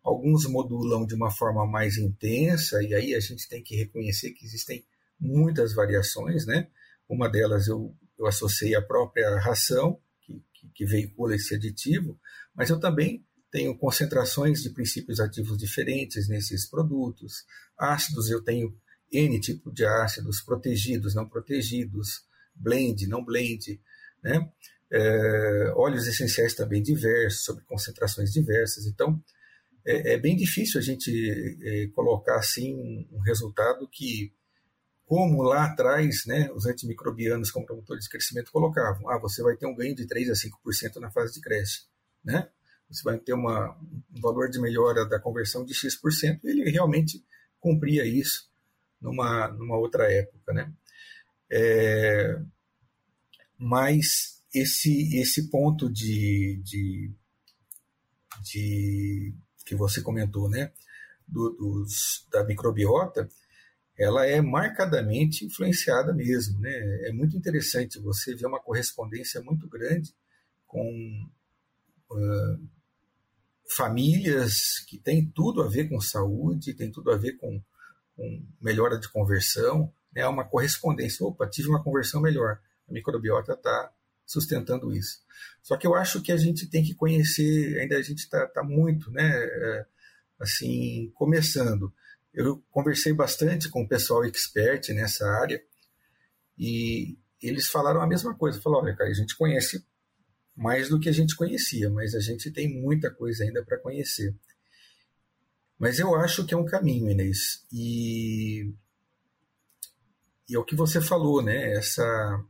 alguns 0.04 0.46
modulam 0.46 1.04
de 1.04 1.16
uma 1.16 1.32
forma 1.32 1.66
mais 1.66 1.96
intensa, 1.96 2.80
e 2.80 2.94
aí 2.94 3.12
a 3.12 3.20
gente 3.20 3.48
tem 3.48 3.60
que 3.60 3.74
reconhecer 3.74 4.30
que 4.30 4.44
existem 4.44 4.84
muitas 5.18 5.74
variações. 5.74 6.46
Né? 6.46 6.68
Uma 7.08 7.28
delas 7.28 7.66
eu, 7.66 7.92
eu 8.18 8.26
associei 8.26 8.74
à 8.74 8.82
própria 8.82 9.38
ração, 9.38 9.98
que, 10.20 10.42
que, 10.54 10.68
que 10.74 10.84
veicula 10.84 11.34
esse 11.34 11.54
aditivo, 11.54 12.18
mas 12.54 12.70
eu 12.70 12.78
também 12.78 13.24
tenho 13.50 13.76
concentrações 13.76 14.62
de 14.62 14.70
princípios 14.70 15.20
ativos 15.20 15.58
diferentes 15.58 16.28
nesses 16.28 16.68
produtos. 16.68 17.44
Ácidos, 17.78 18.30
eu 18.30 18.42
tenho 18.42 18.74
N 19.12 19.38
tipo 19.40 19.70
de 19.70 19.84
ácidos, 19.84 20.40
protegidos, 20.40 21.14
não 21.14 21.28
protegidos, 21.28 22.24
blend, 22.54 23.06
não 23.06 23.22
blend, 23.22 23.78
né? 24.22 24.50
É, 24.90 25.72
óleos 25.74 26.06
essenciais 26.06 26.54
também 26.54 26.82
diversos, 26.82 27.44
sobre 27.44 27.64
concentrações 27.64 28.32
diversas. 28.32 28.86
Então, 28.86 29.22
é, 29.86 30.14
é 30.14 30.18
bem 30.18 30.36
difícil 30.36 30.80
a 30.80 30.82
gente 30.82 31.10
é, 31.62 31.88
colocar 31.88 32.36
assim 32.36 33.06
um 33.10 33.20
resultado 33.20 33.88
que, 33.88 34.32
como 35.12 35.42
lá 35.42 35.66
atrás, 35.66 36.24
né, 36.24 36.50
os 36.54 36.64
antimicrobianos 36.64 37.50
como 37.50 37.66
promotores 37.66 38.04
de 38.04 38.08
crescimento 38.08 38.50
colocavam, 38.50 39.10
ah, 39.10 39.18
você 39.18 39.42
vai 39.42 39.54
ter 39.54 39.66
um 39.66 39.74
ganho 39.74 39.94
de 39.94 40.06
3 40.06 40.30
a 40.30 40.32
5% 40.32 40.96
na 40.98 41.10
fase 41.10 41.34
de 41.34 41.40
creche, 41.42 41.82
né? 42.24 42.48
você 42.88 43.02
vai 43.02 43.18
ter 43.18 43.34
uma, 43.34 43.76
um 44.10 44.20
valor 44.22 44.48
de 44.48 44.58
melhora 44.58 45.06
da 45.06 45.20
conversão 45.20 45.66
de 45.66 45.74
X%, 45.74 46.40
ele 46.44 46.70
realmente 46.70 47.22
cumpria 47.60 48.06
isso 48.06 48.50
numa, 48.98 49.48
numa 49.48 49.76
outra 49.76 50.10
época. 50.10 50.54
Né? 50.54 50.72
É, 51.50 52.40
mas 53.58 54.42
esse, 54.54 55.14
esse 55.20 55.50
ponto 55.50 55.92
de, 55.92 56.58
de, 56.64 57.10
de 58.42 59.34
que 59.66 59.74
você 59.74 60.00
comentou, 60.00 60.48
né, 60.48 60.72
do, 61.28 61.50
dos, 61.50 62.26
da 62.30 62.42
microbiota, 62.44 63.28
ela 64.02 64.26
é 64.26 64.40
marcadamente 64.40 65.44
influenciada 65.44 66.12
mesmo. 66.12 66.58
Né? 66.58 66.70
É 67.08 67.12
muito 67.12 67.36
interessante 67.36 68.00
você 68.00 68.34
ver 68.34 68.46
uma 68.46 68.60
correspondência 68.60 69.40
muito 69.40 69.68
grande 69.68 70.12
com 70.66 71.30
uh, 72.10 72.68
famílias 73.70 74.80
que 74.88 74.98
têm 74.98 75.30
tudo 75.30 75.62
a 75.62 75.68
ver 75.68 75.88
com 75.88 76.00
saúde, 76.00 76.74
tem 76.74 76.90
tudo 76.90 77.12
a 77.12 77.16
ver 77.16 77.34
com, 77.34 77.62
com 78.16 78.44
melhora 78.60 78.98
de 78.98 79.08
conversão, 79.08 79.92
né? 80.12 80.26
uma 80.26 80.44
correspondência. 80.44 81.24
Opa, 81.24 81.46
tive 81.48 81.68
uma 81.68 81.82
conversão 81.82 82.20
melhor. 82.20 82.58
A 82.88 82.92
microbiota 82.92 83.52
está 83.52 83.92
sustentando 84.26 84.92
isso. 84.92 85.20
Só 85.62 85.76
que 85.76 85.86
eu 85.86 85.94
acho 85.94 86.20
que 86.20 86.32
a 86.32 86.36
gente 86.36 86.66
tem 86.66 86.82
que 86.82 86.94
conhecer, 86.94 87.78
ainda 87.78 87.96
a 87.96 88.02
gente 88.02 88.18
está 88.18 88.46
tá 88.48 88.64
muito, 88.64 89.12
né, 89.12 89.30
é, 89.32 89.86
assim, 90.40 91.12
começando. 91.14 91.92
Eu 92.32 92.62
conversei 92.70 93.12
bastante 93.12 93.68
com 93.68 93.82
o 93.82 93.88
pessoal 93.88 94.24
expert 94.24 94.88
nessa 94.94 95.26
área 95.26 95.62
e 96.58 97.18
eles 97.42 97.68
falaram 97.68 98.00
a 98.00 98.06
mesma 98.06 98.34
coisa. 98.34 98.60
Falaram, 98.60 98.84
olha, 98.84 98.96
cara, 98.96 99.10
a 99.10 99.14
gente 99.14 99.36
conhece 99.36 99.84
mais 100.56 100.88
do 100.88 101.00
que 101.00 101.08
a 101.08 101.12
gente 101.12 101.36
conhecia, 101.36 101.90
mas 101.90 102.14
a 102.14 102.20
gente 102.20 102.50
tem 102.50 102.80
muita 102.80 103.10
coisa 103.10 103.44
ainda 103.44 103.64
para 103.64 103.78
conhecer. 103.78 104.34
Mas 105.78 105.98
eu 105.98 106.14
acho 106.14 106.46
que 106.46 106.54
é 106.54 106.56
um 106.56 106.64
caminho, 106.64 107.10
Inês. 107.10 107.66
E, 107.72 108.72
e 110.48 110.54
é 110.54 110.58
o 110.58 110.64
que 110.64 110.76
você 110.76 111.00
falou, 111.00 111.42
né? 111.42 111.72
Essa, 111.72 112.44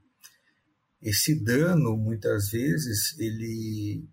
esse 1.01 1.43
dano, 1.43 1.97
muitas 1.97 2.51
vezes, 2.51 3.19
ele, 3.19 4.07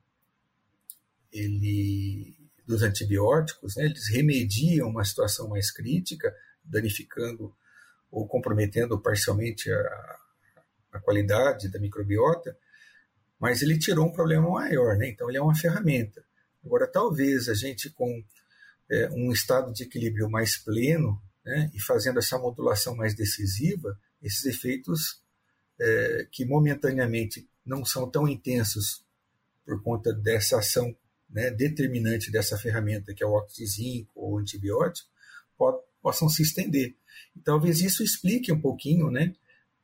ele 1.32 2.39
dos 2.70 2.84
antibióticos, 2.84 3.76
né? 3.76 3.86
eles 3.86 4.08
remediam 4.10 4.90
uma 4.90 5.04
situação 5.04 5.50
mais 5.50 5.72
crítica, 5.72 6.32
danificando 6.64 7.52
ou 8.12 8.28
comprometendo 8.28 9.00
parcialmente 9.02 9.72
a, 9.72 10.18
a 10.94 11.00
qualidade 11.00 11.68
da 11.68 11.80
microbiota, 11.80 12.56
mas 13.40 13.64
ele 13.64 13.80
tirou 13.80 14.06
um 14.06 14.12
problema 14.12 14.48
maior, 14.48 14.96
né? 14.98 15.10
então 15.10 15.28
ele 15.28 15.40
é 15.40 15.42
uma 15.42 15.56
ferramenta. 15.56 16.24
Agora, 16.64 16.86
talvez 16.86 17.50
a 17.50 17.56
gente 17.56 17.90
com 17.90 18.24
é, 18.88 19.10
um 19.14 19.32
estado 19.32 19.74
de 19.74 19.86
equilíbrio 19.86 20.30
mais 20.30 20.56
pleno, 20.56 21.20
né, 21.44 21.72
e 21.74 21.82
fazendo 21.82 22.20
essa 22.20 22.38
modulação 22.38 22.96
mais 22.96 23.16
decisiva, 23.16 24.00
esses 24.22 24.46
efeitos 24.46 25.24
é, 25.80 26.28
que 26.32 26.46
momentaneamente 26.46 27.50
não 27.66 27.84
são 27.84 28.08
tão 28.08 28.28
intensos 28.28 29.04
por 29.66 29.82
conta 29.82 30.14
dessa 30.14 30.60
ação 30.60 30.96
né, 31.30 31.52
determinante 31.52 32.32
dessa 32.32 32.58
ferramenta, 32.58 33.14
que 33.14 33.24
é 33.24 33.28
o 33.28 33.32
óxido 33.32 33.66
de 33.66 33.72
zinco 33.72 34.12
ou 34.16 34.40
antibiótico, 34.40 35.10
possam 36.02 36.30
se 36.30 36.42
estender. 36.42 36.96
E 37.36 37.40
talvez 37.40 37.82
isso 37.82 38.04
explique 38.04 38.52
um 38.52 38.60
pouquinho 38.60 39.12
né, 39.12 39.36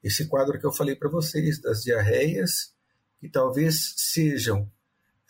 esse 0.03 0.27
quadro 0.27 0.59
que 0.59 0.65
eu 0.65 0.73
falei 0.73 0.95
para 0.95 1.09
vocês, 1.09 1.61
das 1.61 1.83
diarreias, 1.83 2.73
que 3.19 3.29
talvez 3.29 3.93
sejam 3.97 4.69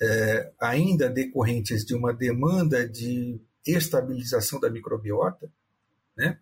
é, 0.02 0.52
ainda 0.60 1.10
decorrentes 1.10 1.86
de 1.86 1.96
uma 1.96 2.14
demanda 2.14 2.88
de 2.88 3.40
estabilização 3.66 4.60
da 4.60 4.70
microbiota, 4.70 5.52
né, 6.16 6.40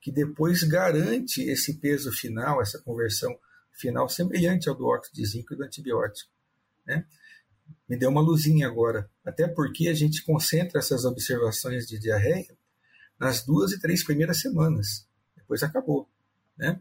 que 0.00 0.10
depois 0.10 0.62
garante 0.62 1.42
esse 1.42 1.74
peso 1.74 2.12
final, 2.12 2.60
essa 2.60 2.78
conversão 2.78 3.38
final 3.72 4.08
semelhante 4.08 4.68
ao 4.68 4.74
do 4.74 4.86
óxido 4.86 5.16
de 5.16 5.26
zinco 5.26 5.54
e 5.54 5.56
do 5.56 5.64
antibiótico. 5.64 6.30
Né? 6.86 7.06
Me 7.90 7.96
deu 7.96 8.08
uma 8.08 8.20
luzinha 8.20 8.68
agora, 8.68 9.10
até 9.24 9.48
porque 9.48 9.88
a 9.88 9.94
gente 9.94 10.22
concentra 10.22 10.78
essas 10.78 11.04
observações 11.04 11.88
de 11.88 11.98
diarreia 11.98 12.56
nas 13.18 13.44
duas 13.44 13.72
e 13.72 13.80
três 13.80 14.04
primeiras 14.04 14.38
semanas, 14.38 15.08
depois 15.36 15.64
acabou. 15.64 16.08
Né? 16.56 16.80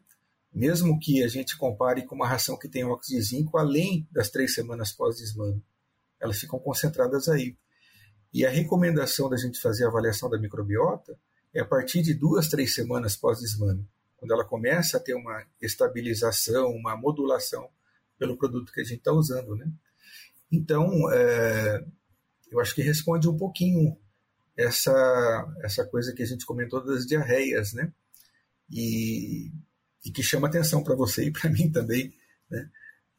Mesmo 0.53 0.99
que 0.99 1.23
a 1.23 1.27
gente 1.27 1.57
compare 1.57 2.05
com 2.05 2.13
uma 2.13 2.27
ração 2.27 2.55
que 2.55 2.69
tem 2.69 2.83
óxido 2.83 3.19
de 3.19 3.25
zinco 3.25 3.57
além 3.57 4.07
das 4.11 4.29
três 4.29 4.53
semanas 4.53 4.91
pós-desmame, 4.91 5.65
elas 6.19 6.39
ficam 6.39 6.59
concentradas 6.59 7.27
aí. 7.27 7.57
E 8.31 8.45
a 8.45 8.49
recomendação 8.51 9.27
da 9.27 9.35
gente 9.35 9.59
fazer 9.59 9.85
a 9.85 9.87
avaliação 9.87 10.29
da 10.29 10.37
microbiota 10.37 11.17
é 11.51 11.59
a 11.59 11.65
partir 11.65 12.03
de 12.03 12.13
duas, 12.13 12.47
três 12.49 12.75
semanas 12.75 13.15
pós-desmame 13.15 13.83
quando 14.15 14.31
ela 14.31 14.45
começa 14.45 14.97
a 14.97 14.99
ter 14.99 15.15
uma 15.15 15.43
estabilização, 15.59 16.69
uma 16.69 16.95
modulação 16.95 17.67
pelo 18.17 18.37
produto 18.37 18.71
que 18.71 18.81
a 18.81 18.83
gente 18.83 18.99
está 18.99 19.11
usando, 19.11 19.55
né? 19.55 19.65
Então, 20.51 21.11
é, 21.11 21.85
eu 22.51 22.59
acho 22.59 22.73
que 22.73 22.81
responde 22.81 23.27
um 23.27 23.37
pouquinho 23.37 23.97
essa, 24.57 25.55
essa 25.63 25.85
coisa 25.85 26.13
que 26.13 26.23
a 26.23 26.25
gente 26.25 26.45
comentou 26.45 26.83
das 26.83 27.05
diarreias, 27.05 27.73
né? 27.73 27.93
E, 28.69 29.51
e 30.05 30.11
que 30.11 30.21
chama 30.21 30.47
atenção 30.47 30.83
para 30.83 30.95
você 30.95 31.25
e 31.25 31.31
para 31.31 31.49
mim 31.49 31.71
também, 31.71 32.13
né? 32.49 32.69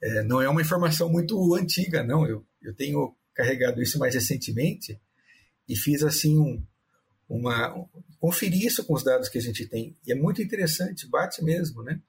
É, 0.02 0.22
não 0.22 0.40
é 0.40 0.48
uma 0.48 0.62
informação 0.62 1.10
muito 1.10 1.54
antiga, 1.54 2.02
não. 2.02 2.26
Eu, 2.26 2.46
eu 2.62 2.74
tenho 2.74 3.14
carregado 3.34 3.82
isso 3.82 3.98
mais 3.98 4.14
recentemente 4.14 5.00
e 5.68 5.76
fiz 5.76 6.02
assim 6.02 6.38
um, 6.38 6.64
uma 7.28 7.74
conferir 8.18 8.66
isso 8.66 8.84
com 8.84 8.94
os 8.94 9.04
dados 9.04 9.28
que 9.28 9.38
a 9.38 9.42
gente 9.42 9.66
tem. 9.66 9.96
E 10.06 10.12
é 10.12 10.14
muito 10.14 10.42
interessante, 10.42 11.08
bate 11.08 11.42
mesmo, 11.44 11.82
né? 11.82 12.00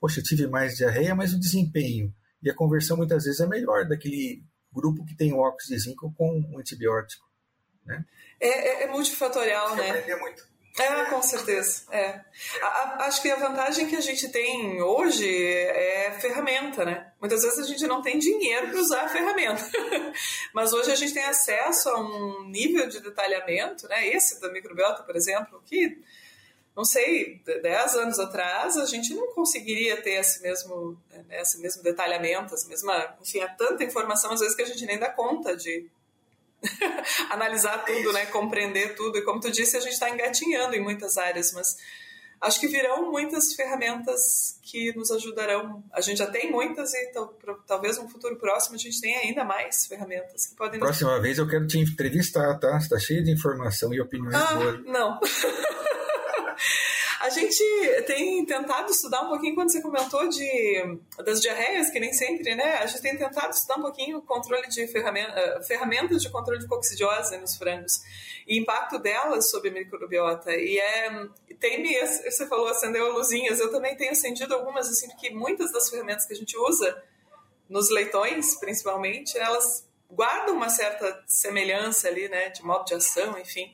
Poxa, 0.00 0.20
eu 0.20 0.24
tive 0.24 0.46
mais 0.46 0.76
diarreia, 0.76 1.14
mas 1.14 1.32
o 1.32 1.40
desempenho 1.40 2.14
e 2.44 2.50
a 2.50 2.54
conversão 2.54 2.96
muitas 2.96 3.24
vezes 3.24 3.40
é 3.40 3.46
melhor 3.46 3.88
daquele 3.88 4.44
grupo 4.72 5.04
que 5.04 5.16
tem 5.16 5.32
o 5.32 5.38
óxido 5.38 5.74
de 5.74 5.82
zinco 5.82 6.12
com 6.16 6.38
um 6.38 6.58
antibiótico. 6.58 7.24
Né? 7.86 8.04
É, 8.40 8.48
é, 8.48 8.82
é 8.84 8.86
multifatorial, 8.88 9.74
né? 9.76 9.90
Aprender 9.90 10.16
muito. 10.16 10.54
É, 10.76 11.04
com 11.04 11.22
certeza. 11.22 11.84
É. 11.92 12.20
A, 12.60 12.66
a, 12.66 13.06
acho 13.06 13.22
que 13.22 13.30
a 13.30 13.36
vantagem 13.36 13.86
que 13.86 13.94
a 13.94 14.00
gente 14.00 14.28
tem 14.28 14.82
hoje 14.82 15.24
é 15.24 16.10
ferramenta, 16.20 16.84
né? 16.84 17.12
Muitas 17.20 17.42
vezes 17.42 17.60
a 17.60 17.68
gente 17.68 17.86
não 17.86 18.02
tem 18.02 18.18
dinheiro 18.18 18.68
para 18.68 18.80
usar 18.80 19.02
a 19.02 19.08
ferramenta, 19.08 19.62
mas 20.52 20.72
hoje 20.72 20.90
a 20.90 20.96
gente 20.96 21.14
tem 21.14 21.24
acesso 21.24 21.88
a 21.88 22.00
um 22.00 22.44
nível 22.48 22.88
de 22.88 23.00
detalhamento, 23.00 23.86
né? 23.86 24.08
Esse 24.08 24.40
da 24.40 24.50
microbiota, 24.50 25.04
por 25.04 25.14
exemplo, 25.14 25.62
que 25.64 25.96
não 26.76 26.84
sei, 26.84 27.40
10 27.44 27.94
anos 27.94 28.18
atrás 28.18 28.76
a 28.76 28.84
gente 28.84 29.14
não 29.14 29.32
conseguiria 29.32 30.00
ter 30.02 30.14
esse 30.14 30.42
mesmo, 30.42 31.00
né, 31.10 31.40
esse 31.40 31.60
mesmo 31.60 31.82
detalhamento, 31.82 32.54
essa 32.54 32.68
mesma, 32.68 33.16
enfim, 33.22 33.40
há 33.40 33.48
tanta 33.48 33.84
informação 33.84 34.32
às 34.32 34.40
vezes 34.40 34.56
que 34.56 34.62
a 34.62 34.66
gente 34.66 34.84
nem 34.84 34.98
dá 34.98 35.08
conta 35.08 35.56
de 35.56 35.88
analisar 37.30 37.84
tudo, 37.84 38.12
né? 38.12 38.26
Compreender 38.26 38.94
tudo. 38.94 39.18
E 39.18 39.22
como 39.22 39.40
tu 39.40 39.50
disse, 39.50 39.76
a 39.76 39.80
gente 39.80 39.92
está 39.92 40.10
engatinhando 40.10 40.74
em 40.74 40.82
muitas 40.82 41.16
áreas, 41.16 41.52
mas 41.52 41.76
acho 42.40 42.60
que 42.60 42.66
virão 42.66 43.10
muitas 43.10 43.54
ferramentas 43.54 44.58
que 44.62 44.92
nos 44.96 45.10
ajudarão. 45.10 45.82
A 45.92 46.00
gente 46.00 46.18
já 46.18 46.26
tem 46.26 46.50
muitas 46.50 46.92
e 46.94 47.12
talvez 47.66 47.98
no 47.98 48.08
futuro 48.08 48.36
próximo 48.36 48.76
a 48.76 48.78
gente 48.78 49.00
tenha 49.00 49.20
ainda 49.20 49.44
mais 49.44 49.86
ferramentas 49.86 50.46
que 50.46 50.54
podem. 50.54 50.80
Próxima 50.80 51.20
vez 51.20 51.38
eu 51.38 51.48
quero 51.48 51.66
te 51.66 51.78
entrevistar, 51.78 52.58
tá? 52.58 52.76
Está 52.78 52.98
cheio 52.98 53.22
de 53.22 53.30
informação 53.30 53.92
e 53.92 54.00
opiniões 54.00 54.34
ah, 54.34 54.54
boas. 54.54 54.84
Não. 54.84 55.20
A 57.20 57.28
gente 57.28 57.62
tem 58.06 58.44
tentado 58.44 58.90
estudar 58.90 59.22
um 59.22 59.28
pouquinho 59.28 59.54
quando 59.54 59.70
você 59.70 59.80
comentou 59.80 60.28
de, 60.28 60.98
das 61.24 61.40
diarreias, 61.40 61.90
que 61.90 62.00
nem 62.00 62.12
sempre, 62.12 62.54
né? 62.54 62.76
A 62.76 62.86
gente 62.86 63.02
tem 63.02 63.16
tentado 63.16 63.52
estudar 63.52 63.78
um 63.78 63.82
pouquinho 63.82 64.18
o 64.18 64.22
controle 64.22 64.66
de 64.68 64.86
ferramenta, 64.88 65.32
eh, 65.32 65.62
ferramentas 65.62 66.22
de 66.22 66.30
controle 66.30 66.60
de 66.60 66.66
coccidiose 66.66 67.36
nos 67.38 67.56
frangos 67.56 68.00
e 68.46 68.58
impacto 68.58 68.98
delas 68.98 69.50
sobre 69.50 69.70
a 69.70 69.72
microbiota. 69.72 70.50
E 70.54 70.78
é, 70.78 71.28
tem, 71.58 71.82
você 72.24 72.46
falou, 72.46 72.68
acendeu 72.68 73.12
luzinhas, 73.12 73.58
eu 73.60 73.70
também 73.70 73.96
tenho 73.96 74.12
acendido 74.12 74.54
algumas, 74.54 74.88
assim, 74.88 75.08
porque 75.08 75.30
muitas 75.30 75.72
das 75.72 75.88
ferramentas 75.88 76.26
que 76.26 76.32
a 76.32 76.36
gente 76.36 76.56
usa 76.58 77.02
nos 77.68 77.90
leitões, 77.90 78.56
principalmente, 78.56 79.38
elas 79.38 79.88
guardam 80.10 80.54
uma 80.54 80.68
certa 80.68 81.22
semelhança 81.26 82.08
ali, 82.08 82.28
né, 82.28 82.50
de 82.50 82.62
modo 82.62 82.84
de 82.84 82.94
ação, 82.94 83.38
enfim. 83.38 83.72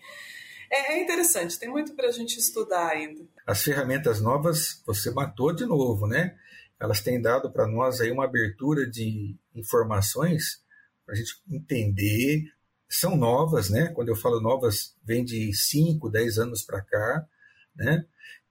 É, 0.70 0.92
é 0.92 1.02
interessante, 1.02 1.58
tem 1.58 1.68
muito 1.68 1.94
para 1.94 2.08
a 2.08 2.12
gente 2.12 2.38
estudar 2.38 2.90
ainda. 2.90 3.26
As 3.44 3.62
ferramentas 3.62 4.20
novas 4.20 4.80
você 4.86 5.10
matou 5.10 5.52
de 5.52 5.66
novo, 5.66 6.06
né? 6.06 6.38
Elas 6.78 7.00
têm 7.00 7.20
dado 7.20 7.50
para 7.50 7.66
nós 7.66 8.00
aí 8.00 8.10
uma 8.10 8.24
abertura 8.24 8.88
de 8.88 9.36
informações 9.54 10.62
para 11.04 11.14
a 11.14 11.18
gente 11.18 11.34
entender. 11.50 12.44
São 12.88 13.16
novas, 13.16 13.68
né? 13.68 13.88
Quando 13.88 14.08
eu 14.08 14.16
falo 14.16 14.40
novas, 14.40 14.96
vem 15.04 15.24
de 15.24 15.52
5, 15.52 16.08
10 16.08 16.38
anos 16.38 16.62
para 16.62 16.80
cá, 16.80 17.26
né? 17.74 18.06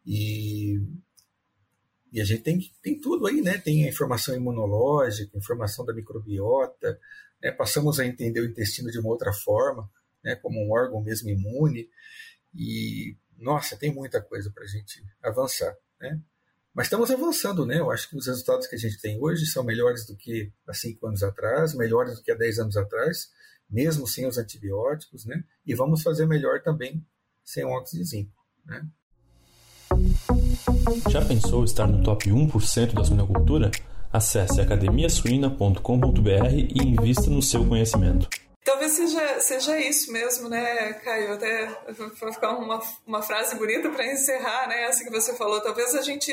E, 0.05 0.79
e 2.11 2.19
a 2.19 2.25
gente 2.25 2.43
tem, 2.43 2.59
tem 2.83 2.99
tudo 2.99 3.27
aí, 3.27 3.41
né? 3.41 3.57
Tem 3.57 3.85
a 3.85 3.89
informação 3.89 4.35
imunológica, 4.35 5.37
informação 5.37 5.85
da 5.85 5.93
microbiota, 5.93 6.99
né? 7.41 7.51
passamos 7.51 7.99
a 7.99 8.05
entender 8.05 8.41
o 8.41 8.45
intestino 8.45 8.91
de 8.91 8.99
uma 8.99 9.09
outra 9.09 9.31
forma 9.31 9.89
né, 10.23 10.35
como 10.35 10.59
um 10.59 10.71
órgão 10.71 11.01
mesmo 11.01 11.29
imune. 11.29 11.89
E, 12.53 13.15
nossa, 13.37 13.77
tem 13.77 13.93
muita 13.93 14.21
coisa 14.21 14.51
para 14.51 14.63
a 14.63 14.67
gente 14.67 15.03
avançar. 15.21 15.75
Né? 15.99 16.19
Mas 16.73 16.85
estamos 16.85 17.11
avançando, 17.11 17.65
né? 17.65 17.79
Eu 17.79 17.91
acho 17.91 18.09
que 18.09 18.15
os 18.15 18.27
resultados 18.27 18.67
que 18.67 18.75
a 18.75 18.79
gente 18.79 19.01
tem 19.01 19.19
hoje 19.21 19.45
são 19.45 19.63
melhores 19.63 20.05
do 20.05 20.15
que 20.15 20.51
há 20.67 20.73
cinco 20.73 21.07
anos 21.07 21.23
atrás, 21.23 21.73
melhores 21.73 22.15
do 22.15 22.23
que 22.23 22.31
há 22.31 22.35
dez 22.35 22.59
anos 22.59 22.77
atrás, 22.77 23.29
mesmo 23.69 24.07
sem 24.07 24.25
os 24.27 24.37
antibióticos, 24.37 25.25
né? 25.25 25.43
E 25.65 25.75
vamos 25.75 26.01
fazer 26.01 26.25
melhor 26.25 26.61
também 26.61 27.05
sem 27.43 27.65
o 27.65 27.69
óxido 27.69 28.03
de 28.03 28.09
zinco, 28.09 28.31
né? 28.65 28.87
Já 31.09 31.25
pensou 31.25 31.63
estar 31.63 31.87
no 31.87 32.03
top 32.03 32.29
1% 32.29 32.93
da 32.93 33.03
suinocultura? 33.03 33.71
Acesse 34.11 34.61
academiasuina.com.br 34.61 36.53
e 36.53 36.81
invista 36.81 37.29
no 37.29 37.41
seu 37.41 37.65
conhecimento. 37.65 38.29
Talvez 38.69 38.91
seja, 38.91 39.39
seja 39.39 39.79
isso 39.79 40.11
mesmo, 40.11 40.47
né, 40.47 40.93
Caio? 40.93 41.33
Até 41.33 41.65
vou 41.91 42.31
ficar 42.31 42.51
uma, 42.51 42.79
uma 43.03 43.19
frase 43.19 43.55
bonita 43.55 43.89
para 43.89 44.05
encerrar, 44.05 44.67
né? 44.67 44.83
Essa 44.83 45.03
que 45.03 45.09
você 45.09 45.35
falou. 45.35 45.59
Talvez 45.59 45.95
a 45.95 46.03
gente 46.03 46.31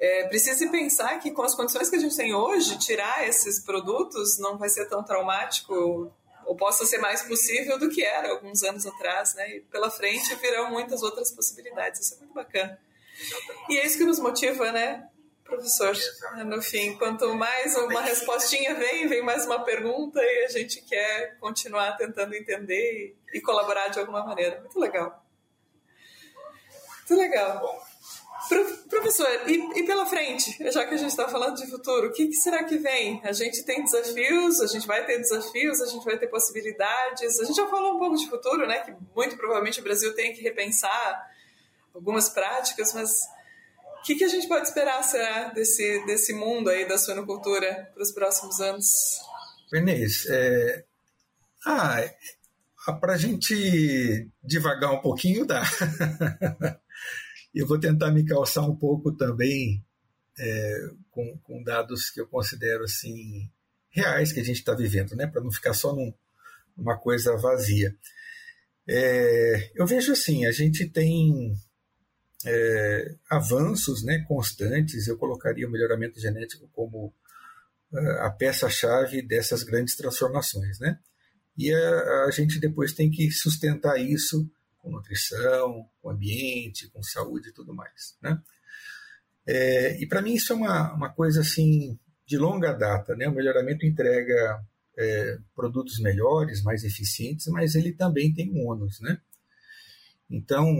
é, 0.00 0.26
precise 0.26 0.68
pensar 0.68 1.16
que 1.20 1.30
com 1.30 1.42
as 1.42 1.54
condições 1.54 1.88
que 1.88 1.94
a 1.94 2.00
gente 2.00 2.16
tem 2.16 2.34
hoje, 2.34 2.76
tirar 2.76 3.24
esses 3.28 3.60
produtos 3.60 4.36
não 4.40 4.58
vai 4.58 4.68
ser 4.68 4.86
tão 4.88 5.04
traumático 5.04 6.12
ou 6.44 6.56
possa 6.56 6.84
ser 6.84 6.98
mais 6.98 7.22
possível 7.22 7.78
do 7.78 7.88
que 7.88 8.02
era 8.02 8.30
alguns 8.30 8.64
anos 8.64 8.84
atrás, 8.84 9.36
né? 9.36 9.58
E 9.58 9.60
pela 9.60 9.92
frente 9.92 10.34
virão 10.34 10.72
muitas 10.72 11.04
outras 11.04 11.30
possibilidades. 11.30 12.00
Isso 12.00 12.14
é 12.14 12.18
muito 12.18 12.34
bacana. 12.34 12.80
E 13.68 13.78
é 13.78 13.86
isso 13.86 13.96
que 13.96 14.04
nos 14.04 14.18
motiva, 14.18 14.72
né? 14.72 15.08
Professor. 15.48 15.96
No 16.44 16.60
fim, 16.60 16.96
quanto 16.96 17.34
mais 17.34 17.74
uma 17.76 18.02
respostinha 18.02 18.74
vem, 18.74 19.08
vem 19.08 19.22
mais 19.22 19.46
uma 19.46 19.64
pergunta 19.64 20.20
e 20.22 20.44
a 20.44 20.48
gente 20.48 20.82
quer 20.82 21.38
continuar 21.40 21.96
tentando 21.96 22.34
entender 22.34 23.16
e, 23.32 23.40
colaborar 23.40 23.88
de 23.88 23.98
alguma 23.98 24.24
maneira. 24.24 24.60
Muito 24.60 24.78
legal. 24.78 25.24
Muito 26.98 27.20
legal. 27.20 27.82
Pro, 28.48 28.76
professor, 28.88 29.28
e, 29.46 29.80
e, 29.80 29.86
pela 29.86 30.06
frente, 30.06 30.56
já 30.70 30.86
que 30.86 30.94
a 30.94 30.96
gente 30.96 31.10
está 31.10 31.28
falando 31.28 31.56
de 31.56 31.66
futuro, 31.68 32.08
o 32.08 32.12
que, 32.12 32.28
que, 32.28 32.34
será 32.34 32.64
que 32.64 32.76
vem? 32.76 33.20
A 33.24 33.32
gente 33.32 33.64
tem 33.64 33.82
desafios, 33.82 34.60
a 34.60 34.66
gente 34.66 34.86
vai 34.86 35.04
ter 35.04 35.18
desafios, 35.18 35.80
a 35.80 35.86
gente 35.86 36.04
vai 36.04 36.18
ter 36.18 36.28
possibilidades. 36.28 37.40
A 37.40 37.44
gente 37.44 37.56
já 37.56 37.66
falou 37.66 37.96
um 37.96 37.98
pouco 37.98 38.16
de 38.16 38.28
futuro, 38.28 38.66
né? 38.66 38.80
Que 38.80 38.94
muito 39.14 39.36
provavelmente 39.36 39.80
o 39.80 39.82
Brasil 39.82 40.14
tem 40.14 40.32
que 40.32 40.42
repensar 40.42 41.30
algumas 41.94 42.28
práticas, 42.28 42.94
mas 42.94 43.10
o 43.98 44.02
que, 44.02 44.14
que, 44.14 44.24
a 44.24 44.28
gente 44.28 44.48
pode 44.48 44.68
esperar, 44.68 45.02
será, 45.02 45.48
desse, 45.50 46.04
desse 46.06 46.32
mundo 46.32 46.70
aí 46.70 46.86
da 46.86 46.98
suinocultura 46.98 47.90
para 47.92 48.02
os 48.02 48.12
próximos 48.12 48.60
anos? 48.60 48.86
Inês, 49.72 50.26
é... 50.30 50.84
ah, 51.66 52.02
para 53.00 53.14
a 53.14 53.18
gente 53.18 54.28
devagar 54.42 54.92
um 54.92 55.00
pouquinho 55.00 55.44
dá. 55.44 55.62
eu 57.54 57.66
vou 57.66 57.78
tentar 57.78 58.10
me 58.10 58.24
calçar 58.24 58.62
um 58.62 58.74
pouco 58.74 59.12
também 59.12 59.84
é, 60.38 60.90
com, 61.10 61.38
com, 61.38 61.62
dados 61.62 62.10
que 62.10 62.20
eu 62.20 62.26
considero 62.26 62.84
assim 62.84 63.50
reais 63.90 64.32
que 64.32 64.40
a 64.40 64.44
gente 64.44 64.58
está 64.58 64.74
vivendo, 64.74 65.16
né? 65.16 65.26
Para 65.26 65.42
não 65.42 65.50
ficar 65.50 65.74
só 65.74 65.92
num, 65.92 66.12
numa 66.76 66.96
coisa 66.96 67.36
vazia. 67.36 67.94
É, 68.88 69.70
eu 69.74 69.86
vejo 69.86 70.12
assim, 70.12 70.46
a 70.46 70.52
gente 70.52 70.88
tem 70.88 71.54
é, 72.44 73.14
avanços 73.30 74.02
né, 74.04 74.24
constantes, 74.28 75.08
eu 75.08 75.16
colocaria 75.16 75.66
o 75.66 75.70
melhoramento 75.70 76.20
genético 76.20 76.68
como 76.72 77.12
uh, 77.92 78.10
a 78.20 78.30
peça-chave 78.30 79.22
dessas 79.22 79.62
grandes 79.62 79.96
transformações. 79.96 80.78
Né? 80.78 80.98
E 81.56 81.72
a, 81.72 82.24
a, 82.26 82.30
gente 82.30 82.60
depois 82.60 82.92
tem 82.92 83.10
que 83.10 83.30
sustentar 83.30 83.98
isso 83.98 84.48
com 84.78 84.90
nutrição, 84.90 85.88
com 86.00 86.10
ambiente, 86.10 86.88
com 86.90 87.02
saúde 87.02 87.48
e 87.48 87.52
tudo 87.52 87.74
mais. 87.74 88.16
Né? 88.22 88.40
É, 89.46 90.00
e 90.00 90.06
para 90.06 90.22
mim 90.22 90.34
isso 90.34 90.52
é 90.52 90.56
uma, 90.56 90.94
uma 90.94 91.08
coisa 91.08 91.40
assim 91.40 91.98
de 92.24 92.38
longa 92.38 92.72
data. 92.72 93.16
Né? 93.16 93.26
O 93.28 93.34
melhoramento 93.34 93.84
entrega 93.84 94.64
é, 94.96 95.38
produtos 95.54 95.98
melhores, 96.00 96.62
mais 96.62 96.84
eficientes, 96.84 97.46
mas 97.48 97.74
ele 97.74 97.92
também 97.92 98.32
tem 98.32 98.50
um 98.50 98.66
ônus, 98.68 99.00
né? 99.00 99.20
Então, 100.28 100.76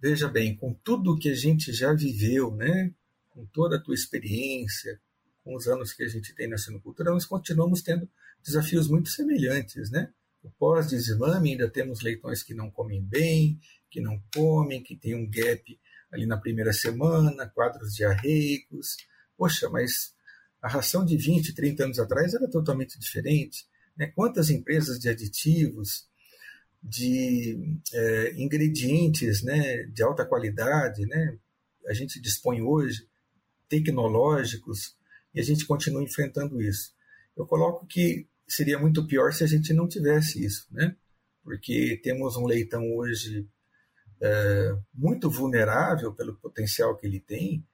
veja 0.00 0.28
bem, 0.28 0.56
com 0.56 0.72
tudo 0.72 1.18
que 1.18 1.28
a 1.28 1.34
gente 1.34 1.72
já 1.72 1.92
viveu, 1.92 2.54
né? 2.54 2.92
Com 3.30 3.44
toda 3.46 3.76
a 3.76 3.80
tua 3.80 3.94
experiência, 3.94 5.00
com 5.44 5.54
os 5.54 5.66
anos 5.66 5.92
que 5.92 6.02
a 6.02 6.08
gente 6.08 6.34
tem 6.34 6.48
na 6.48 6.58
sinocultura, 6.58 7.10
nós 7.10 7.24
continuamos 7.24 7.82
tendo 7.82 8.08
desafios 8.42 8.88
muito 8.88 9.10
semelhantes, 9.10 9.90
né? 9.90 10.12
O 10.42 10.50
pós-desmame 10.50 11.50
ainda 11.50 11.68
temos 11.68 12.00
leitões 12.00 12.42
que 12.42 12.54
não 12.54 12.70
comem 12.70 13.02
bem, 13.02 13.60
que 13.90 14.00
não 14.00 14.22
comem, 14.34 14.82
que 14.82 14.96
tem 14.96 15.14
um 15.14 15.28
gap 15.28 15.78
ali 16.10 16.26
na 16.26 16.38
primeira 16.38 16.72
semana, 16.72 17.46
quadros 17.48 17.94
diarreicos. 17.94 18.96
Poxa, 19.36 19.68
mas 19.68 20.14
a 20.62 20.68
ração 20.68 21.04
de 21.04 21.16
20, 21.16 21.54
30 21.54 21.84
anos 21.84 21.98
atrás 21.98 22.34
era 22.34 22.48
totalmente 22.48 22.98
diferente. 22.98 23.66
Né? 23.96 24.06
Quantas 24.06 24.50
empresas 24.50 24.98
de 24.98 25.08
aditivos, 25.08 26.08
de 26.82 27.78
é, 27.92 28.32
ingredientes 28.40 29.42
né, 29.42 29.84
de 29.84 30.02
alta 30.02 30.24
qualidade 30.24 31.04
né, 31.06 31.38
a 31.86 31.92
gente 31.92 32.20
dispõe 32.20 32.62
hoje, 32.62 33.06
tecnológicos, 33.68 34.96
e 35.34 35.40
a 35.40 35.42
gente 35.42 35.64
continua 35.66 36.02
enfrentando 36.02 36.60
isso. 36.60 36.92
Eu 37.36 37.46
coloco 37.46 37.86
que 37.86 38.26
seria 38.46 38.78
muito 38.78 39.06
pior 39.06 39.32
se 39.32 39.44
a 39.44 39.46
gente 39.46 39.72
não 39.72 39.86
tivesse 39.86 40.44
isso, 40.44 40.66
né? 40.70 40.96
porque 41.42 41.98
temos 42.02 42.36
um 42.36 42.46
leitão 42.46 42.94
hoje 42.94 43.48
é, 44.20 44.76
muito 44.94 45.30
vulnerável 45.30 46.12
pelo 46.14 46.36
potencial 46.36 46.96
que 46.96 47.06
ele 47.06 47.20
tem, 47.20 47.66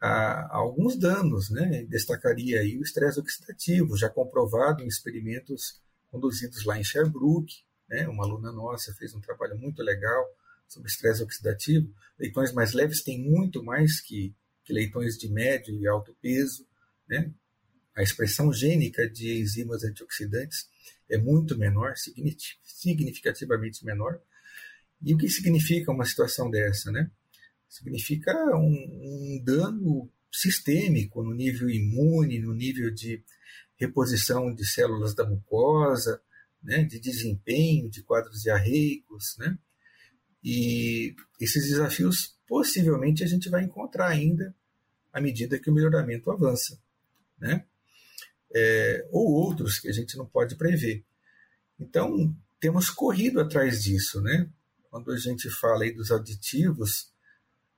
a, 0.00 0.56
alguns 0.56 0.96
danos. 0.96 1.50
Né? 1.50 1.84
Destacaria 1.88 2.60
aí 2.60 2.78
o 2.78 2.82
estresse 2.82 3.18
oxidativo, 3.18 3.96
já 3.96 4.08
comprovado 4.08 4.82
em 4.82 4.86
experimentos 4.86 5.80
conduzidos 6.10 6.64
lá 6.64 6.78
em 6.78 6.84
Sherbrooke. 6.84 7.63
Né? 7.88 8.08
Uma 8.08 8.24
aluna 8.24 8.52
nossa 8.52 8.94
fez 8.94 9.14
um 9.14 9.20
trabalho 9.20 9.58
muito 9.58 9.82
legal 9.82 10.24
sobre 10.68 10.88
estresse 10.88 11.22
oxidativo. 11.22 11.92
Leitões 12.18 12.52
mais 12.52 12.72
leves 12.72 13.02
têm 13.02 13.22
muito 13.22 13.62
mais 13.62 14.00
que, 14.00 14.34
que 14.64 14.72
leitões 14.72 15.16
de 15.16 15.28
médio 15.28 15.74
e 15.78 15.86
alto 15.86 16.16
peso. 16.20 16.66
Né? 17.08 17.30
A 17.94 18.02
expressão 18.02 18.52
gênica 18.52 19.08
de 19.08 19.40
enzimas 19.40 19.84
antioxidantes 19.84 20.68
é 21.08 21.18
muito 21.18 21.56
menor, 21.56 21.94
significativamente 22.62 23.84
menor. 23.84 24.20
E 25.02 25.14
o 25.14 25.18
que 25.18 25.28
significa 25.28 25.92
uma 25.92 26.04
situação 26.04 26.50
dessa? 26.50 26.90
Né? 26.90 27.10
significa 27.74 28.32
um, 28.56 29.36
um 29.36 29.42
dano 29.42 30.08
sistêmico 30.30 31.22
no 31.24 31.34
nível 31.34 31.68
imune, 31.68 32.38
no 32.38 32.54
nível 32.54 32.90
de 32.90 33.20
reposição 33.76 34.54
de 34.54 34.64
células 34.64 35.12
da 35.12 35.24
mucosa, 35.24 36.20
né, 36.64 36.82
de 36.82 36.98
desempenho, 36.98 37.88
de 37.88 38.02
quadros 38.02 38.42
diarreicos, 38.42 39.36
né? 39.38 39.56
E 40.42 41.14
esses 41.40 41.68
desafios 41.68 42.36
possivelmente 42.46 43.22
a 43.22 43.26
gente 43.26 43.48
vai 43.48 43.62
encontrar 43.62 44.08
ainda 44.08 44.54
à 45.12 45.20
medida 45.20 45.58
que 45.58 45.70
o 45.70 45.72
melhoramento 45.72 46.30
avança, 46.30 46.76
né? 47.38 47.64
É, 48.52 49.06
ou 49.12 49.32
outros 49.32 49.78
que 49.78 49.88
a 49.88 49.92
gente 49.92 50.16
não 50.16 50.26
pode 50.26 50.56
prever. 50.56 51.04
Então 51.78 52.36
temos 52.58 52.90
corrido 52.90 53.40
atrás 53.40 53.82
disso, 53.82 54.20
né? 54.20 54.48
Quando 54.90 55.12
a 55.12 55.16
gente 55.16 55.50
fala 55.50 55.84
aí 55.84 55.92
dos 55.92 56.10
aditivos, 56.10 57.14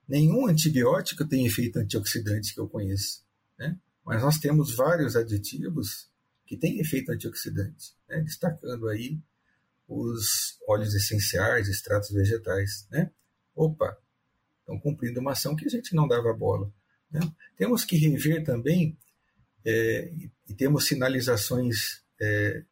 Nenhum 0.07 0.47
antibiótico 0.47 1.27
tem 1.27 1.45
efeito 1.45 1.79
antioxidante 1.79 2.53
que 2.53 2.59
eu 2.59 2.69
conheço, 2.69 3.23
né? 3.59 3.77
mas 4.05 4.21
nós 4.21 4.37
temos 4.37 4.73
vários 4.73 5.17
aditivos 5.17 6.09
que 6.47 6.57
têm 6.57 6.79
efeito 6.79 7.11
antioxidante, 7.11 7.93
né? 8.07 8.21
destacando 8.21 8.87
aí 8.87 9.19
os 9.87 10.57
óleos 10.67 10.95
essenciais, 10.95 11.67
extratos 11.67 12.09
vegetais. 12.09 12.87
Né? 12.89 13.11
Opa, 13.53 13.97
estão 14.61 14.79
cumprindo 14.79 15.19
uma 15.19 15.33
ação 15.33 15.55
que 15.55 15.65
a 15.65 15.69
gente 15.69 15.93
não 15.93 16.07
dava 16.07 16.33
bola. 16.33 16.71
Né? 17.11 17.19
Temos 17.57 17.83
que 17.83 17.97
rever 17.97 18.43
também, 18.43 18.97
é, 19.65 20.11
e 20.47 20.53
temos 20.53 20.85
sinalizações 20.85 22.01
é, 22.19 22.63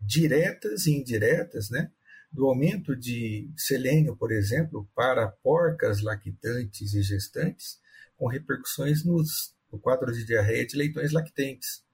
diretas 0.00 0.86
e 0.86 0.92
indiretas, 0.92 1.70
né? 1.70 1.90
do 2.30 2.46
aumento 2.46 2.96
de 2.96 3.50
selênio, 3.56 4.16
por 4.16 4.32
exemplo, 4.32 4.88
para 4.94 5.28
porcas 5.28 6.00
lactantes 6.00 6.94
e 6.94 7.02
gestantes, 7.02 7.78
com 8.16 8.26
repercussões 8.26 9.04
nos, 9.04 9.54
no 9.70 9.78
quadro 9.78 10.12
de 10.12 10.24
diarreia 10.24 10.66
de 10.66 10.76
leitões 10.76 11.12
lactentes. 11.12 11.84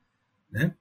Né? 0.51 0.77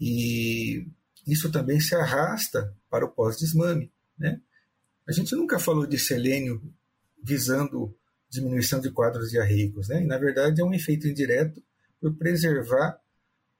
E 0.00 0.86
isso 1.26 1.50
também 1.50 1.80
se 1.80 1.94
arrasta 1.94 2.74
para 2.90 3.04
o 3.04 3.10
pós-desmame. 3.10 3.92
Né? 4.18 4.40
A 5.06 5.12
gente 5.12 5.34
nunca 5.34 5.58
falou 5.58 5.86
de 5.86 5.98
selênio 5.98 6.62
visando 7.22 7.94
diminuição 8.30 8.80
de 8.80 8.90
quadros 8.90 9.30
diarreicos, 9.30 9.88
né? 9.88 10.02
e 10.02 10.06
na 10.06 10.18
verdade 10.18 10.60
é 10.60 10.64
um 10.64 10.74
efeito 10.74 11.08
indireto 11.08 11.62
por 12.00 12.14
preservar 12.14 13.00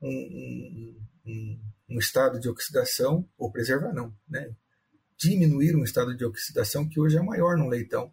um, 0.01 0.97
um, 1.27 1.61
um 1.91 1.99
estado 1.99 2.39
de 2.39 2.49
oxidação, 2.49 3.29
ou 3.37 3.51
preservar 3.51 3.93
não, 3.93 4.15
né? 4.29 4.55
diminuir 5.17 5.75
um 5.75 5.83
estado 5.83 6.17
de 6.17 6.25
oxidação 6.25 6.89
que 6.89 7.01
hoje 7.01 7.17
é 7.17 7.23
maior 7.23 7.57
num 7.57 7.69
leitão 7.69 8.13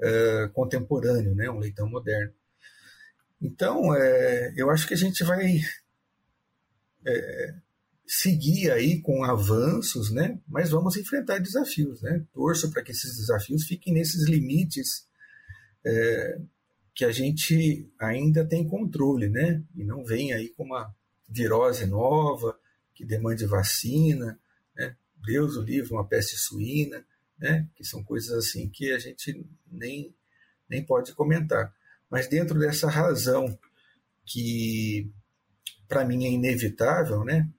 é, 0.00 0.48
contemporâneo, 0.52 1.34
né, 1.34 1.50
um 1.50 1.58
leitão 1.58 1.88
moderno. 1.88 2.32
Então, 3.42 3.94
é, 3.94 4.54
eu 4.56 4.70
acho 4.70 4.86
que 4.86 4.94
a 4.94 4.96
gente 4.96 5.24
vai 5.24 5.60
é, 7.06 7.54
seguir 8.06 8.70
aí 8.70 9.00
com 9.00 9.24
avanços, 9.24 10.10
né, 10.10 10.38
mas 10.48 10.70
vamos 10.70 10.96
enfrentar 10.96 11.38
desafios. 11.38 12.02
Né? 12.02 12.24
Torço 12.32 12.70
para 12.70 12.82
que 12.82 12.92
esses 12.92 13.16
desafios 13.16 13.64
fiquem 13.64 13.92
nesses 13.92 14.28
limites 14.28 15.06
é, 15.84 16.38
que 16.94 17.04
a 17.04 17.12
gente 17.12 17.88
ainda 17.98 18.44
tem 18.44 18.66
controle, 18.66 19.28
né? 19.28 19.62
e 19.74 19.84
não 19.84 20.04
venha 20.04 20.36
aí 20.36 20.48
com 20.50 20.64
uma 20.64 20.94
virose 21.28 21.86
nova 21.86 22.58
que 22.94 23.04
demande 23.04 23.46
vacina, 23.46 24.38
Deus 25.24 25.56
o 25.56 25.62
livre, 25.62 25.92
uma 25.92 26.06
peste 26.06 26.36
suína, 26.36 27.04
né? 27.38 27.66
que 27.74 27.84
são 27.84 28.02
coisas 28.02 28.32
assim 28.32 28.68
que 28.68 28.92
a 28.92 28.98
gente 28.98 29.44
nem, 29.70 30.14
nem 30.68 30.84
pode 30.84 31.12
comentar. 31.12 31.74
Mas 32.10 32.26
dentro 32.26 32.58
dessa 32.58 32.88
razão 32.88 33.58
que 34.24 35.10
para 35.90 36.04
mim 36.04 36.24
é 36.24 36.30
inevitável, 36.30 37.24
né? 37.24 37.50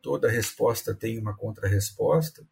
toda 0.00 0.30
resposta 0.30 0.94
tem 0.94 1.18
uma 1.18 1.36
contrarresposta, 1.36 2.42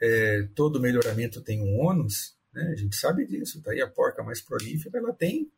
é, 0.00 0.48
todo 0.54 0.80
melhoramento 0.80 1.40
tem 1.40 1.60
um 1.60 1.80
ônus, 1.80 2.36
né? 2.54 2.70
a 2.72 2.76
gente 2.76 2.94
sabe 2.94 3.26
disso, 3.26 3.60
tá 3.60 3.72
aí 3.72 3.82
a 3.82 3.90
porca 3.90 4.22
mais 4.22 4.40
prolífera, 4.40 4.98
ela 4.98 5.12
tem 5.12 5.50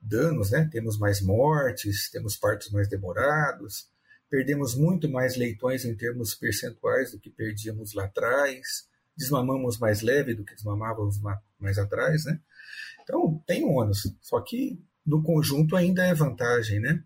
danos, 0.00 0.50
né? 0.50 0.68
temos 0.70 0.98
mais 0.98 1.20
mortes, 1.20 2.10
temos 2.10 2.36
partos 2.36 2.70
mais 2.70 2.88
demorados, 2.88 3.88
perdemos 4.28 4.74
muito 4.74 5.08
mais 5.08 5.36
leitões 5.36 5.84
em 5.84 5.94
termos 5.94 6.34
percentuais 6.34 7.12
do 7.12 7.20
que 7.20 7.30
perdíamos 7.30 7.94
lá 7.94 8.06
atrás, 8.06 8.88
desmamamos 9.16 9.78
mais 9.78 10.02
leve 10.02 10.34
do 10.34 10.44
que 10.44 10.56
desmamávamos 10.56 11.20
mais 11.56 11.78
atrás, 11.78 12.24
né? 12.24 12.40
Então, 13.02 13.40
tem 13.46 13.64
ônus, 13.64 14.12
só 14.20 14.40
que 14.40 14.82
no 15.04 15.22
conjunto 15.22 15.76
ainda 15.76 16.04
é 16.04 16.14
vantagem, 16.14 16.80
né? 16.80 17.04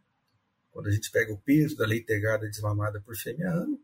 Quando 0.77 0.89
a 0.89 0.91
gente 0.91 1.11
pega 1.11 1.33
o 1.33 1.39
peso 1.39 1.74
da 1.74 1.87
leitegada 1.87 2.47
desmamada 2.47 3.01
por 3.01 3.16
fêmea 3.16 3.49
ano, 3.49 3.81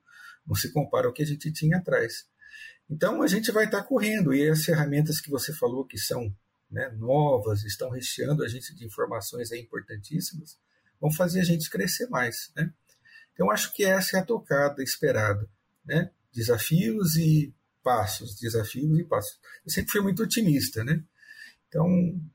não 0.47 0.55
se 0.55 0.71
compara 0.71 1.07
ao 1.07 1.13
que 1.15 1.23
a 1.23 1.27
gente 1.27 1.51
tinha 1.51 1.79
atrás. 1.79 2.27
Então, 2.91 3.23
a 3.23 3.27
gente 3.27 3.51
vai 3.51 3.65
estar 3.65 3.83
correndo, 3.85 4.35
e 4.35 4.47
as 4.47 4.63
ferramentas 4.63 5.19
que 5.19 5.31
você 5.31 5.55
falou 5.55 5.87
que 5.87 5.97
são 5.97 6.31
né, 6.71 6.91
novas, 6.99 7.65
estão 7.65 7.89
recheando 7.89 8.45
a 8.45 8.49
gente 8.49 8.75
de 8.75 8.85
informações 8.85 9.51
importantíssimas, 9.53 10.59
vão 11.01 11.11
fazer 11.11 11.41
a 11.41 11.45
gente 11.45 11.71
crescer 11.71 12.11
mais, 12.11 12.53
né? 12.55 12.71
Então, 13.33 13.51
acho 13.51 13.73
que 13.75 13.87
essa 13.87 14.19
é 14.19 14.21
a 14.21 14.25
tocada 14.27 14.83
esperada. 14.83 15.49
Né? 15.87 16.11
Desafios 16.31 17.17
e 17.17 17.55
passos, 17.83 18.39
desafios 18.39 18.99
e 18.99 19.05
passos. 19.05 19.41
Eu 19.65 19.73
sempre 19.73 19.93
fui 19.93 20.03
muito 20.03 20.23
otimista, 20.23 20.85
né? 20.85 21.03
Então, 21.69 21.89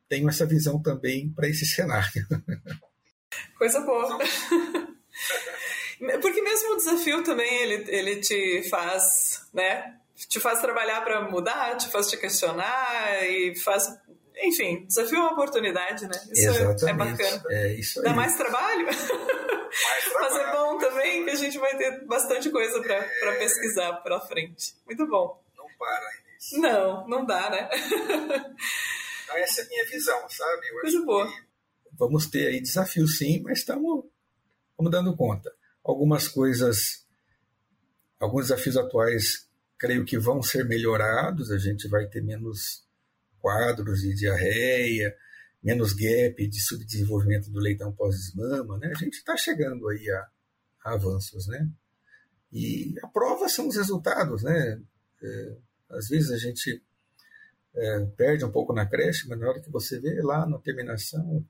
tenho 0.09 0.27
essa 0.27 0.47
visão 0.47 0.81
também 0.81 1.31
para 1.31 1.47
esse 1.47 1.65
cenário. 1.67 2.25
Coisa 3.57 3.79
boa. 3.81 4.17
Porque 6.21 6.41
mesmo 6.41 6.73
o 6.73 6.77
desafio 6.77 7.23
também, 7.23 7.61
ele, 7.63 7.85
ele 7.89 8.15
te 8.21 8.67
faz, 8.69 9.41
né? 9.53 9.95
Te 10.15 10.39
faz 10.39 10.61
trabalhar 10.61 11.01
para 11.01 11.21
mudar, 11.21 11.75
te 11.77 11.89
faz 11.89 12.07
te 12.07 12.17
questionar 12.17 13.23
e 13.23 13.55
faz 13.55 13.87
enfim, 14.39 14.85
desafio 14.85 15.17
é 15.17 15.21
uma 15.21 15.31
oportunidade, 15.33 16.05
né? 16.05 16.19
Isso 16.31 16.49
é 16.49 16.61
Exatamente. 16.61 16.85
é 16.85 16.93
bacana. 16.93 17.43
É 17.49 17.73
isso 17.73 17.99
aí. 17.99 18.05
Dá 18.05 18.13
mais 18.13 18.35
trabalho? 18.35 18.85
Mais 18.85 19.07
trabalho. 19.07 19.67
Mas 20.13 20.35
é 20.35 20.51
bom 20.51 20.77
também 20.77 21.23
que 21.25 21.31
a 21.31 21.35
gente 21.35 21.57
vai 21.57 21.75
ter 21.75 22.05
bastante 22.05 22.49
coisa 22.49 22.81
para 22.81 22.95
é... 22.95 23.39
pesquisar 23.39 23.93
para 23.93 24.19
frente. 24.21 24.75
Muito 24.85 25.07
bom. 25.07 25.41
Não 25.55 25.65
para, 25.77 26.05
Inês. 26.21 26.51
Não, 26.53 27.07
não 27.07 27.25
dá, 27.25 27.49
né? 27.49 27.69
então, 29.23 29.37
essa 29.37 29.61
é 29.61 29.63
a 29.63 29.67
minha 29.67 29.85
visão, 29.85 30.29
sabe? 30.29 30.67
Eu 30.67 30.81
Coisa 30.81 31.01
boa. 31.01 31.33
Vamos 31.97 32.27
ter 32.27 32.47
aí 32.47 32.61
desafios 32.61 33.17
sim, 33.17 33.41
mas 33.41 33.59
estamos, 33.59 34.05
estamos 34.71 34.91
dando 34.91 35.15
conta. 35.15 35.51
Algumas 35.83 36.27
coisas, 36.27 37.05
alguns 38.19 38.47
desafios 38.47 38.77
atuais, 38.77 39.47
creio 39.77 40.05
que 40.05 40.17
vão 40.17 40.41
ser 40.41 40.65
melhorados, 40.65 41.51
a 41.51 41.57
gente 41.57 41.87
vai 41.87 42.07
ter 42.07 42.21
menos 42.21 42.85
quadros 43.39 44.01
de 44.01 44.13
diarreia, 44.13 45.15
menos 45.63 45.93
gap 45.93 46.47
de 46.47 46.59
subdesenvolvimento 46.61 47.49
do 47.49 47.59
leitão 47.59 47.91
pós-desmama, 47.91 48.77
né? 48.77 48.91
A 48.95 48.97
gente 48.97 49.15
está 49.15 49.35
chegando 49.35 49.87
aí 49.89 50.09
a, 50.09 50.27
a, 50.85 50.93
avanços, 50.93 51.47
né? 51.47 51.69
E 52.51 52.95
a 53.03 53.07
prova 53.07 53.49
são 53.49 53.67
os 53.67 53.75
resultados, 53.75 54.43
né? 54.43 54.81
É, 55.21 55.57
às 55.89 56.07
vezes 56.07 56.31
a 56.31 56.37
gente 56.37 56.83
é, 57.75 58.05
perde 58.17 58.45
um 58.45 58.51
pouco 58.51 58.73
na 58.73 58.85
creche, 58.85 59.27
mas 59.27 59.39
na 59.39 59.49
hora 59.49 59.61
que 59.61 59.69
você 59.69 59.99
vê 59.99 60.21
lá 60.21 60.45
na 60.45 60.59
terminação, 60.59 61.45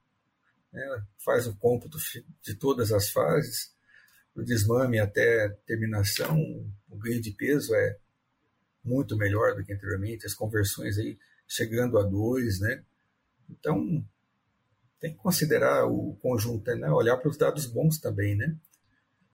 né, 0.72 1.04
faz 1.24 1.48
o 1.48 1.56
cômputo 1.56 1.98
de 2.42 2.56
todas 2.56 2.92
as 2.92 3.10
fases, 3.10 3.76
do 4.36 4.44
desmame 4.44 5.00
até 5.00 5.50
terminação, 5.66 6.40
o 6.90 6.98
ganho 6.98 7.20
de 7.20 7.32
peso 7.32 7.74
é 7.74 7.98
muito 8.84 9.18
melhor 9.18 9.56
do 9.56 9.66
que 9.66 9.74
anteriormente, 9.74 10.26
as 10.26 10.34
conversões 10.34 10.98
aí 10.98 11.18
chegando 11.48 11.98
a 11.98 12.04
dois, 12.04 12.60
né? 12.60 12.84
Então, 13.50 14.06
tem 15.00 15.14
que 15.14 15.18
considerar 15.18 15.86
o 15.86 16.16
conjunto, 16.22 16.76
né? 16.76 16.90
Olhar 16.92 17.18
para 17.18 17.30
os 17.30 17.38
dados 17.38 17.66
bons 17.66 18.00
também, 18.00 18.36
né? 18.36 18.56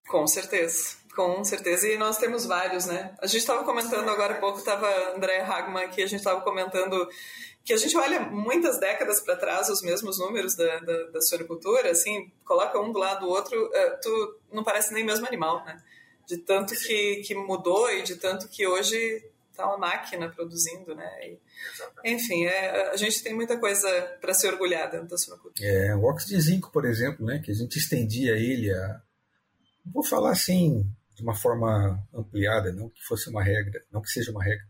Com 0.07 0.27
certeza, 0.27 0.97
com 1.15 1.43
certeza. 1.43 1.87
E 1.87 1.97
nós 1.97 2.17
temos 2.17 2.45
vários, 2.45 2.85
né? 2.85 3.15
A 3.19 3.27
gente 3.27 3.41
estava 3.41 3.63
comentando 3.63 4.09
agora 4.09 4.33
há 4.33 4.39
pouco, 4.39 4.59
estava 4.59 4.87
André 5.15 5.41
Hagman 5.41 5.85
aqui, 5.85 6.01
a 6.01 6.07
gente 6.07 6.19
estava 6.19 6.41
comentando 6.41 7.07
que 7.63 7.73
a 7.73 7.77
gente 7.77 7.95
olha 7.95 8.19
muitas 8.19 8.79
décadas 8.79 9.21
para 9.21 9.37
trás 9.37 9.69
os 9.69 9.81
mesmos 9.81 10.19
números 10.19 10.55
da, 10.55 10.79
da, 10.79 11.03
da 11.05 11.21
suinocultura, 11.21 11.91
assim, 11.91 12.29
coloca 12.43 12.79
um 12.79 12.91
do 12.91 12.99
lado 12.99 13.21
do 13.21 13.29
outro, 13.29 13.57
uh, 13.67 14.01
tu 14.01 14.39
não 14.51 14.63
parece 14.63 14.93
nem 14.93 15.05
mesmo 15.05 15.25
animal, 15.25 15.63
né? 15.63 15.81
De 16.27 16.37
tanto 16.37 16.75
que, 16.75 17.21
que 17.25 17.33
mudou 17.33 17.89
e 17.89 18.03
de 18.03 18.15
tanto 18.15 18.49
que 18.49 18.67
hoje 18.67 19.23
tá 19.55 19.65
uma 19.67 19.77
máquina 19.77 20.29
produzindo, 20.29 20.93
né? 20.93 21.09
E, 21.21 21.39
enfim, 22.03 22.45
é, 22.45 22.89
a 22.89 22.97
gente 22.97 23.23
tem 23.23 23.33
muita 23.33 23.57
coisa 23.57 23.89
para 24.19 24.33
se 24.33 24.45
orgulhar 24.47 24.89
dentro 24.91 25.07
da 25.07 25.17
suinocultura. 25.17 25.65
É, 25.65 25.95
o 25.95 26.03
óxido 26.03 26.35
de 26.35 26.41
zinco, 26.41 26.71
por 26.71 26.85
exemplo, 26.85 27.25
né, 27.25 27.39
que 27.39 27.51
a 27.51 27.53
gente 27.53 27.77
estendia 27.77 28.33
ele 28.33 28.73
a, 28.73 29.01
vou 29.85 30.03
falar 30.03 30.31
assim 30.31 30.89
de 31.15 31.21
uma 31.21 31.35
forma 31.35 32.01
ampliada, 32.13 32.71
não 32.71 32.89
que 32.89 33.03
fosse 33.03 33.29
uma 33.29 33.43
regra, 33.43 33.83
não 33.91 34.01
que 34.01 34.09
seja 34.09 34.31
uma 34.31 34.43
regra, 34.43 34.65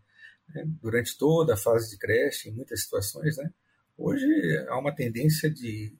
né? 0.50 0.64
durante 0.82 1.18
toda 1.18 1.54
a 1.54 1.58
fase 1.58 1.90
de 1.90 1.98
creche, 1.98 2.50
em 2.50 2.54
muitas 2.54 2.82
situações, 2.84 3.38
né? 3.38 3.50
Hoje 3.98 4.26
há 4.68 4.78
uma 4.78 4.94
tendência 4.94 5.50
de 5.50 5.96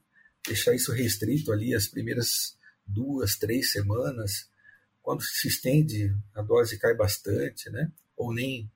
deixar 0.46 0.74
isso 0.74 0.92
restrito 0.92 1.52
ali 1.52 1.74
as 1.74 1.88
primeiras 1.88 2.58
duas, 2.86 3.36
três 3.36 3.72
semanas, 3.72 4.50
quando 5.00 5.22
se 5.22 5.48
estende 5.48 6.14
a 6.34 6.42
dose 6.42 6.78
cai 6.78 6.94
bastante, 6.94 7.70
né? 7.70 7.90
Ou 8.16 8.32
nem 8.32 8.70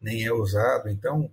nem 0.00 0.24
é 0.24 0.32
usado. 0.32 0.88
Então, 0.88 1.32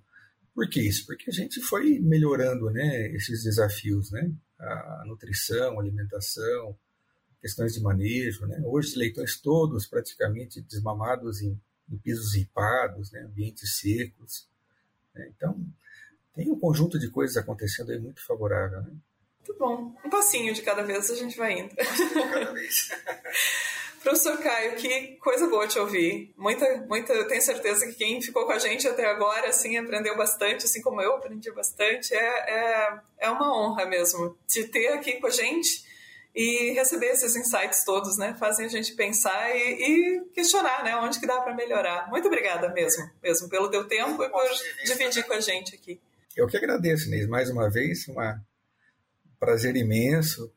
por 0.53 0.69
que 0.69 0.81
isso? 0.81 1.05
Porque 1.05 1.29
a 1.29 1.33
gente 1.33 1.61
foi 1.61 1.99
melhorando 1.99 2.69
né, 2.69 3.07
esses 3.15 3.43
desafios, 3.43 4.11
né? 4.11 4.31
A 4.59 5.03
nutrição, 5.05 5.77
a 5.77 5.81
alimentação, 5.81 6.77
questões 7.41 7.73
de 7.73 7.81
manejo. 7.81 8.45
Né? 8.45 8.61
Hoje, 8.65 8.89
os 8.89 8.95
leitões 8.95 9.39
todos 9.39 9.85
praticamente 9.85 10.61
desmamados 10.61 11.41
em, 11.41 11.59
em 11.91 11.97
pisos 11.97 12.35
ripados, 12.35 13.11
né? 13.11 13.21
ambientes 13.21 13.77
secos. 13.77 14.47
Né? 15.13 15.31
Então, 15.35 15.59
tem 16.35 16.51
um 16.51 16.59
conjunto 16.59 16.99
de 16.99 17.09
coisas 17.09 17.37
acontecendo 17.37 17.91
aí 17.91 17.99
muito 17.99 18.25
favorável. 18.25 18.81
Né? 18.81 18.91
Muito 19.39 19.59
bom. 19.59 19.95
Um 20.05 20.09
passinho 20.09 20.53
de 20.53 20.61
cada 20.61 20.83
vez 20.83 21.09
a 21.09 21.15
gente 21.15 21.37
vai 21.37 21.59
indo. 21.59 21.75
Cada 21.75 22.53
vez. 22.53 22.89
Professor 24.03 24.37
Caio, 24.37 24.75
que 24.75 25.17
coisa 25.17 25.47
boa 25.47 25.67
te 25.67 25.77
ouvir. 25.79 26.33
Muita, 26.37 26.65
muita, 26.87 27.11
eu 27.13 27.27
tenho 27.27 27.41
certeza 27.41 27.85
que 27.87 27.95
quem 27.95 28.21
ficou 28.21 28.45
com 28.45 28.53
a 28.53 28.59
gente 28.59 28.87
até 28.87 29.05
agora, 29.05 29.49
assim, 29.49 29.75
aprendeu 29.75 30.15
bastante, 30.15 30.65
assim 30.65 30.81
como 30.81 31.01
eu 31.01 31.15
aprendi 31.15 31.51
bastante. 31.51 32.13
É, 32.13 32.19
é, 32.19 32.99
é 33.19 33.29
uma 33.29 33.51
honra 33.53 33.85
mesmo 33.85 34.37
te 34.47 34.65
ter 34.65 34.89
aqui 34.89 35.19
com 35.19 35.27
a 35.27 35.31
gente 35.31 35.86
e 36.37 36.71
receber 36.73 37.07
esses 37.07 37.35
insights 37.35 37.83
todos, 37.83 38.15
né? 38.15 38.35
Fazem 38.39 38.67
a 38.67 38.69
gente 38.69 38.93
pensar 38.93 39.49
e, 39.55 39.57
e 39.57 40.25
questionar, 40.35 40.83
né? 40.83 40.95
Onde 40.97 41.19
que 41.19 41.25
dá 41.25 41.41
para 41.41 41.55
melhorar. 41.55 42.07
Muito 42.11 42.27
obrigada 42.27 42.71
mesmo, 42.71 43.09
mesmo 43.23 43.49
pelo 43.49 43.71
teu 43.71 43.87
tempo 43.87 44.23
e 44.23 44.29
por 44.29 44.43
dividir 44.85 45.23
com 45.25 45.33
a 45.33 45.39
gente 45.39 45.73
aqui. 45.73 45.99
Eu 46.35 46.45
que 46.45 46.55
agradeço, 46.55 47.07
Inês, 47.07 47.27
mais 47.27 47.49
uma 47.49 47.71
vez, 47.71 48.07
um 48.07 48.15
prazer 49.39 49.75
imenso. 49.75 50.53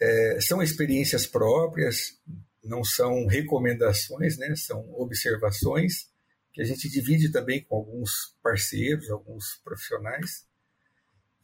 É, 0.00 0.38
são 0.40 0.62
experiências 0.62 1.26
próprias, 1.26 2.16
não 2.62 2.84
são 2.84 3.26
recomendações, 3.26 4.38
né? 4.38 4.54
são 4.54 4.88
observações 4.94 6.08
que 6.52 6.62
a 6.62 6.64
gente 6.64 6.88
divide 6.88 7.32
também 7.32 7.64
com 7.64 7.74
alguns 7.74 8.36
parceiros, 8.40 9.10
alguns 9.10 9.60
profissionais, 9.64 10.46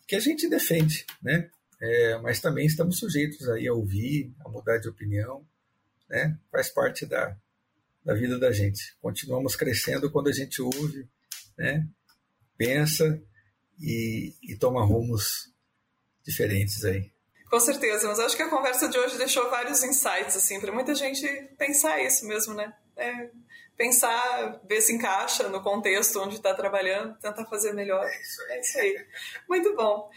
que 0.07 0.15
a 0.15 0.21
gente 0.21 0.49
defende, 0.49 1.05
né? 1.21 1.51
É, 1.81 2.19
mas 2.19 2.41
também 2.41 2.67
estamos 2.67 2.99
sujeitos 2.99 3.49
aí 3.49 3.69
a 3.69 3.73
ouvir, 3.73 4.35
a 4.45 4.49
mudar 4.49 4.79
de 4.79 4.89
opinião, 4.89 5.47
né? 6.09 6.37
Faz 6.51 6.71
parte 6.71 7.07
da, 7.07 7.37
da 8.05 8.15
vida 8.15 8.39
da 8.39 8.51
gente. 8.51 8.97
Continuamos 9.01 9.55
crescendo 9.55 10.11
quando 10.11 10.29
a 10.29 10.33
gente 10.33 10.61
ouve, 10.61 11.09
né? 11.57 11.87
Pensa 12.57 13.23
e, 13.81 14.35
e 14.43 14.57
toma 14.57 14.85
rumos 14.85 15.53
diferentes 16.25 16.85
aí. 16.85 17.13
Com 17.49 17.61
certeza, 17.61 18.09
mas 18.09 18.19
acho 18.19 18.37
que 18.37 18.43
a 18.43 18.51
conversa 18.51 18.89
de 18.89 18.99
hoje 18.99 19.17
deixou 19.17 19.49
vários 19.49 19.83
insights, 19.83 20.37
assim, 20.37 20.61
para 20.61 20.73
muita 20.73 20.95
gente 20.95 21.27
pensar 21.57 22.03
isso 22.03 22.27
mesmo, 22.27 22.53
né? 22.53 22.75
É, 22.95 23.31
pensar, 23.77 24.61
ver 24.69 24.83
se 24.83 24.93
encaixa 24.93 25.49
no 25.49 25.63
contexto 25.63 26.21
onde 26.21 26.35
está 26.35 26.53
trabalhando, 26.53 27.17
tentar 27.19 27.47
fazer 27.47 27.73
melhor. 27.73 28.05
É 28.05 28.21
isso, 28.21 28.43
é 28.49 28.61
isso 28.61 28.79
aí. 28.79 29.07
Muito 29.49 29.75
bom. 29.75 30.11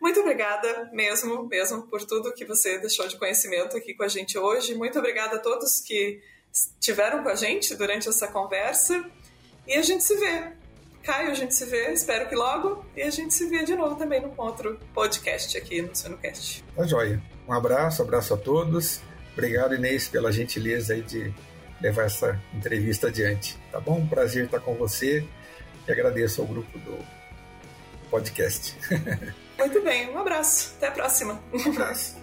Muito 0.00 0.20
obrigada 0.20 0.88
mesmo, 0.92 1.46
mesmo 1.46 1.82
por 1.82 2.04
tudo 2.04 2.32
que 2.32 2.44
você 2.44 2.78
deixou 2.78 3.06
de 3.06 3.16
conhecimento 3.16 3.76
aqui 3.76 3.94
com 3.94 4.02
a 4.02 4.08
gente 4.08 4.38
hoje. 4.38 4.74
Muito 4.74 4.98
obrigada 4.98 5.36
a 5.36 5.38
todos 5.38 5.80
que 5.80 6.22
estiveram 6.52 7.22
com 7.22 7.28
a 7.28 7.34
gente 7.34 7.74
durante 7.74 8.08
essa 8.08 8.26
conversa. 8.28 9.04
E 9.66 9.74
a 9.74 9.82
gente 9.82 10.02
se 10.02 10.16
vê 10.16 10.52
Caio, 11.02 11.30
a 11.30 11.34
gente 11.34 11.54
se 11.54 11.64
vê, 11.64 11.92
espero 11.92 12.28
que 12.28 12.34
logo. 12.34 12.84
E 12.94 13.02
a 13.02 13.10
gente 13.10 13.32
se 13.32 13.46
vê 13.46 13.64
de 13.64 13.74
novo 13.74 13.96
também 13.96 14.20
no 14.20 14.32
outro 14.36 14.78
podcast 14.94 15.56
aqui 15.56 15.80
no 15.80 15.94
Sonocast. 15.94 16.62
Tá 16.76 16.86
joia. 16.86 17.22
Um 17.48 17.52
abraço, 17.52 18.02
abraço 18.02 18.34
a 18.34 18.36
todos. 18.36 19.00
Obrigado, 19.32 19.74
Inês, 19.74 20.08
pela 20.08 20.30
gentileza 20.30 20.92
aí 20.92 21.02
de 21.02 21.32
levar 21.80 22.04
essa 22.04 22.40
entrevista 22.52 23.08
adiante. 23.08 23.58
Tá 23.72 23.80
bom? 23.80 23.98
Um 23.98 24.06
prazer 24.06 24.44
estar 24.44 24.60
com 24.60 24.74
você 24.74 25.24
e 25.88 25.92
agradeço 25.92 26.42
ao 26.42 26.46
grupo 26.46 26.78
do 26.78 26.98
podcast. 28.10 28.76
Muito 29.60 29.82
bem, 29.82 30.10
um 30.10 30.18
abraço. 30.18 30.74
Até 30.76 30.88
a 30.88 30.92
próxima. 30.92 31.40
Um 31.52 31.70
abraço. 31.70 32.19